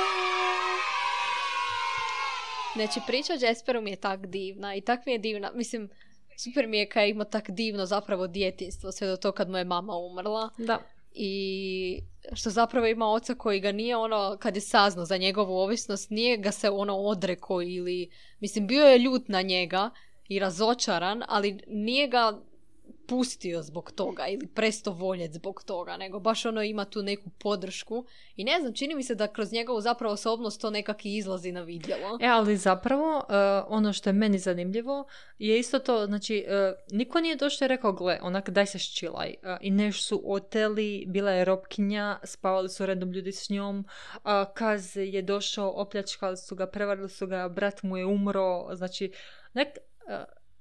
Znači, 2.76 3.00
priča 3.08 3.34
o 3.34 3.46
Jasperu 3.46 3.82
mi 3.82 3.90
je 3.90 3.96
tak 3.96 4.26
divna 4.26 4.76
i 4.76 4.82
tak 4.82 5.06
mi 5.06 5.12
je 5.12 5.18
divna. 5.18 5.52
Mislim, 5.54 5.90
super 6.38 6.68
mi 6.68 6.78
je 6.78 6.90
kad 6.90 7.10
ima 7.10 7.24
tak 7.24 7.50
divno 7.50 7.86
zapravo 7.86 8.28
djetinstvo 8.28 8.92
sve 8.92 9.08
do 9.08 9.18
to 9.18 9.32
kad 9.32 9.50
mu 9.50 9.58
je 9.58 9.66
mama 9.66 9.94
umrla. 9.98 10.50
Da. 10.58 10.80
I 11.14 12.00
što 12.34 12.50
zapravo 12.50 12.88
ima 12.88 13.12
oca 13.12 13.36
koji 13.36 13.60
ga 13.60 13.72
nije 13.72 13.98
ono, 13.98 14.38
kad 14.40 14.56
je 14.56 14.62
saznao 14.62 15.06
za 15.06 15.18
njegovu 15.18 15.58
ovisnost, 15.58 16.10
nije 16.10 16.38
ga 16.38 16.52
se 16.52 16.70
ono 16.70 16.98
odreko 16.98 17.62
ili, 17.62 18.10
mislim, 18.40 18.68
bio 18.68 18.86
je 18.86 19.00
ljut 19.00 19.28
na 19.28 19.42
njega 19.42 19.90
i 20.28 20.40
razočaran, 20.40 21.24
ali 21.28 21.60
nije 21.68 22.08
ga 22.08 22.42
pustio 23.08 23.62
zbog 23.62 23.92
toga 23.92 24.28
ili 24.28 24.48
presto 24.48 24.92
voljet 24.92 25.34
zbog 25.34 25.64
toga, 25.64 25.98
nego 25.98 26.20
baš 26.20 26.46
ono 26.46 26.64
ima 26.64 26.86
tu 26.86 27.04
neku 27.04 27.30
podršku 27.30 28.06
i 28.36 28.44
ne 28.44 28.60
znam, 28.60 28.74
čini 28.74 28.96
mi 28.96 29.04
se 29.04 29.16
da 29.16 29.28
kroz 29.28 29.52
njegovu 29.52 29.82
zapravo 29.82 30.14
osobnost 30.14 30.62
to 30.62 30.70
nekak 30.70 31.06
izlazi 31.06 31.52
na 31.52 31.62
vidjelo. 31.62 32.18
E, 32.22 32.28
ali 32.28 32.58
zapravo 32.58 33.18
uh, 33.18 33.26
ono 33.68 33.94
što 33.94 34.10
je 34.10 34.14
meni 34.14 34.40
zanimljivo 34.40 35.06
je 35.40 35.60
isto 35.60 35.80
to, 35.80 36.06
znači, 36.06 36.46
uh, 36.48 36.98
niko 36.98 37.20
nije 37.20 37.36
došao 37.36 37.66
i 37.66 37.70
rekao, 37.70 37.94
gle, 37.94 38.20
onak, 38.22 38.50
daj 38.50 38.66
se 38.66 38.80
ščilaj. 38.80 39.36
Uh, 39.44 39.58
I 39.62 39.72
neš 39.72 40.04
su 40.04 40.22
oteli, 40.26 41.06
bila 41.08 41.32
je 41.32 41.46
robkinja, 41.46 42.20
spavali 42.24 42.70
su 42.70 42.86
redom 42.86 43.12
ljudi 43.12 43.32
s 43.32 43.50
njom, 43.50 43.86
Kaz 44.54 44.96
je 44.96 45.22
došao, 45.22 45.70
opljačkali 45.70 46.38
su 46.38 46.56
ga, 46.56 46.68
prevarili 46.68 47.10
su 47.10 47.28
ga, 47.28 47.50
brat 47.50 47.84
mu 47.84 47.98
je 47.98 48.06
umro, 48.06 48.76
znači, 48.76 49.12
nek, 49.54 49.68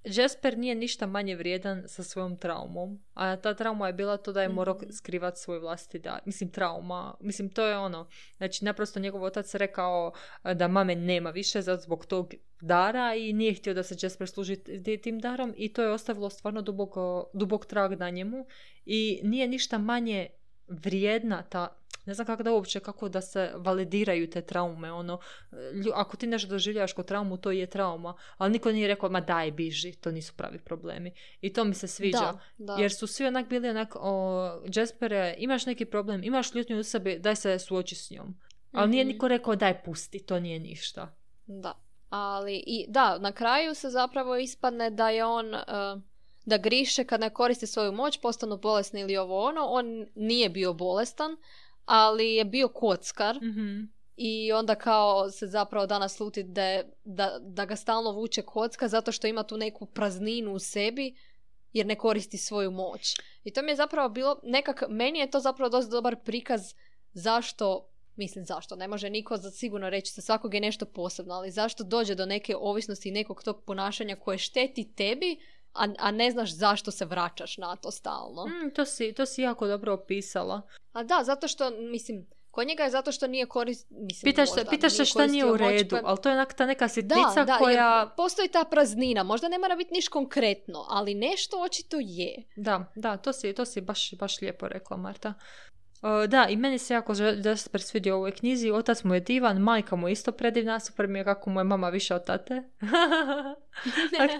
Jasper 0.05 0.59
nije 0.59 0.75
ništa 0.75 1.07
manje 1.07 1.37
vrijedan 1.37 1.83
sa 1.87 2.03
svojom 2.03 2.37
traumom, 2.37 3.03
a 3.15 3.37
ta 3.37 3.55
trauma 3.55 3.87
je 3.87 3.93
bila 3.93 4.17
to 4.17 4.33
da 4.33 4.43
je 4.43 4.49
morao 4.49 4.75
mhm. 4.75 4.91
skrivati 4.91 5.41
svoj 5.41 5.59
vlastiti 5.59 5.99
dar. 5.99 6.21
Mislim, 6.25 6.51
trauma, 6.51 7.15
mislim, 7.21 7.49
to 7.49 7.67
je 7.67 7.79
ono, 7.79 8.09
znači, 8.37 8.65
naprosto 8.65 9.01
njegov 9.01 9.23
otac 9.23 9.55
rekao 9.55 10.13
da 10.55 10.69
mame 10.69 10.95
nema 10.95 11.31
više 11.31 11.63
zbog 11.63 12.07
tog 12.07 12.35
dara 12.61 13.15
i 13.15 13.33
nije 13.33 13.55
htio 13.55 13.75
da 13.75 13.83
se 13.83 13.97
Jasper 14.03 14.29
služi 14.29 14.57
tim 15.03 15.19
darom 15.19 15.55
i 15.57 15.73
to 15.73 15.83
je 15.83 15.93
ostavilo 15.93 16.31
stvarno 16.31 16.63
dubok, 16.63 16.95
dubok 17.35 17.67
trag 17.67 17.99
na 17.99 18.11
njemu 18.11 18.47
i 18.87 19.21
nije 19.23 19.49
ništa 19.49 19.79
manje 19.79 20.29
vrijedna 20.69 21.43
ta 21.43 21.84
ne 22.07 22.15
znam 22.15 22.27
kako 22.27 22.43
da 22.43 22.53
uopće, 22.53 22.81
kako 22.81 23.09
da 23.09 23.21
se 23.21 23.53
validiraju 23.57 24.31
te 24.31 24.43
traume, 24.43 24.93
ono, 24.93 25.19
ako 25.95 26.17
ti 26.17 26.27
nešto 26.27 26.49
doživljavaš 26.49 26.93
kod 26.93 27.07
traumu, 27.07 27.37
to 27.37 27.51
je 27.51 27.67
trauma, 27.67 28.15
ali 28.37 28.53
niko 28.53 28.73
nije 28.73 28.89
rekao, 28.89 29.11
ma 29.11 29.21
daj, 29.21 29.51
biži, 29.51 29.93
to 29.93 30.11
nisu 30.11 30.33
pravi 30.37 30.59
problemi. 30.59 31.13
I 31.41 31.53
to 31.53 31.65
mi 31.65 31.75
se 31.75 31.87
sviđa, 31.89 32.33
da, 32.59 32.77
jer 32.81 32.93
su 32.93 33.07
svi 33.07 33.27
onak 33.27 33.49
bili 33.49 33.69
onak, 33.69 33.97
o, 34.01 34.63
Jaspere, 34.75 35.35
imaš 35.39 35.67
neki 35.67 35.85
problem, 35.85 36.25
imaš 36.25 36.55
ljutnju 36.55 36.79
u 36.79 36.83
sebi, 36.83 37.19
daj 37.19 37.37
se 37.37 37.59
suoči 37.59 37.95
s 37.95 38.11
njom. 38.11 38.35
Ali 38.73 38.91
nije 38.91 39.05
mhm. 39.05 39.13
niko 39.13 39.29
rekao, 39.29 39.57
daj, 39.57 39.83
pusti, 39.83 40.19
to 40.19 40.41
nije 40.41 40.59
ništa. 40.59 41.15
Da, 41.47 41.75
ali 42.09 42.65
i 42.67 42.87
da, 42.89 43.19
na 43.19 43.33
kraju 43.33 43.75
se 43.75 43.91
zapravo 43.91 44.37
ispadne 44.37 44.91
da 44.91 45.11
je 45.11 45.25
on... 45.25 45.55
Uh, 45.55 46.03
da 46.47 46.59
griše 46.59 47.05
kad 47.05 47.21
ne 47.21 47.31
koristi 47.31 47.67
svoju 47.67 47.93
moć, 47.93 48.21
postanu 48.21 48.57
bolesni 48.57 49.01
ili 49.01 49.17
ovo 49.17 49.45
ono. 49.45 49.61
On 49.65 50.07
nije 50.15 50.49
bio 50.49 50.73
bolestan, 50.73 51.37
ali 51.85 52.35
je 52.35 52.45
bio 52.45 52.69
kockar. 52.69 53.37
mm 53.43 53.95
I 54.17 54.53
onda 54.53 54.75
kao 54.75 55.31
se 55.31 55.47
zapravo 55.47 55.87
danas 55.87 56.17
sluti 56.17 56.43
da, 56.43 56.83
da, 57.05 57.39
da 57.41 57.65
ga 57.65 57.77
stalno 57.77 58.13
vuče 58.13 58.43
kocka 58.43 58.89
zato 58.89 59.13
što 59.13 59.27
ima 59.27 59.43
tu 59.43 59.57
neku 59.57 59.87
prazninu 59.87 60.53
u 60.53 60.59
sebi 60.59 61.15
jer 61.73 61.87
ne 61.87 61.95
koristi 61.95 62.39
svoju 62.39 62.71
moć. 62.71 63.15
I 63.45 63.53
to 63.53 63.63
mi 63.63 63.71
je 63.71 63.77
zapravo 63.77 64.09
bilo 64.09 64.41
nekak, 64.43 64.83
meni 64.89 65.19
je 65.19 65.31
to 65.31 65.41
zapravo 65.41 65.69
dosta 65.69 65.91
dobar 65.91 66.17
prikaz 66.25 66.75
zašto 67.13 67.89
Mislim 68.17 68.45
zašto, 68.45 68.77
ne 68.77 68.89
može 68.89 69.11
niko 69.11 69.37
za 69.37 69.51
sigurno 69.51 69.91
reći 69.91 70.13
sa 70.13 70.21
svakog 70.21 70.55
je 70.55 70.61
nešto 70.61 70.87
posebno, 70.87 71.35
ali 71.35 71.51
zašto 71.51 71.85
dođe 71.85 72.15
do 72.15 72.27
neke 72.27 72.57
ovisnosti 72.57 73.09
i 73.09 73.13
nekog 73.13 73.43
tog 73.43 73.65
ponašanja 73.65 74.17
koje 74.17 74.39
šteti 74.39 74.93
tebi, 74.95 75.37
a, 75.75 75.89
a 75.99 76.11
ne 76.11 76.31
znaš 76.31 76.55
zašto 76.55 76.91
se 76.91 77.05
vraćaš 77.05 77.59
na 77.59 77.77
to 77.77 77.91
stalno. 77.91 78.47
Mm, 78.47 78.71
to, 78.75 78.85
si, 78.85 79.13
to 79.13 79.27
si 79.27 79.43
jako 79.43 79.67
dobro 79.67 79.93
opisala. 79.93 80.63
A 80.93 81.03
da, 81.03 81.21
zato 81.25 81.49
što, 81.49 81.71
mislim, 81.71 82.27
Kod 82.55 82.67
njega 82.67 82.83
je 82.83 82.91
zato 82.91 83.13
što 83.13 83.27
nije 83.27 83.47
korist... 83.47 83.87
Mislim, 83.91 84.33
pitaš 84.33 84.55
se, 84.55 84.65
pitaš 84.71 84.97
se 84.97 85.05
šta 85.05 85.27
nije 85.27 85.45
u 85.45 85.57
redu, 85.57 85.97
ali 86.05 86.19
to 86.23 86.29
je 86.29 86.35
onak 86.35 86.55
ta 86.55 86.67
neka 86.67 86.89
sitnica 86.89 87.45
da, 87.45 87.59
koja... 87.59 88.13
postoji 88.17 88.49
ta 88.49 88.65
praznina, 88.65 89.23
možda 89.23 89.49
ne 89.49 89.59
mora 89.59 89.77
biti 89.77 89.95
niš 89.95 90.09
konkretno, 90.09 90.87
ali 90.89 91.15
nešto 91.15 91.63
očito 91.63 91.97
je. 92.01 92.43
Da, 92.57 92.93
da, 92.95 93.17
to 93.17 93.33
si, 93.33 93.53
to 93.53 93.65
si 93.65 93.81
baš, 93.81 94.15
baš 94.15 94.41
lijepo 94.41 94.69
rekla, 94.69 94.97
Marta 94.97 95.35
da, 96.29 96.47
i 96.49 96.57
meni 96.57 96.79
se 96.79 96.95
jako 96.95 97.13
Jasper 97.45 97.83
svidio 97.83 98.15
u 98.15 98.17
ovoj 98.17 98.33
knjizi. 98.33 98.71
Otac 98.71 99.05
mu 99.05 99.15
je 99.15 99.21
divan, 99.21 99.59
majka 99.59 99.97
mu 99.97 100.09
je 100.09 100.13
isto 100.13 100.33
predivna, 100.33 100.81
super 100.81 101.07
mi 101.09 101.19
je 101.19 101.25
kako 101.25 101.51
mu 101.51 101.61
je 101.61 101.65
mama 101.65 101.89
više 101.89 102.15
od 102.15 102.25
tate. 102.25 102.63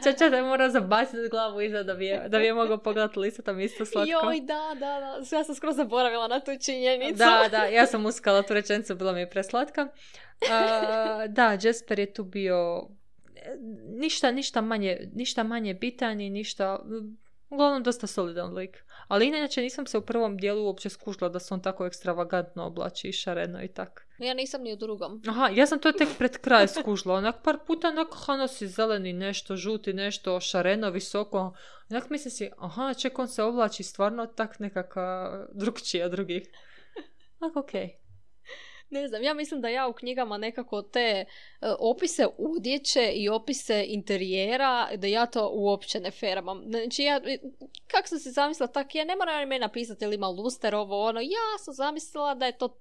Čača 0.05 0.29
da 0.29 0.37
je 0.37 0.43
mora 0.43 0.71
zabaciti 0.71 1.29
glavu 1.31 1.61
iza 1.61 1.83
da 1.83 1.95
bi 1.95 2.07
je, 2.07 2.29
da 2.29 2.39
bi 2.39 2.45
je 2.45 2.55
mogao 2.55 2.79
pogledati 2.79 3.19
lista, 3.19 3.43
tam 3.43 3.61
isto 3.61 3.85
slatko. 3.85 4.11
Joj, 4.11 4.41
da, 4.41 4.69
da, 4.75 5.21
da. 5.21 5.37
Ja 5.37 5.45
sam 5.45 5.55
skoro 5.55 5.73
zaboravila 5.73 6.29
na 6.29 6.41
tu 6.41 6.51
činjenicu. 6.65 7.19
Da, 7.19 7.49
da, 7.51 7.65
ja 7.65 7.87
sam 7.87 8.07
uskala 8.07 8.43
tu 8.43 8.55
rečenicu, 8.55 8.95
bila 8.95 9.13
mi 9.13 9.21
je 9.21 9.31
preslatka. 9.31 9.83
Uh, 9.83 10.49
da, 11.29 11.59
Jasper 11.63 11.99
je 11.99 12.13
tu 12.13 12.25
bio 12.25 12.89
ništa, 13.89 14.31
ništa 14.31 14.61
manje, 14.61 15.11
ništa 15.15 15.43
manje 15.43 15.75
bitan 15.75 16.21
i 16.21 16.31
ništa 16.31 16.79
Uglavnom 17.51 17.83
dosta 17.83 18.07
solidan 18.07 18.55
lik. 18.55 18.85
Ali 19.09 19.27
inače 19.27 19.61
nisam 19.61 19.87
se 19.87 19.99
u 19.99 20.03
prvom 20.03 20.37
dijelu 20.37 20.65
uopće 20.65 20.89
skušla 20.89 21.29
da 21.29 21.39
se 21.39 21.55
on 21.55 21.63
tako 21.63 21.87
ekstravagantno 21.87 22.67
oblači 22.67 23.09
i 23.09 23.13
šareno 23.13 23.63
i 23.63 23.69
tak. 23.69 24.07
Ja 24.19 24.35
nisam 24.35 24.63
ni 24.63 24.73
u 24.73 24.77
drugom. 24.77 25.23
Aha, 25.29 25.49
ja 25.55 25.67
sam 25.67 25.79
to 25.79 25.93
tek 25.93 26.09
pred 26.19 26.39
kraj 26.39 26.69
skušla. 26.69 27.15
Onak 27.15 27.43
par 27.45 27.59
puta 27.67 27.89
onak 27.89 28.09
nosi 28.29 28.69
zeleni 28.69 29.13
nešto, 29.13 29.57
žuti 29.57 29.93
nešto, 29.93 30.41
šareno, 30.41 30.91
visoko. 30.91 31.55
Onak 31.91 32.11
mislim 32.11 32.31
si, 32.31 32.51
aha, 32.59 32.95
ček 32.95 33.19
on 33.19 33.29
se 33.29 33.43
oblači 33.43 33.83
stvarno 33.83 34.27
tak 34.27 34.59
nekaka 34.59 35.31
drugčija 35.53 36.09
drugih. 36.09 36.49
Onak, 37.41 37.57
okej. 37.57 37.83
Okay 37.83 38.04
ne 38.91 39.09
znam, 39.09 39.23
ja 39.23 39.35
mislim 39.35 39.61
da 39.61 39.69
ja 39.69 39.89
u 39.89 39.93
knjigama 39.93 40.39
nekako 40.39 40.83
te 40.83 41.01
e, 41.01 41.25
opise 41.79 42.27
udjeće 42.39 43.13
i 43.15 43.29
opise 43.29 43.85
interijera, 43.89 44.97
da 44.97 45.07
ja 45.07 45.27
to 45.27 45.51
uopće 45.53 46.01
ne 46.01 46.11
feram. 46.11 46.63
Znači 46.67 47.03
ja, 47.03 47.21
e, 47.25 47.39
kako 47.87 48.09
sam 48.09 48.19
se 48.19 48.31
zamislila, 48.31 48.67
tak 48.67 48.95
ja 48.95 49.05
ne 49.05 49.17
moram 49.17 49.49
me 49.49 49.59
napisati 49.59 50.05
ili 50.05 50.15
ima 50.15 50.29
luster, 50.29 50.75
ovo 50.75 51.05
ono, 51.05 51.21
ja 51.21 51.59
sam 51.65 51.75
zamislila 51.75 52.35
da 52.35 52.47
je 52.47 52.59
to 52.59 52.81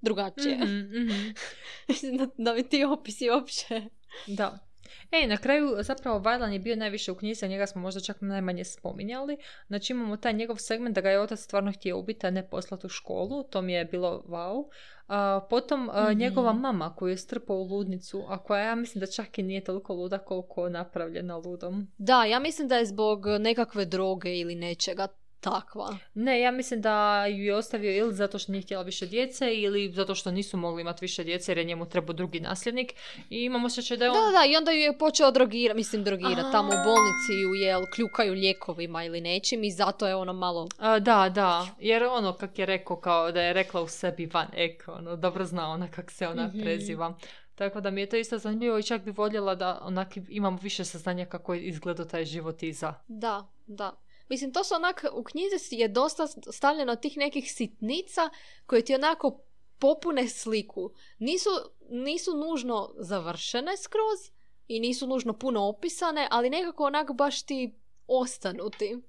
drugačije. 0.00 0.58
Mm-hmm, 0.66 2.18
da, 2.18 2.26
da 2.36 2.54
mi 2.54 2.68
ti 2.68 2.84
opisi 2.84 3.30
uopće... 3.30 3.82
Da. 4.26 4.71
Ej, 5.10 5.26
na 5.26 5.36
kraju 5.36 5.76
zapravo 5.80 6.18
Vajlan 6.18 6.52
je 6.52 6.58
bio 6.58 6.76
najviše 6.76 7.12
u 7.12 7.14
knjizi, 7.14 7.44
a 7.44 7.48
njega 7.48 7.66
smo 7.66 7.80
možda 7.80 8.00
čak 8.00 8.20
najmanje 8.20 8.64
spominjali. 8.64 9.36
Znači 9.66 9.92
imamo 9.92 10.16
taj 10.16 10.32
njegov 10.32 10.56
segment 10.56 10.94
da 10.94 11.00
ga 11.00 11.10
je 11.10 11.20
otac 11.20 11.40
stvarno 11.40 11.72
htio 11.72 11.98
ubiti, 11.98 12.26
a 12.26 12.30
ne 12.30 12.48
poslati 12.48 12.86
u 12.86 12.90
školu. 12.90 13.42
To 13.42 13.62
mi 13.62 13.72
je 13.72 13.84
bilo 13.84 14.24
wow. 14.28 14.64
A, 15.08 15.40
potom 15.50 15.84
mhm. 15.84 16.18
njegova 16.18 16.52
mama 16.52 16.94
koju 16.96 17.10
je 17.10 17.16
strpao 17.16 17.56
u 17.56 17.64
ludnicu, 17.64 18.24
a 18.28 18.42
koja 18.42 18.64
ja 18.64 18.74
mislim 18.74 19.00
da 19.00 19.06
čak 19.06 19.38
i 19.38 19.42
nije 19.42 19.64
toliko 19.64 19.94
luda 19.94 20.18
koliko 20.18 20.68
napravljena 20.68 21.36
ludom. 21.36 21.88
Da, 21.98 22.24
ja 22.24 22.38
mislim 22.38 22.68
da 22.68 22.76
je 22.76 22.86
zbog 22.86 23.26
nekakve 23.40 23.84
droge 23.84 24.36
ili 24.36 24.54
nečega 24.54 25.08
takva. 25.42 25.96
Ne, 26.14 26.40
ja 26.40 26.50
mislim 26.50 26.80
da 26.80 27.26
ju 27.26 27.44
je 27.44 27.54
ostavio 27.54 27.96
ili 27.96 28.14
zato 28.14 28.38
što 28.38 28.52
nije 28.52 28.62
htjela 28.62 28.82
više 28.82 29.06
djece 29.06 29.54
ili 29.54 29.92
zato 29.92 30.14
što 30.14 30.30
nisu 30.30 30.56
mogli 30.56 30.80
imati 30.80 31.04
više 31.04 31.24
djece 31.24 31.50
jer 31.50 31.58
je 31.58 31.64
njemu 31.64 31.88
trebao 31.88 32.12
drugi 32.12 32.40
nasljednik 32.40 32.92
i 33.30 33.44
imamo 33.44 33.66
osjećaj 33.66 33.96
da 33.96 34.04
je 34.04 34.10
on... 34.10 34.16
Da, 34.16 34.38
da, 34.38 34.46
i 34.46 34.56
onda 34.56 34.70
ju 34.70 34.78
je 34.78 34.98
počeo 34.98 35.30
drogirati, 35.30 35.76
mislim 35.76 36.04
drogirati, 36.04 36.52
tamo 36.52 36.68
u 36.68 36.84
bolnici 36.84 37.32
ju 37.42 37.54
jel 37.54 37.80
kljukaju 37.94 38.32
lijekovima 38.32 39.04
ili 39.04 39.20
nečim 39.20 39.64
i 39.64 39.70
zato 39.70 40.06
je 40.06 40.14
ono 40.14 40.32
malo... 40.32 40.68
A, 40.78 40.98
da, 40.98 41.28
da, 41.28 41.66
jer 41.80 42.04
ono 42.04 42.32
kak 42.32 42.58
je 42.58 42.66
rekao 42.66 42.96
kao 42.96 43.32
da 43.32 43.42
je 43.42 43.52
rekla 43.52 43.82
u 43.82 43.88
sebi 43.88 44.26
van 44.26 44.48
eko, 44.56 44.92
ono, 44.92 45.16
dobro 45.16 45.44
zna 45.44 45.70
ona 45.70 45.88
kak 45.90 46.10
se 46.10 46.28
ona 46.28 46.46
mm 46.46 46.62
preziva. 46.62 47.14
Tako 47.54 47.80
da 47.80 47.90
mi 47.90 48.00
je 48.00 48.08
to 48.08 48.16
isto 48.16 48.38
zanimljivo 48.38 48.78
i 48.78 48.82
čak 48.82 49.02
bi 49.02 49.10
voljela 49.10 49.54
da 49.54 49.80
onak 49.82 50.08
imam 50.28 50.58
više 50.62 50.84
saznanja 50.84 51.26
kako 51.26 51.54
je 51.54 51.62
izgledao 51.62 52.06
taj 52.06 52.24
život 52.24 52.62
iza. 52.62 52.94
Da, 53.08 53.46
da. 53.66 53.92
Mislim, 54.28 54.52
to 54.52 54.64
su 54.64 54.74
onak, 54.74 55.04
u 55.12 55.24
knjizi 55.24 55.76
je 55.76 55.88
dosta 55.88 56.26
stavljeno 56.26 56.96
tih 56.96 57.16
nekih 57.16 57.52
sitnica 57.52 58.30
koje 58.66 58.84
ti 58.84 58.94
onako 58.94 59.40
popune 59.78 60.28
sliku. 60.28 60.90
Nisu, 61.18 61.50
nisu 61.90 62.36
nužno 62.36 62.94
završene 62.98 63.76
skroz 63.76 64.30
i 64.68 64.80
nisu 64.80 65.06
nužno 65.06 65.32
puno 65.32 65.68
opisane, 65.68 66.28
ali 66.30 66.50
nekako 66.50 66.84
onako 66.84 67.12
baš 67.12 67.42
ti 67.42 67.74
ostanu 68.06 68.70
ti. 68.70 69.02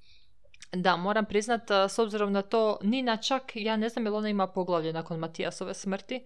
Da, 0.71 0.95
moram 0.95 1.25
priznat, 1.25 1.61
s 1.89 1.99
obzirom 1.99 2.31
na 2.31 2.41
to, 2.41 2.77
Nina 2.81 3.17
čak, 3.17 3.51
ja 3.55 3.77
ne 3.77 3.89
znam 3.89 4.05
je 4.05 4.11
ona 4.11 4.29
ima 4.29 4.47
poglavlje 4.47 4.93
nakon 4.93 5.19
Matijasove 5.19 5.73
smrti, 5.73 6.25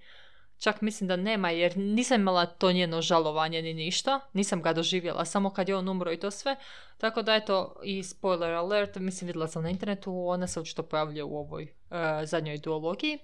Čak 0.59 0.81
mislim 0.81 1.07
da 1.07 1.15
nema 1.15 1.49
jer 1.49 1.77
nisam 1.77 2.21
imala 2.21 2.45
to 2.45 2.71
njeno 2.71 3.01
žalovanje 3.01 3.61
ni 3.61 3.73
ništa. 3.73 4.19
Nisam 4.33 4.61
ga 4.61 4.73
doživjela, 4.73 5.25
samo 5.25 5.49
kad 5.49 5.69
je 5.69 5.75
on 5.75 5.89
umro 5.89 6.11
i 6.11 6.19
to 6.19 6.31
sve. 6.31 6.55
Tako 6.97 7.21
da 7.21 7.35
eto 7.35 7.75
i 7.83 8.03
spoiler 8.03 8.53
alert, 8.53 8.95
mislim 8.95 9.25
vidjela 9.27 9.47
sam 9.47 9.63
na 9.63 9.69
internetu, 9.69 10.27
ona 10.27 10.47
se 10.47 10.59
očito 10.59 10.83
pojavlja 10.83 11.25
u 11.25 11.37
ovoj 11.37 11.63
uh, 11.63 11.97
zadnjoj 12.23 12.57
duologiji. 12.57 13.19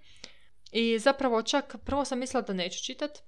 I 0.71 0.99
zapravo 0.99 1.41
čak, 1.41 1.75
prvo 1.85 2.05
sam 2.05 2.19
mislila 2.19 2.41
da 2.41 2.53
neću 2.53 2.83
čitat, 2.83 3.19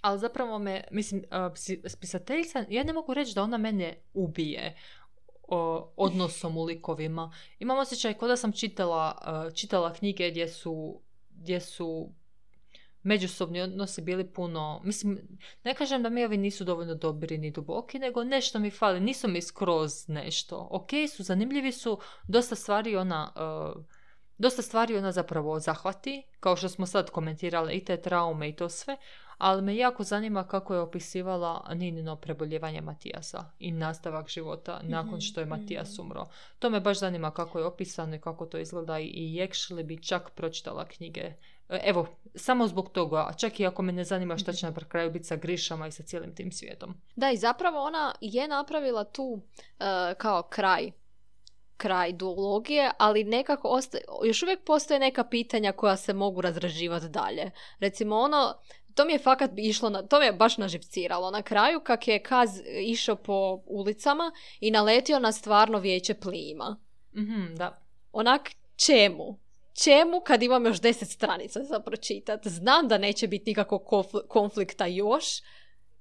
ali 0.00 0.18
zapravo 0.18 0.58
me, 0.58 0.84
mislim, 0.90 1.24
uh, 1.30 1.56
spisateljica, 1.86 2.64
ja 2.68 2.84
ne 2.84 2.92
mogu 2.92 3.14
reći 3.14 3.34
da 3.34 3.42
ona 3.42 3.58
mene 3.58 4.02
ubije 4.14 4.76
odnosom 5.96 6.56
u 6.56 6.64
likovima. 6.64 7.32
Imam 7.58 7.78
osjećaj 7.78 8.14
kao 8.14 8.28
da 8.28 8.36
sam 8.36 8.52
čitala, 8.52 9.18
uh, 9.46 9.54
čitala 9.54 9.92
knjige 9.92 10.30
gdje 10.30 10.48
su, 10.48 11.00
gdje 11.30 11.60
su 11.60 12.12
međusobni 13.02 13.60
odnosi 13.60 14.02
bili 14.02 14.24
puno, 14.24 14.80
mislim, 14.84 15.38
ne 15.64 15.74
kažem 15.74 16.02
da 16.02 16.08
mi 16.08 16.24
ovi 16.24 16.36
nisu 16.36 16.64
dovoljno 16.64 16.94
dobri 16.94 17.38
ni 17.38 17.50
duboki, 17.50 17.98
nego 17.98 18.24
nešto 18.24 18.58
mi 18.58 18.70
fali, 18.70 19.00
nisu 19.00 19.28
mi 19.28 19.42
skroz 19.42 20.08
nešto. 20.08 20.68
Ok, 20.70 20.90
su, 21.16 21.22
zanimljivi 21.22 21.72
su, 21.72 21.98
dosta 22.28 22.54
stvari 22.54 22.96
ona, 22.96 23.32
uh, 23.76 23.82
dosta 24.38 24.62
stvari 24.62 24.96
ona 24.96 25.12
zapravo 25.12 25.58
zahvati, 25.60 26.22
kao 26.40 26.56
što 26.56 26.68
smo 26.68 26.86
sad 26.86 27.10
komentirali 27.10 27.74
i 27.74 27.84
te 27.84 27.96
traume 27.96 28.48
i 28.48 28.56
to 28.56 28.68
sve, 28.68 28.96
ali 29.38 29.62
me 29.62 29.76
jako 29.76 30.04
zanima 30.04 30.44
kako 30.46 30.74
je 30.74 30.80
opisivala 30.80 31.68
Ninino 31.74 32.16
preboljevanje 32.16 32.80
Matijasa 32.80 33.44
i 33.58 33.72
nastavak 33.72 34.28
života 34.28 34.80
nakon 34.82 35.20
što 35.20 35.40
je 35.40 35.46
mhm, 35.46 35.60
Matijas 35.60 35.98
mhm. 35.98 36.06
umro. 36.06 36.28
To 36.58 36.70
me 36.70 36.80
baš 36.80 36.98
zanima 36.98 37.30
kako 37.30 37.58
je 37.58 37.64
opisano 37.64 38.16
i 38.16 38.20
kako 38.20 38.46
to 38.46 38.58
izgleda 38.58 38.98
i 38.98 39.46
actually 39.48 39.82
bi 39.82 40.02
čak 40.02 40.30
pročitala 40.30 40.84
knjige 40.88 41.32
evo, 41.84 42.06
samo 42.34 42.66
zbog 42.66 42.88
toga, 42.92 43.32
čak 43.38 43.60
i 43.60 43.66
ako 43.66 43.82
me 43.82 43.92
ne 43.92 44.04
zanima 44.04 44.36
šta 44.36 44.52
će 44.52 44.66
na 44.66 44.74
kraju 44.88 45.10
biti 45.10 45.24
sa 45.24 45.36
Grišama 45.36 45.86
i 45.86 45.92
sa 45.92 46.02
cijelim 46.02 46.34
tim 46.34 46.52
svijetom. 46.52 46.94
Da, 47.16 47.30
i 47.30 47.36
zapravo 47.36 47.82
ona 47.82 48.14
je 48.20 48.48
napravila 48.48 49.04
tu 49.04 49.40
e, 49.78 50.14
kao 50.14 50.42
kraj 50.42 50.90
kraj 51.76 52.12
duologije, 52.12 52.90
ali 52.98 53.24
nekako 53.24 53.68
ostaje, 53.68 54.04
još 54.24 54.42
uvijek 54.42 54.64
postoje 54.64 55.00
neka 55.00 55.24
pitanja 55.24 55.72
koja 55.72 55.96
se 55.96 56.12
mogu 56.12 56.40
razraživati 56.40 57.08
dalje. 57.08 57.50
Recimo 57.78 58.16
ono, 58.16 58.54
to 58.94 59.04
mi 59.04 59.12
je 59.12 59.18
fakat 59.18 59.50
išlo, 59.56 59.90
na, 59.90 60.02
to 60.02 60.18
mi 60.18 60.26
je 60.26 60.32
baš 60.32 60.58
naživciralo. 60.58 61.30
Na 61.30 61.42
kraju 61.42 61.80
kak 61.80 62.08
je 62.08 62.22
Kaz 62.22 62.50
išao 62.80 63.16
po 63.16 63.62
ulicama 63.66 64.32
i 64.60 64.70
naletio 64.70 65.18
na 65.18 65.32
stvarno 65.32 65.78
vijeće 65.78 66.14
plima. 66.14 66.76
mm 67.14 67.54
da. 67.54 67.78
Onak, 68.12 68.50
čemu? 68.76 69.38
Čemu 69.72 70.20
kad 70.26 70.42
imam 70.42 70.66
još 70.66 70.80
deset 70.80 71.08
stranica 71.08 71.62
za 71.62 71.80
pročitat? 71.80 72.46
Znam 72.46 72.88
da 72.88 72.98
neće 72.98 73.28
biti 73.28 73.50
nikakvog 73.50 73.82
konfl- 73.82 74.26
konflikta 74.28 74.86
još, 74.86 75.24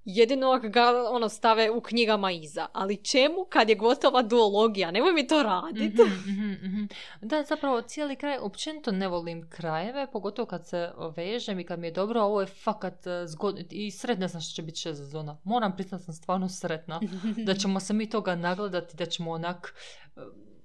jedino 0.06 0.52
ako 0.52 0.70
ga 0.70 1.10
ono 1.12 1.30
stave 1.30 1.70
u 1.72 1.82
knjigama 1.82 2.32
iza. 2.32 2.68
Ali 2.74 3.04
čemu 3.04 3.46
kad 3.50 3.70
je 3.70 3.76
gotova 3.76 4.22
duologija? 4.22 4.92
Nemoj 4.92 5.14
mi 5.14 5.28
to 5.28 5.44
radit. 5.44 5.94
Mhm, 5.94 6.32
mhm, 6.32 6.52
mhm. 6.52 6.86
Da, 7.22 7.44
zapravo 7.44 7.82
cijeli 7.82 8.16
kraj, 8.16 8.38
općenito 8.38 8.92
ne 8.92 9.08
volim 9.08 9.50
krajeve, 9.50 10.08
pogotovo 10.12 10.46
kad 10.46 10.68
se 10.68 10.92
vežem 11.16 11.60
i 11.60 11.66
kad 11.66 11.80
mi 11.80 11.88
je 11.88 11.92
dobro, 11.92 12.22
ovo 12.22 12.42
je 12.42 12.48
fakat 12.48 13.08
eh, 13.08 13.28
zgodno 13.28 13.62
i 13.70 13.92
sretna 13.92 14.28
sam 14.28 14.42
što 14.42 14.56
će 14.56 14.62
biti 14.62 14.80
šest 14.80 14.98
sezona. 14.98 15.38
Moram 15.44 15.76
priznat 15.76 16.02
sam 16.02 16.14
stvarno 16.14 16.50
sretna 16.50 17.00
da 17.46 17.54
ćemo 17.54 17.80
se 17.80 17.94
mi 17.94 18.10
toga 18.10 18.36
nagledati, 18.36 18.98
da 18.98 19.06
ćemo 19.06 19.32
onak, 19.32 19.74
eh, 20.16 20.22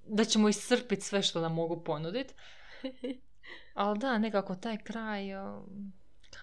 da 0.09 0.25
ćemo 0.25 0.49
iscrpiti 0.49 1.03
sve 1.03 1.23
što 1.23 1.41
nam 1.41 1.55
mogu 1.55 1.85
ponuditi. 1.85 2.35
Ali 3.75 3.99
da, 3.99 4.19
nekako 4.19 4.55
taj 4.55 4.77
kraj, 4.77 5.27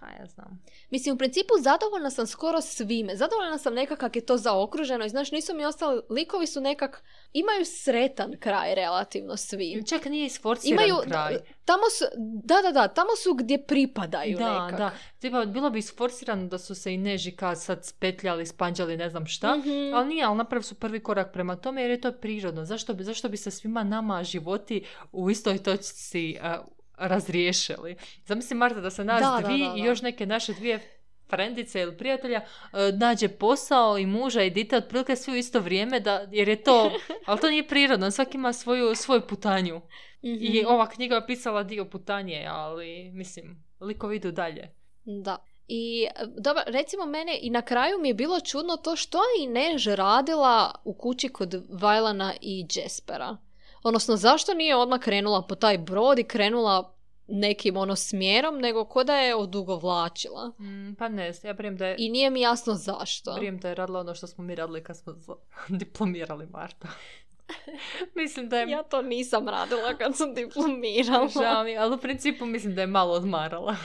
kaj 0.00 0.14
ja 0.20 0.26
znam. 0.26 0.62
Mislim, 0.90 1.14
u 1.14 1.18
principu 1.18 1.54
zadovoljna 1.60 2.10
sam 2.10 2.26
skoro 2.26 2.60
svime. 2.60 3.16
Zadovoljna 3.16 3.58
sam 3.58 3.74
nekak 3.74 3.98
kak 3.98 4.16
je 4.16 4.26
to 4.26 4.36
zaokruženo 4.36 5.04
i 5.04 5.08
znaš, 5.08 5.32
nisu 5.32 5.54
mi 5.54 5.64
ostali, 5.64 6.00
likovi 6.10 6.46
su 6.46 6.60
nekak, 6.60 7.04
imaju 7.32 7.64
sretan 7.64 8.32
kraj 8.40 8.74
relativno 8.74 9.36
svi. 9.36 9.82
Čak 9.88 10.04
nije 10.04 10.26
isforciran 10.26 10.84
Imaju, 10.84 10.96
kraj. 11.08 11.38
tamo 11.64 11.82
su, 11.98 12.04
da, 12.44 12.54
da, 12.62 12.70
da, 12.72 12.88
tamo 12.88 13.10
su 13.16 13.34
gdje 13.34 13.66
pripadaju 13.66 14.38
Da, 14.38 14.62
nekak. 14.64 14.78
da. 14.78 14.90
Tipa, 15.18 15.44
bilo 15.44 15.70
bi 15.70 15.78
isforsirano 15.78 16.46
da 16.48 16.58
su 16.58 16.74
se 16.74 16.94
i 16.94 16.98
neži 16.98 17.30
kad 17.30 17.60
sad 17.62 17.84
spetljali, 17.84 18.46
spanđali, 18.46 18.96
ne 18.96 19.10
znam 19.10 19.26
šta. 19.26 19.56
Mhm. 19.56 19.94
Ali 19.94 20.08
nije, 20.08 20.24
ali 20.24 20.36
napravili 20.36 20.64
su 20.64 20.74
prvi 20.74 21.00
korak 21.02 21.32
prema 21.32 21.56
tome 21.56 21.82
jer 21.82 21.90
je 21.90 22.00
to 22.00 22.12
prirodno. 22.12 22.64
Zašto 22.64 22.94
bi, 22.94 23.04
zašto 23.04 23.28
bi 23.28 23.36
se 23.36 23.50
svima 23.50 23.84
nama 23.84 24.24
životi 24.24 24.84
u 25.12 25.30
istoj 25.30 25.58
točci 25.62 26.36
uh, 26.40 26.74
razriješili? 26.96 27.96
Zamisli 28.26 28.56
Marta 28.56 28.80
da 28.80 28.90
se 28.90 29.04
nas 29.04 29.20
Da, 29.20 29.48
dvi 29.48 29.58
da, 29.58 29.68
da. 29.68 29.74
i 29.76 29.80
još 29.80 30.02
neke 30.02 30.26
naše 30.26 30.52
dvije 30.52 30.80
frendice 31.28 31.80
ili 31.80 31.96
prijatelja 31.96 32.40
uh, 32.40 32.78
nađe 32.98 33.28
posao 33.28 33.98
i 33.98 34.06
muža 34.06 34.42
i 34.42 34.50
dite 34.50 34.76
otprilike 34.76 35.16
svi 35.16 35.32
u 35.32 35.36
isto 35.36 35.60
vrijeme 35.60 36.00
da, 36.00 36.28
jer 36.32 36.48
je 36.48 36.62
to, 36.62 36.90
ali 37.26 37.40
to 37.40 37.50
nije 37.50 37.68
prirodno, 37.68 38.10
svaki 38.10 38.36
ima 38.36 38.52
svoju, 38.52 38.94
svoju 38.94 39.20
putanju. 39.20 39.80
I 40.22 40.60
Mhm. 40.62 40.72
ova 40.72 40.88
knjiga 40.88 41.14
je 41.14 41.26
pisala 41.26 41.62
dio 41.62 41.84
putanje, 41.84 42.46
ali 42.50 43.10
mislim, 43.12 43.64
likovi 43.80 44.16
idu 44.16 44.32
dalje. 44.32 44.70
Da. 45.04 45.36
I, 45.68 46.06
e, 46.16 46.26
dobro, 46.38 46.62
recimo 46.66 47.06
mene 47.06 47.38
i 47.42 47.50
na 47.50 47.62
kraju 47.62 47.98
mi 48.00 48.08
je 48.08 48.14
bilo 48.14 48.40
čudno 48.40 48.76
to 48.76 48.96
što 48.96 49.18
je 49.18 49.48
Než 49.48 49.86
radila 49.86 50.74
u 50.84 50.94
kući 50.94 51.28
kod 51.28 51.64
Vajlana 51.68 52.34
i 52.40 52.66
Jaspera. 52.74 53.36
Odnosno, 53.84 54.16
zašto 54.16 54.54
nije 54.54 54.76
odmah 54.76 55.00
krenula 55.00 55.46
po 55.46 55.54
taj 55.54 55.78
brod 55.78 56.18
i 56.18 56.24
krenula 56.24 56.94
nekim 57.26 57.76
ono 57.76 57.96
smjerom, 57.96 58.58
nego 58.58 58.84
ko 58.84 59.04
da 59.04 59.16
je 59.16 59.34
odugovlačila. 59.34 60.48
Mm, 60.48 60.94
pa 60.98 61.08
ne, 61.08 61.32
ja 61.42 61.52
brijem 61.52 61.76
da 61.76 61.86
je, 61.86 61.96
I 61.98 62.08
nije 62.08 62.30
mi 62.30 62.40
jasno 62.40 62.74
zašto. 62.74 63.34
brijem 63.34 63.58
da 63.58 63.68
je 63.68 63.74
radila 63.74 64.00
ono 64.00 64.14
što 64.14 64.26
smo 64.26 64.44
mi 64.44 64.54
radili 64.54 64.84
kad 64.84 64.96
smo 64.96 65.14
diplomirali 65.78 66.46
Marta. 66.46 66.88
mislim 68.20 68.48
da 68.48 68.58
je... 68.58 68.70
Ja 68.70 68.82
to 68.82 69.02
nisam 69.02 69.48
radila 69.48 69.94
kad 69.98 70.16
sam 70.16 70.34
diplomirala. 70.34 71.28
Žao 71.28 71.64
mi, 71.64 71.76
ali 71.76 71.94
u 71.94 71.98
principu 71.98 72.46
mislim 72.46 72.74
da 72.74 72.80
je 72.80 72.86
malo 72.86 73.12
odmarala. 73.14 73.76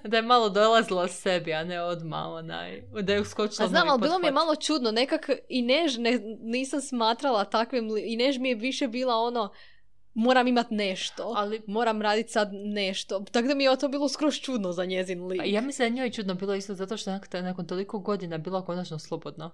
da 0.05 0.17
je 0.17 0.23
malo 0.23 0.49
dolazila 0.49 1.09
sebi, 1.09 1.53
a 1.55 1.65
ne 1.65 1.83
odmah 1.83 2.27
onaj, 2.27 2.83
da 3.03 3.13
je 3.13 3.21
uskočila 3.21 3.65
A 3.65 3.69
znam, 3.69 3.89
ali 3.89 4.01
bilo 4.01 4.19
mi 4.19 4.27
je 4.27 4.33
malo 4.33 4.57
čudno, 4.57 4.91
nekak 4.91 5.31
i 5.49 5.63
Než 5.63 5.97
ne, 5.97 6.19
nisam 6.41 6.81
smatrala 6.81 7.45
takvim, 7.45 7.89
i 7.99 8.17
Než 8.17 8.39
mi 8.39 8.49
je 8.49 8.55
više 8.55 8.89
bila 8.89 9.17
ono, 9.17 9.53
moram 10.15 10.47
imat 10.47 10.67
nešto, 10.71 11.33
Ali 11.37 11.63
moram 11.67 12.03
radit 12.03 12.31
sad 12.31 12.51
nešto. 12.53 13.25
Tako 13.33 13.49
da 13.49 13.55
mi 13.55 13.65
je 13.65 13.77
to 13.77 13.89
bilo 13.89 14.09
skroz 14.09 14.35
čudno 14.35 14.73
za 14.73 14.85
njezin 14.85 15.27
lik. 15.27 15.39
Pa 15.39 15.45
ja 15.45 15.61
mislim 15.61 15.79
da 15.79 15.85
je 15.85 16.03
njoj 16.03 16.11
čudno 16.13 16.35
bilo 16.35 16.55
isto 16.55 16.75
zato 16.75 16.97
što 16.97 17.11
nak- 17.11 17.43
nakon 17.43 17.67
toliko 17.67 17.99
godina 17.99 18.39
bila 18.39 18.65
konačno 18.65 18.99
slobodna. 18.99 19.51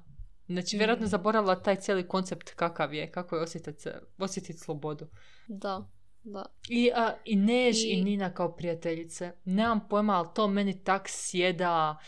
Znači, 0.48 0.76
vjerojatno 0.76 1.06
Mm. 1.06 1.08
zaboravila 1.08 1.62
taj 1.62 1.76
cijeli 1.76 2.08
koncept 2.08 2.50
kakav 2.50 2.94
je, 2.94 3.12
kako 3.12 3.36
je 3.36 3.42
osjetiti, 3.42 3.88
osjetiti 4.18 4.58
slobodu. 4.58 5.06
Da, 5.48 5.84
da. 6.25 6.45
I, 6.68 6.91
a, 6.95 7.14
i 7.25 7.37
Než 7.37 7.85
i... 7.85 7.89
I- 7.89 8.05
Nina 8.05 8.35
kao 8.35 8.53
prijateljice. 8.57 9.33
Nemam 9.45 9.89
pojma, 9.89 10.18
ali 10.18 10.29
to 10.35 10.49
meni 10.49 10.85
tak 10.85 11.03
sjeda... 11.09 11.99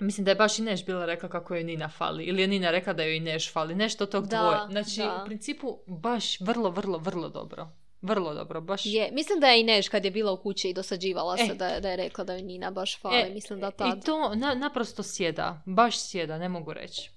Mislim 0.00 0.24
da 0.24 0.30
je 0.30 0.34
baš 0.34 0.58
i 0.58 0.62
Neš 0.62 0.86
bila 0.86 1.06
rekla 1.06 1.28
kako 1.28 1.54
joj 1.54 1.64
Nina 1.64 1.88
fali. 1.88 2.24
Ili 2.24 2.42
je 2.42 2.48
Nina 2.48 2.70
rekla 2.70 2.92
da 2.92 3.02
joj 3.02 3.16
i 3.16 3.20
Neš 3.20 3.52
fali. 3.52 3.74
Nešto 3.74 4.04
od 4.04 4.10
tog 4.10 4.26
Da, 4.26 4.38
dvoje. 4.38 4.58
Znači, 4.70 5.00
da. 5.00 5.22
u 5.22 5.26
principu, 5.26 5.78
baš 5.86 6.40
vrlo, 6.40 6.70
vrlo, 6.70 6.98
vrlo 6.98 7.28
dobro. 7.28 7.68
Vrlo 8.02 8.34
dobro, 8.34 8.60
baš... 8.60 8.86
Je, 8.86 9.10
mislim 9.12 9.40
da 9.40 9.46
je 9.46 9.60
i 9.60 9.64
Než 9.64 9.88
kad 9.88 10.04
je 10.04 10.10
bila 10.10 10.32
u 10.32 10.36
kući 10.36 10.68
i 10.68 10.74
dosađivala 10.74 11.36
se 11.36 11.42
E. 11.42 11.54
da, 11.54 11.66
je- 11.66 11.80
da 11.80 11.90
je 11.90 11.96
rekla 11.96 12.24
da 12.24 12.32
joj 12.32 12.42
Nina 12.42 12.70
baš 12.70 13.00
fali. 13.00 13.16
E, 13.16 13.30
mislim 13.30 13.60
da 13.60 13.70
tad. 13.70 13.98
I 13.98 14.00
to 14.00 14.34
na, 14.34 14.54
naprosto 14.54 15.02
sjeda. 15.02 15.62
Baš 15.66 15.98
sjeda, 15.98 16.38
ne 16.38 16.48
mogu 16.48 16.72
reći. 16.72 17.10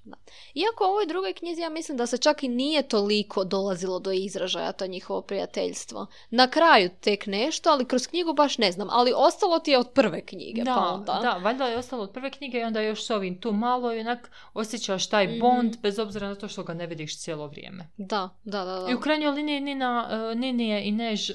Iako 0.53 0.84
u 0.84 0.89
ovoj 0.89 1.05
drugoj 1.05 1.34
knjizi 1.34 1.61
ja 1.61 1.69
mislim 1.69 1.97
da 1.97 2.05
se 2.05 2.17
čak 2.17 2.43
i 2.43 2.47
nije 2.47 2.82
toliko 2.84 3.43
dolazilo 3.43 3.99
do 3.99 4.11
izražaja 4.11 4.71
to 4.71 4.88
njihovo 4.88 5.21
prijateljstvo. 5.21 6.07
Na 6.29 6.47
kraju 6.47 6.89
tek 7.01 7.25
nešto, 7.25 7.69
ali 7.69 7.86
kroz 7.86 8.07
knjigu 8.07 8.34
baš 8.34 8.57
ne 8.57 8.71
znam. 8.71 8.88
Ali 8.91 9.13
ostalo 9.15 9.59
ti 9.59 9.71
je 9.71 9.77
od 9.77 9.89
prve 9.89 10.21
knjige, 10.21 10.61
Da, 10.63 10.75
pa 10.75 10.82
onda. 10.82 11.19
da, 11.21 11.32
valjda 11.34 11.65
je 11.65 11.77
ostalo 11.77 12.03
od 12.03 12.11
prve 12.11 12.32
knjige 12.32 12.59
i 12.59 12.63
onda 12.63 12.82
još 12.82 13.05
s 13.05 13.09
ovim 13.09 13.41
tu 13.41 13.51
malo 13.51 13.93
i 13.93 13.99
onak 13.99 14.32
osjećaš 14.53 15.07
taj 15.07 15.27
Mhm. 15.27 15.39
bond 15.39 15.77
bez 15.79 15.99
obzira 15.99 16.27
na 16.27 16.36
to 16.36 16.47
što 16.47 16.63
ga 16.63 16.73
ne 16.73 16.88
vidiš 16.88 17.19
cijelo 17.19 17.47
vrijeme. 17.47 17.88
Da, 17.97 18.29
da, 18.43 18.65
da. 18.65 18.75
da. 18.75 18.91
I 18.91 18.95
u 18.95 18.99
krajnjoj 18.99 19.32
liniji 19.32 19.59
Nina, 19.61 20.07
uh, 20.32 20.38
Nini 20.38 20.70
je 20.76 20.84
i 20.84 20.91
Než 20.91 21.32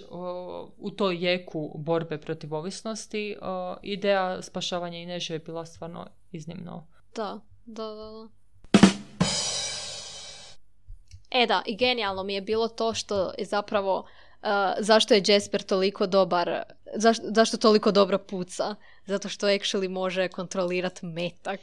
u 0.78 0.90
toj 0.90 1.24
jeku 1.24 1.72
borbe 1.78 2.18
protiv 2.18 2.54
ovisnosti. 2.54 3.36
ideja 3.82 4.42
spašavanja 4.42 4.98
i 4.98 5.06
Neža 5.06 5.34
je 5.34 5.38
bila 5.38 5.66
stvarno 5.66 6.06
iznimno. 6.32 6.86
Da, 7.14 7.40
da, 7.66 7.84
da, 7.84 7.94
da. 7.94 8.28
E 11.30 11.46
da, 11.46 11.62
i 11.66 11.76
genijalno 11.76 12.22
mi 12.22 12.34
je 12.34 12.40
bilo 12.40 12.68
to 12.68 12.94
što 12.94 13.32
je 13.38 13.44
zapravo, 13.44 13.98
uh, 13.98 14.48
zašto 14.78 15.14
je 15.14 15.22
Jasper 15.26 15.62
toliko 15.62 16.06
dobar, 16.06 16.62
zaš, 16.94 17.16
zašto 17.22 17.56
toliko 17.56 17.92
dobro 17.92 18.18
puca? 18.18 18.74
Zato 19.06 19.28
što 19.28 19.46
actually 19.46 19.88
može 19.88 20.28
kontrolirati 20.28 21.06
metak. 21.06 21.60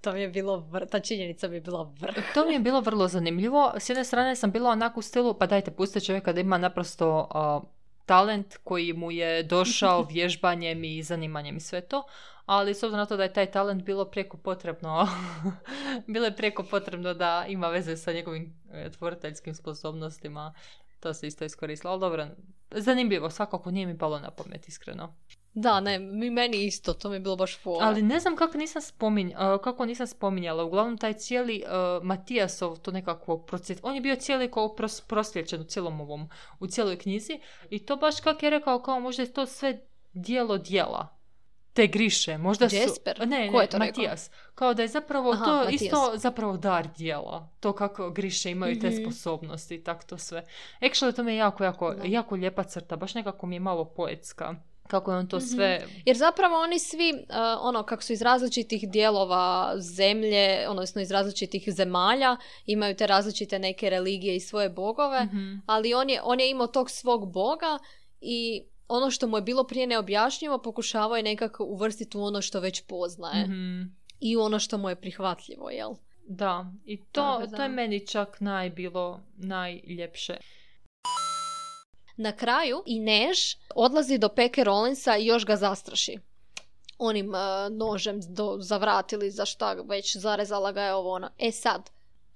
To 0.00 0.12
mi 0.12 0.20
je 0.20 0.28
bilo, 0.28 0.56
vr, 0.56 0.86
ta 0.86 1.00
činjenica 1.00 1.48
mi 1.48 1.56
je 1.56 1.60
bila 1.60 1.92
vrh. 2.00 2.14
To 2.34 2.46
mi 2.46 2.52
je 2.52 2.58
bilo 2.58 2.80
vrlo 2.80 3.08
zanimljivo. 3.08 3.72
S 3.78 3.88
jedne 3.88 4.04
strane 4.04 4.36
sam 4.36 4.50
bila 4.50 4.70
onako 4.70 5.00
u 5.00 5.02
stilu, 5.02 5.34
pa 5.34 5.46
dajte 5.46 5.70
pustite 5.70 6.06
čovjeka 6.06 6.32
da 6.32 6.40
ima 6.40 6.58
naprosto 6.58 7.28
uh, 7.34 7.68
talent 8.06 8.56
koji 8.64 8.92
mu 8.92 9.10
je 9.10 9.42
došao 9.42 10.02
vježbanjem 10.12 10.84
i 10.84 11.02
zanimanjem 11.02 11.56
i 11.56 11.60
sve 11.60 11.80
to. 11.80 12.02
Ali 12.46 12.74
s 12.74 12.82
obzirom 12.82 12.98
na 12.98 13.06
to 13.06 13.16
da 13.16 13.22
je 13.22 13.32
taj 13.32 13.50
talent 13.50 13.82
bilo 13.82 14.04
prijeko 14.04 14.36
potrebno, 14.36 15.08
bilo 16.12 16.24
je 16.24 16.36
prijeko 16.36 16.62
potrebno 16.62 17.14
da 17.14 17.44
ima 17.48 17.68
veze 17.68 17.96
sa 17.96 18.12
njegovim 18.12 18.54
e, 18.72 18.90
tvoriteljskim 18.90 19.54
sposobnostima. 19.54 20.54
To 21.00 21.14
se 21.14 21.26
isto 21.26 21.44
iskoristilo. 21.44 21.92
Ali 21.92 22.00
dobro, 22.00 22.26
zanimljivo, 22.70 23.30
svakako 23.30 23.70
nije 23.70 23.86
mi 23.86 23.98
palo 23.98 24.18
na 24.18 24.30
pamet, 24.30 24.68
iskreno. 24.68 25.14
Da, 25.54 25.80
ne, 25.80 25.98
mi 25.98 26.30
meni 26.30 26.64
isto, 26.64 26.92
to 26.92 27.08
mi 27.08 27.16
je 27.16 27.20
bilo 27.20 27.36
baš 27.36 27.58
fora. 27.58 27.86
Ali 27.86 28.02
ne 28.02 28.20
znam 28.20 28.36
kako 28.36 28.58
nisam, 28.58 28.82
spominj, 28.82 29.28
uh, 29.28 29.60
kako 29.62 29.84
nisam 29.86 30.06
spominjala. 30.06 30.64
Uglavnom 30.64 30.98
taj 30.98 31.12
cijeli 31.12 31.64
uh, 31.66 32.04
Matijasov, 32.04 32.78
to 32.78 32.90
nekakvo 32.90 33.38
proces, 33.38 33.78
on 33.82 33.94
je 33.94 34.00
bio 34.00 34.16
cijeli 34.16 34.50
kao 34.50 34.74
pros, 34.74 35.00
prosvjećen 35.00 35.60
u 35.60 35.64
cijelom 35.64 36.00
ovom, 36.00 36.28
u 36.60 36.66
cijeloj 36.66 36.98
knjizi. 36.98 37.40
I 37.70 37.78
to 37.78 37.96
baš 37.96 38.20
kako 38.20 38.46
je 38.46 38.50
rekao, 38.50 38.82
kao 38.82 39.00
možda 39.00 39.22
je 39.22 39.32
to 39.32 39.46
sve 39.46 39.80
dijelo 40.12 40.58
dijela. 40.58 41.16
Te 41.72 41.86
griše, 41.86 42.38
možda 42.38 42.68
su... 42.68 42.76
Jasper? 42.76 43.28
Ne, 43.28 43.50
Ko 43.52 43.60
je 43.60 43.66
to 43.66 43.78
rekao? 43.78 43.86
Matijas. 44.02 44.30
Kao 44.54 44.74
da 44.74 44.82
je 44.82 44.88
zapravo 44.88 45.30
Aha, 45.32 45.44
to 45.44 45.56
Matijas. 45.56 45.82
isto 45.82 46.12
zapravo 46.16 46.56
dar 46.56 46.88
dijela. 46.96 47.48
To 47.60 47.72
kako 47.72 48.10
griše 48.10 48.50
imaju 48.50 48.80
te 48.80 48.90
Mhm. 48.90 49.02
sposobnosti 49.02 49.74
i 49.74 49.84
tak 49.84 50.04
to 50.04 50.18
sve. 50.18 50.44
Actually, 50.80 51.16
to 51.16 51.22
mi 51.22 51.32
je 51.32 51.36
jako, 51.36 51.64
jako, 51.64 51.94
Da. 51.94 52.02
jako 52.04 52.34
lijepa 52.34 52.62
crta. 52.64 52.96
Baš 52.96 53.14
nekako 53.14 53.46
mi 53.46 53.56
je 53.56 53.60
malo 53.60 53.84
poetska. 53.84 54.54
Kako 54.90 55.12
je 55.12 55.18
on 55.18 55.26
to 55.26 55.36
Mhm. 55.36 55.44
sve 55.46 55.86
Jer 56.06 56.16
zapravo 56.16 56.56
oni 56.56 56.78
svi, 56.78 57.12
uh, 57.12 57.34
ono, 57.60 57.82
kako 57.82 58.02
su 58.02 58.12
iz 58.12 58.22
različitih 58.22 58.90
dijelova 58.90 59.72
zemlje, 59.78 60.40
odnosno 60.68 61.00
iz 61.00 61.10
različitih 61.10 61.64
zemalja, 61.68 62.36
imaju 62.66 62.96
te 62.96 63.06
različite 63.06 63.58
neke 63.58 63.90
religije 63.90 64.36
i 64.36 64.40
svoje 64.40 64.68
bogove, 64.70 65.24
Mhm. 65.24 65.54
ali 65.66 65.94
on 65.94 66.10
je, 66.10 66.20
on 66.22 66.40
je 66.40 66.50
imao 66.50 66.66
tog 66.66 66.90
svog 66.90 67.32
boga 67.32 67.78
i 68.20 68.62
ono 68.88 69.10
što 69.10 69.26
mu 69.26 69.36
je 69.36 69.42
bilo 69.42 69.64
prije 69.64 69.86
neobjašnjivo 69.86 70.58
pokušavao 70.58 71.16
je 71.16 71.22
nekako 71.22 71.64
uvrstiti 71.64 72.16
u 72.18 72.22
ono 72.22 72.42
što 72.42 72.60
već 72.60 72.80
poznaje 72.82 73.44
Mhm. 73.44 73.82
i 74.20 74.36
u 74.36 74.40
ono 74.40 74.58
što 74.58 74.78
mu 74.78 74.88
je 74.88 74.96
prihvatljivo, 74.96 75.70
jel? 75.70 75.90
Da, 76.28 76.72
i 76.84 77.04
to, 77.04 77.20
to 77.48 77.62
je 77.62 77.68
meni 77.68 78.06
čak 78.06 78.40
najbilo 78.40 79.20
najljepše. 79.36 80.36
Na 82.20 82.32
kraju 82.32 82.82
i 82.86 83.00
Než 83.00 83.56
odlazi 83.74 84.18
do 84.18 84.28
Peke 84.28 84.64
Rollinsa 84.64 85.16
i 85.16 85.26
još 85.26 85.46
ga 85.46 85.56
zastraši. 85.56 86.18
Onim 86.98 87.28
uh, 87.28 87.76
nožem 87.76 88.20
do, 88.28 88.56
za 88.60 88.76
vrat 88.76 89.12
ili 89.12 89.30
za 89.30 89.44
šta 89.44 89.72
već 89.72 90.16
zarezala 90.16 90.72
ga 90.72 90.82
je 90.82 90.94
ovo 90.94 91.10
ono. 91.12 91.30
E 91.38 91.52
sad, 91.52 91.90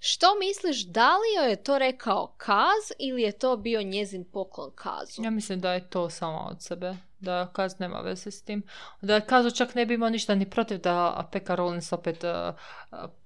Što 0.07 0.27
misliš, 0.39 0.87
da 0.87 1.17
li 1.17 1.29
joj 1.37 1.51
je 1.51 1.57
to 1.57 1.79
rekao 1.79 2.35
Kaz 2.37 2.85
ili 2.99 3.23
je 3.23 3.33
to 3.33 3.57
bio 3.57 3.83
njezin 3.83 4.25
poklon 4.25 4.71
Kazu? 4.75 5.23
Ja 5.23 5.31
mislim 5.31 5.61
da 5.61 5.73
je 5.73 5.91
to 5.91 6.11
samo 6.11 6.49
od 6.51 6.63
sebe. 6.63 6.97
Da 7.21 7.51
Kaz 7.53 7.79
nema 7.79 8.01
veze 8.01 8.31
s 8.31 8.43
tim. 8.43 8.63
Da 9.01 9.21
Kazu 9.21 9.51
čak 9.51 9.75
ne 9.75 9.87
bi 9.87 9.95
imao 9.95 10.11
ništa 10.11 10.35
ni 10.35 10.51
protiv 10.51 10.79
da 10.79 11.29
Pekka 11.33 11.55
Rollins 11.55 11.93
opet 11.93 12.25
uh, 12.25 12.55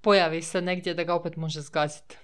pojavi 0.01 0.43
se 0.43 0.61
negdje 0.61 0.95
da 0.95 1.05
ga 1.05 1.15
opet 1.15 1.37
može 1.37 1.61
zgaziti. 1.61 2.17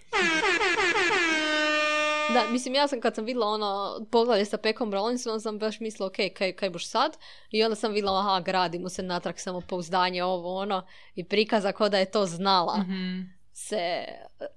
Da, 2.28 2.44
mislim, 2.50 2.74
ja 2.74 2.88
sam 2.88 3.00
kad 3.00 3.14
sam 3.14 3.24
vidjela 3.24 3.46
ono 3.46 4.00
poglavlje 4.10 4.44
sa 4.44 4.56
Pekom 4.56 4.92
Rollinsonom, 4.92 5.40
sam 5.40 5.58
baš 5.58 5.80
mislila, 5.80 6.06
ok, 6.06 6.16
kaj, 6.34 6.52
kaj 6.52 6.70
boš 6.70 6.86
sad? 6.86 7.16
I 7.50 7.62
onda 7.64 7.74
sam 7.74 7.92
vidjela, 7.92 8.20
aha, 8.20 8.40
gradi 8.40 8.78
mu 8.78 8.88
se 8.88 9.02
natrag 9.02 9.34
samopouzdanje, 9.38 10.24
ovo, 10.24 10.56
ono, 10.56 10.86
i 11.14 11.24
prikaza 11.24 11.72
kao 11.72 11.88
da 11.88 11.98
je 11.98 12.10
to 12.10 12.26
znala. 12.26 12.76
Mhm. 12.78 13.20
Se 13.52 14.04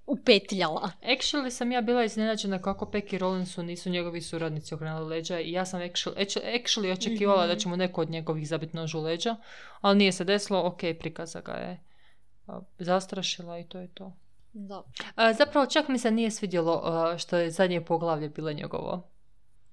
upetljala. 0.08 0.92
Actually 1.04 1.50
sam 1.50 1.72
ja 1.72 1.82
bila 1.82 2.04
iznenađena 2.04 2.62
kako 2.62 2.86
Peki 2.86 3.18
Rollinsu 3.18 3.64
nisu 3.64 3.90
njegovi 3.90 4.22
suradnici 4.22 4.74
okrenuli 4.74 5.06
leđa 5.08 5.40
i 5.40 5.52
ja 5.52 5.66
sam 5.66 5.80
actually, 5.82 6.16
actu- 6.16 6.42
actually 6.54 6.94
očekivala 6.94 7.42
Mhm. 7.42 7.50
da 7.50 7.56
će 7.56 7.70
mu 7.70 7.78
neko 7.78 8.02
od 8.02 8.10
njegovih 8.10 8.48
zabiti 8.48 8.78
nož 8.78 8.96
u 8.96 9.02
leđa, 9.02 9.36
ali 9.82 9.98
nije 9.98 10.12
se 10.12 10.24
desilo, 10.24 10.66
ok, 10.66 10.80
prikaza 11.00 11.42
ga 11.42 11.52
je 11.52 11.80
zastrašila 12.80 13.60
i 13.60 13.64
to 13.64 13.80
je 13.80 13.88
to. 13.88 14.14
Da. 14.54 14.84
A, 15.16 15.34
zapravo 15.34 15.66
čak 15.66 15.88
mi 15.88 16.00
se 16.00 16.12
nije 16.12 16.32
svidjelo 16.32 16.82
a, 16.84 17.18
što 17.18 17.38
je 17.38 17.52
zadnje 17.52 17.82
poglavlje 17.82 18.30
bilo 18.30 18.52
njegovo. 18.52 19.10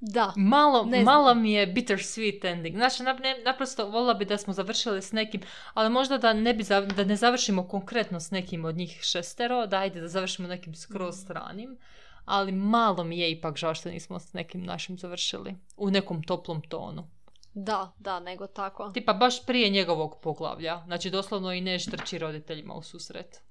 Da. 0.00 0.32
Malo, 0.36 0.84
Ne 0.84 1.02
malo 1.02 1.34
mi 1.34 1.52
je 1.52 1.66
bittersweet 1.66 2.44
ending. 2.44 2.76
Znači, 2.76 3.02
nap- 3.02 3.20
ne- 3.20 3.42
naprosto 3.44 3.86
volila 3.86 4.14
bi 4.14 4.24
da 4.24 4.38
smo 4.38 4.52
završili 4.52 5.02
s 5.02 5.12
nekim, 5.12 5.40
ali 5.74 5.90
možda 5.90 6.18
da 6.18 6.32
ne, 6.32 6.54
bi 6.54 6.62
za- 6.62 6.80
da 6.80 7.04
ne 7.04 7.16
završimo 7.16 7.68
konkretno 7.68 8.20
s 8.20 8.30
nekim 8.30 8.64
od 8.64 8.76
njih 8.76 8.98
šestero, 9.02 9.66
da 9.66 9.78
ajde 9.78 10.00
da 10.00 10.08
završimo 10.08 10.48
nekim 10.48 10.74
skroz 10.74 11.16
stranim, 11.16 11.78
ali 12.24 12.52
malo 12.52 13.04
mi 13.04 13.18
je 13.18 13.30
ipak 13.30 13.56
žao 13.56 13.74
što 13.74 13.90
nismo 13.90 14.18
s 14.18 14.32
nekim 14.32 14.62
našim 14.62 14.98
završili. 14.98 15.54
U 15.76 15.90
nekom 15.90 16.22
toplom 16.22 16.62
tonu. 16.62 17.08
Da, 17.54 17.92
da, 17.98 18.20
nego 18.20 18.46
tako. 18.46 18.90
Tipa 18.90 19.12
baš 19.12 19.46
prije 19.46 19.70
njegovog 19.70 20.18
poglavlja. 20.22 20.82
Znači, 20.84 21.10
doslovno 21.10 21.52
i 21.52 21.60
ne 21.60 21.78
trči 21.90 22.18
roditeljima 22.18 22.74
u 22.74 22.82
susret. 22.82 23.42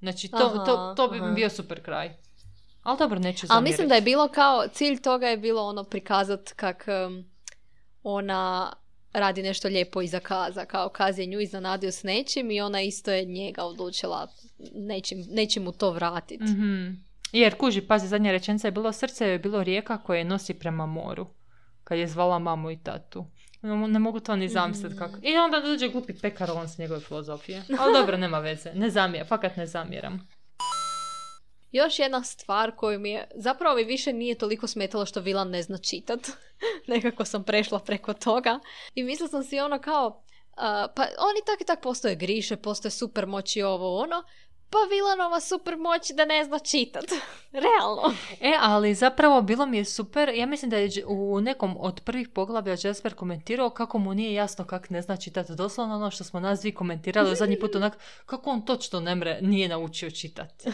Znači, 0.00 0.28
to, 0.28 0.52
Aha, 0.54 0.64
to, 0.64 0.94
to 0.96 1.08
bi 1.08 1.18
aha. 1.18 1.26
mi 1.26 1.34
bio 1.34 1.50
super 1.50 1.82
kraj. 1.82 2.16
Ali 2.82 2.98
dobro, 2.98 3.18
neću 3.18 3.46
Ali 3.50 3.64
mislim 3.64 3.88
da 3.88 3.94
je 3.94 4.00
zamjeriti. 4.00 4.10
bilo 4.10 4.28
kao, 4.28 4.68
cilj 4.72 5.02
toga 5.02 5.26
je 5.26 5.36
bilo 5.36 5.62
ono 5.62 5.84
prikazat 5.84 6.52
kak 6.52 6.86
um, 7.06 7.24
ona 8.02 8.72
radi 9.12 9.42
nešto 9.42 9.68
lijepo 9.68 10.02
iza 10.02 10.20
Kaza, 10.20 10.64
kao 10.64 10.88
Kaz 10.88 11.18
je 11.18 11.26
nju 11.26 11.40
iznenadio 11.40 11.92
s 11.92 12.02
nečim 12.02 12.50
i 12.50 12.60
ona 12.60 12.80
isto 12.82 13.10
je 13.10 13.24
njega 13.24 13.64
odlučila 13.64 14.28
nečim, 14.74 15.26
nečim 15.30 15.62
mu 15.62 15.72
to 15.72 15.90
vratiti. 15.90 16.44
Mhm. 16.44 16.88
Jer, 17.32 17.56
kuži, 17.58 17.80
pazi, 17.80 18.08
zadnja 18.08 18.32
rečenica 18.32 18.68
je 18.68 18.72
bilo 18.72 18.92
srce 18.92 19.26
je 19.26 19.38
bilo 19.38 19.62
rijeka 19.62 19.98
koje 19.98 20.18
je 20.18 20.24
nosi 20.24 20.54
prema 20.54 20.86
moru. 20.86 21.26
Kad 21.84 21.98
je 21.98 22.08
zvala 22.08 22.38
mamu 22.38 22.70
i 22.70 22.76
tatu. 22.82 23.24
Ne 23.62 23.70
mo- 23.70 23.86
Ne 23.86 23.98
mogu 23.98 24.20
to 24.20 24.36
ni 24.36 24.48
zamisliti 24.48 24.96
kako. 24.96 25.16
I 25.22 25.36
onda 25.36 25.60
dođe 25.60 25.88
glupi 25.88 26.12
pekar 26.14 26.50
on 26.50 26.68
s 26.68 26.78
njegove 26.78 27.00
filozofije. 27.00 27.62
Ali 27.78 27.92
dobro, 27.94 28.16
nema 28.16 28.38
veze. 28.38 28.72
Ne 28.74 28.90
zamjeram, 28.90 29.28
fakat 29.28 29.56
ne 29.56 29.66
zamjeram. 29.66 30.28
Još 31.72 31.98
jedna 31.98 32.22
stvar 32.22 32.72
koju 32.72 32.98
mi 32.98 33.10
je, 33.10 33.28
zapravo 33.34 33.76
mi 33.76 33.84
više 33.84 34.12
nije 34.12 34.34
toliko 34.34 34.66
smetalo 34.66 35.06
što 35.06 35.20
Vilan 35.20 35.50
ne 35.50 35.62
zna 35.62 35.78
čitat. 35.78 36.20
Nekako 36.86 37.24
sam 37.24 37.44
prešla 37.44 37.78
preko 37.78 38.12
toga. 38.12 38.58
I 38.94 39.02
mislila 39.02 39.28
sam 39.28 39.42
si 39.44 39.60
ono 39.60 39.78
kao, 39.78 40.22
a, 40.56 40.86
pa 40.96 41.02
oni 41.02 41.40
tak 41.46 41.60
i 41.60 41.64
tak 41.64 41.80
postoje 41.82 42.14
griše, 42.14 42.56
postoje 42.56 42.92
super 42.92 43.26
moći 43.26 43.62
ovo 43.62 43.98
ono, 43.98 44.22
pa 44.70 44.78
Vilanova 44.90 45.40
super 45.40 45.76
moć 45.76 46.10
da 46.10 46.24
ne 46.24 46.44
zna 46.44 46.58
čitat. 46.58 47.04
Realno. 47.52 48.14
E, 48.40 48.52
ali 48.60 48.94
zapravo 48.94 49.42
bilo 49.42 49.66
mi 49.66 49.76
je 49.76 49.84
super. 49.84 50.28
Ja 50.28 50.46
mislim 50.46 50.70
da 50.70 50.76
je 50.76 51.06
u 51.06 51.40
nekom 51.40 51.76
od 51.78 52.00
prvih 52.00 52.28
poglavlja 52.28 52.76
Jasper 52.84 53.14
komentirao 53.14 53.70
kako 53.70 53.98
mu 53.98 54.14
nije 54.14 54.34
jasno 54.34 54.64
kak 54.64 54.90
ne 54.90 55.02
zna 55.02 55.16
čitati. 55.16 55.54
Doslovno 55.54 55.94
ono 55.94 56.10
što 56.10 56.24
smo 56.24 56.40
nas 56.40 56.60
komentirali 56.74 57.36
zadnji 57.36 57.60
put 57.60 57.76
onak 57.76 57.98
kako 58.26 58.50
on 58.50 58.64
točno 58.64 59.00
ne 59.00 59.14
mre, 59.14 59.38
nije 59.42 59.68
naučio 59.68 60.10
čitati. 60.10 60.68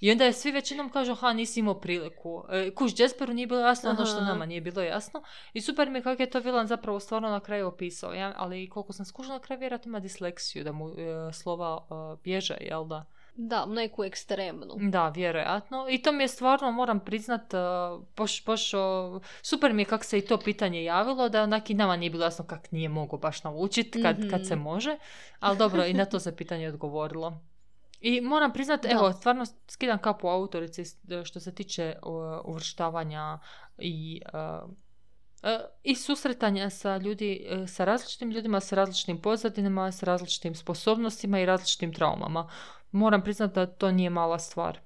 I 0.00 0.12
onda 0.12 0.24
je 0.24 0.32
svi 0.32 0.52
većinom 0.52 0.90
kažu 0.90 1.14
ha 1.14 1.32
nisi 1.32 1.60
imao 1.60 1.80
priliku. 1.80 2.44
E, 2.50 2.74
kuš, 2.74 3.00
Jasperu 3.00 3.32
nije 3.32 3.46
bilo 3.46 3.60
jasno 3.60 3.90
ono 3.90 4.06
što 4.06 4.20
nama 4.20 4.46
nije 4.46 4.60
bilo 4.60 4.82
jasno. 4.82 5.22
I 5.52 5.60
super 5.60 5.90
mi 5.90 5.98
je 5.98 6.02
kako 6.02 6.22
je 6.22 6.30
to 6.30 6.40
Vilan 6.40 6.66
zapravo 6.66 7.00
stvarno 7.00 7.30
na 7.30 7.40
kraju 7.40 7.66
opisao. 7.66 8.12
Ja, 8.12 8.34
ali 8.36 8.68
koliko 8.68 8.92
sam 8.92 9.04
skužila 9.04 9.34
na 9.34 9.40
kraju 9.40 9.60
vjerojatno 9.60 9.88
ima 9.88 10.00
disleksiju 10.00 10.64
da 10.64 10.72
mu 10.72 10.88
e, 10.88 11.32
slova 11.32 11.86
e, 11.90 12.20
bježe, 12.24 12.56
jel 12.60 12.84
da? 12.84 13.04
Da, 13.40 13.66
neku 13.66 14.04
ekstremnu. 14.04 14.74
Da, 14.80 15.08
vjerojatno. 15.08 15.86
I 15.90 15.98
to 15.98 16.12
mi 16.12 16.24
je 16.24 16.28
stvarno, 16.28 16.72
moram 16.72 17.00
priznat, 17.00 17.52
baš, 18.16 18.44
baš, 18.44 18.74
uh, 18.74 18.80
super 19.42 19.72
mi 19.72 19.82
je 19.82 19.86
kako 19.86 20.04
se 20.04 20.18
i 20.18 20.22
to 20.22 20.38
pitanje 20.38 20.84
javilo, 20.84 21.28
da 21.28 21.42
onak 21.42 21.70
i 21.70 21.74
nama 21.74 21.96
nije 21.96 22.10
bilo 22.10 22.24
jasno 22.24 22.44
kak 22.46 22.72
nije 22.72 22.88
mogao 22.88 23.18
baš 23.18 23.44
naučiti 23.44 24.02
kad, 24.02 24.30
kad 24.30 24.46
se 24.46 24.54
Mhm. 24.54 24.62
može, 24.64 24.96
ali 25.40 25.58
dobro, 25.58 25.84
i 25.84 25.94
na 25.94 26.04
to 26.04 26.20
se 26.20 26.36
pitanje 26.36 26.68
odgovorilo. 26.68 27.40
I 28.00 28.20
moram 28.20 28.52
priznat, 28.52 28.82
Da. 28.82 28.88
evo, 28.90 29.12
stvarno 29.12 29.44
skidam 29.66 29.98
kapu 29.98 30.28
autorici 30.28 30.84
s- 30.84 30.96
što 31.24 31.40
se 31.40 31.54
tiče 31.54 31.94
uvrštavanja 32.44 33.38
i 33.78 34.20
uh, 34.26 34.68
uh, 34.68 35.48
i 35.82 35.94
susretanja 35.94 36.70
sa 36.70 36.96
ljudi, 36.96 37.46
sa 37.68 37.84
različitim 37.84 38.30
ljudima, 38.30 38.60
sa 38.60 38.76
različitim 38.76 39.18
pozadinama, 39.18 39.92
sa 39.92 40.06
različitim 40.06 40.54
sposobnostima 40.54 41.40
i 41.40 41.46
različitim 41.46 41.92
traumama. 41.92 42.48
Moram 42.92 43.22
priznat 43.22 43.54
da 43.54 43.66
to 43.66 43.90
nije 43.90 44.10
mala 44.10 44.38
stvar. 44.38 44.78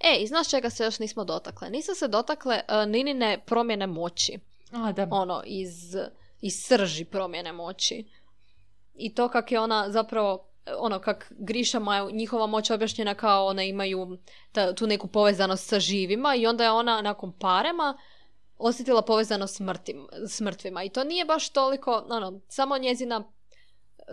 E, 0.00 0.16
i 0.20 0.26
znaš 0.26 0.50
čega 0.50 0.70
se 0.70 0.84
još 0.84 0.98
nismo 0.98 1.24
dotakle? 1.24 1.70
Nisu 1.70 1.94
se 1.94 2.08
dotakle 2.08 2.60
uh, 2.68 2.90
Ninine 2.90 3.38
promjene 3.46 3.86
moći. 3.86 4.38
A, 4.72 4.92
da. 4.92 5.08
Ono, 5.10 5.42
iz, 5.46 5.96
iz 6.40 6.54
srži 6.62 7.04
promjene 7.04 7.52
moći. 7.52 8.04
I 8.94 9.14
to 9.14 9.28
kak 9.28 9.52
je 9.52 9.60
ona 9.60 9.90
zapravo 9.90 10.46
ono 10.78 10.98
kak 10.98 11.32
Grišama 11.38 12.08
njihova 12.12 12.46
moć 12.46 12.70
objašnjena 12.70 13.14
kao 13.14 13.46
one 13.46 13.68
imaju 13.68 14.18
ta, 14.52 14.74
tu 14.74 14.86
neku 14.86 15.06
povezanost 15.06 15.68
sa 15.68 15.80
živima 15.80 16.34
i 16.34 16.46
onda 16.46 16.64
je 16.64 16.70
ona 16.70 17.02
nakon 17.02 17.32
parema 17.32 17.98
osjetila 18.58 19.02
povezanost 19.02 19.56
s, 19.56 19.60
s 20.28 20.40
mrtvima. 20.40 20.82
I 20.82 20.88
to 20.88 21.04
nije 21.04 21.24
baš 21.24 21.48
toliko, 21.48 22.04
ono, 22.08 22.40
samo 22.48 22.78
njezina 22.78 23.32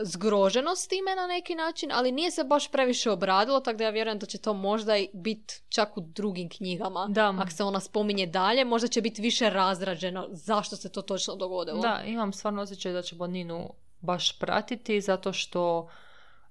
zgroženost 0.01 0.89
time 0.89 1.15
na 1.15 1.27
neki 1.27 1.55
način, 1.55 1.91
ali 1.91 2.11
nije 2.11 2.31
se 2.31 2.43
baš 2.43 2.71
previše 2.71 3.11
obradilo, 3.11 3.59
tako 3.59 3.77
da 3.77 3.83
ja 3.83 3.89
vjerujem 3.89 4.19
da 4.19 4.25
će 4.25 4.37
to 4.37 4.53
možda 4.53 4.97
i 4.97 5.09
biti 5.13 5.61
čak 5.69 5.97
u 5.97 6.01
drugim 6.01 6.49
knjigama. 6.49 7.07
Da. 7.09 7.35
Ako 7.39 7.51
se 7.51 7.63
ona 7.63 7.79
spominje 7.79 8.25
dalje, 8.25 8.65
možda 8.65 8.87
će 8.87 9.01
biti 9.01 9.21
više 9.21 9.49
razrađeno 9.49 10.27
zašto 10.31 10.75
se 10.75 10.91
to 10.91 11.01
točno 11.01 11.35
dogodilo. 11.35 11.81
Da, 11.81 12.01
imam 12.05 12.33
stvarno 12.33 12.61
osjećaj 12.61 12.93
da 12.93 13.01
ćemo 13.01 13.27
Ninu 13.27 13.69
baš 14.01 14.39
pratiti 14.39 15.01
zato 15.01 15.33
što, 15.33 15.89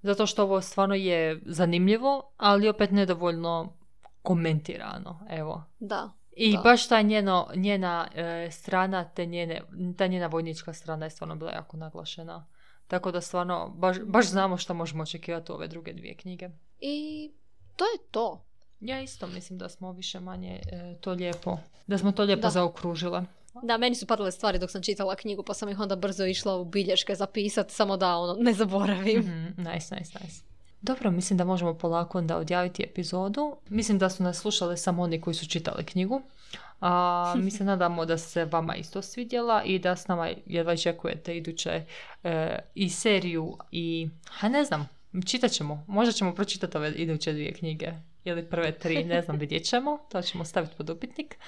zato 0.03 0.27
što 0.27 0.43
ovo 0.43 0.61
stvarno 0.61 0.95
je 0.95 1.41
zanimljivo, 1.47 2.33
ali 2.37 2.69
opet 2.69 2.91
nedovoljno 2.91 3.77
komentirano, 4.23 5.27
evo. 5.31 5.65
Da. 5.79 6.11
I 6.37 6.53
Da. 6.53 6.63
baš 6.63 6.89
ta 6.89 7.03
njeno, 7.03 7.49
njena 7.55 8.09
e, 8.15 8.49
strana, 8.51 9.05
te 9.05 9.27
njene, 9.27 9.63
ta 9.99 10.07
njena 10.07 10.27
vojnička 10.27 10.73
strana 10.73 11.07
je 11.07 11.11
stvarno 11.11 11.37
bila 11.37 11.51
jako 11.51 11.77
naglašena. 11.77 12.47
Tako 12.89 13.11
da 13.13 13.21
stvarno, 13.21 13.69
baš, 13.77 13.97
baš 14.01 14.29
znamo 14.29 14.57
što 14.57 14.75
možemo 14.75 15.03
očekivati 15.03 15.53
u 15.53 15.55
ove 15.55 15.69
druge 15.69 15.93
dvije 15.93 16.15
knjige. 16.15 16.49
I 16.81 17.31
to 17.77 17.85
je 17.85 17.99
to. 18.11 18.45
Ja 18.81 19.01
isto 19.01 19.27
mislim 19.27 19.59
da 19.59 19.69
smo 19.69 19.93
više 19.93 20.21
manje 20.21 20.61
e, 20.73 20.97
to 21.01 21.13
lijepo, 21.13 21.59
da 21.87 21.99
smo 21.99 22.13
to 22.13 22.23
lijepo 22.23 22.43
Da. 22.43 22.51
zaokružile. 22.51 23.25
Da, 23.63 23.77
meni 23.77 23.95
su 23.95 24.07
padale 24.07 24.33
stvari 24.33 24.59
dok 24.59 24.71
sam 24.71 24.83
čitala 24.83 25.17
knjigu, 25.17 25.43
pa 25.43 25.55
sam 25.55 25.69
ih 25.69 25.81
onda 25.81 25.97
brzo 25.97 26.25
išla 26.25 26.57
u 26.57 26.65
bilješke 26.65 27.15
zapisat, 27.15 27.71
samo 27.71 27.97
da 27.97 28.17
ono, 28.17 28.35
ne 28.43 28.53
zaboravim. 28.53 29.21
Mhm, 29.21 29.63
nice, 29.71 29.95
nice, 29.97 30.19
nice. 30.25 30.43
Dobro, 30.83 31.11
mislim 31.11 31.37
da 31.37 31.45
možemo 31.45 31.75
polako 31.75 32.19
onda 32.19 32.37
odjaviti 32.37 32.83
epizodu. 32.83 33.57
Mislim 33.69 33.99
da 33.99 34.11
su 34.11 34.23
nas 34.23 34.39
slušali 34.39 34.79
samo 34.79 35.03
oni 35.03 35.21
koji 35.21 35.35
su 35.35 35.47
čitali 35.49 35.85
knjigu. 35.85 36.23
A, 36.83 37.35
mi 37.37 37.51
se 37.51 37.65
nadamo 37.65 38.05
da 38.05 38.19
se 38.19 38.45
vama 38.45 38.75
isto 38.77 39.03
svidjela 39.03 39.63
i 39.65 39.79
da 39.79 39.97
s 39.97 40.09
nama 40.09 40.29
jedva 40.47 40.73
očekujete 40.73 41.37
iduće 41.37 41.85
e, 42.25 42.59
i 42.75 42.89
seriju 42.91 43.57
i, 43.71 44.09
ha 44.31 44.49
ne 44.49 44.65
znam, 44.65 44.89
čitat 45.27 45.51
ćemo. 45.51 45.85
Možda 45.89 46.13
ćemo 46.13 46.35
pročitati 46.35 46.77
ove 46.77 46.91
iduće 46.91 47.33
dvije 47.33 47.53
knjige 47.53 47.93
ili 48.25 48.51
prve 48.51 48.73
tri, 48.73 49.05
ne 49.05 49.23
znam, 49.23 49.39
vidjet 49.39 49.65
ćemo. 49.65 49.99
To 50.09 50.23
ćemo 50.23 50.45
staviti 50.45 50.75
pod 50.77 50.91
upitnik. 50.91 51.39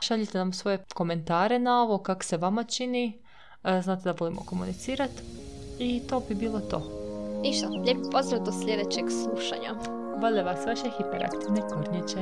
Šaljite 0.00 0.38
nam 0.38 0.52
svoje 0.52 0.84
komentare 0.94 1.58
na 1.58 1.82
ovo, 1.82 1.98
kako 1.98 2.24
se 2.24 2.36
vama 2.36 2.64
čini. 2.64 3.18
E, 3.64 3.80
znate 3.82 4.02
da 4.02 4.14
volimo 4.18 4.40
komunicirati. 4.46 5.22
I 5.78 6.00
to 6.08 6.22
bi 6.28 6.34
bilo 6.34 6.60
to. 6.60 7.02
Ništa, 7.42 7.68
lijep 7.68 7.98
pozdrav 8.12 8.44
do 8.44 8.52
sljedećeg 8.52 9.04
slušanja. 9.10 9.74
Vole 10.20 10.42
vas 10.42 10.66
vaše 10.66 10.90
hiperaktivne 10.98 11.60
kornjeće. 11.60 12.16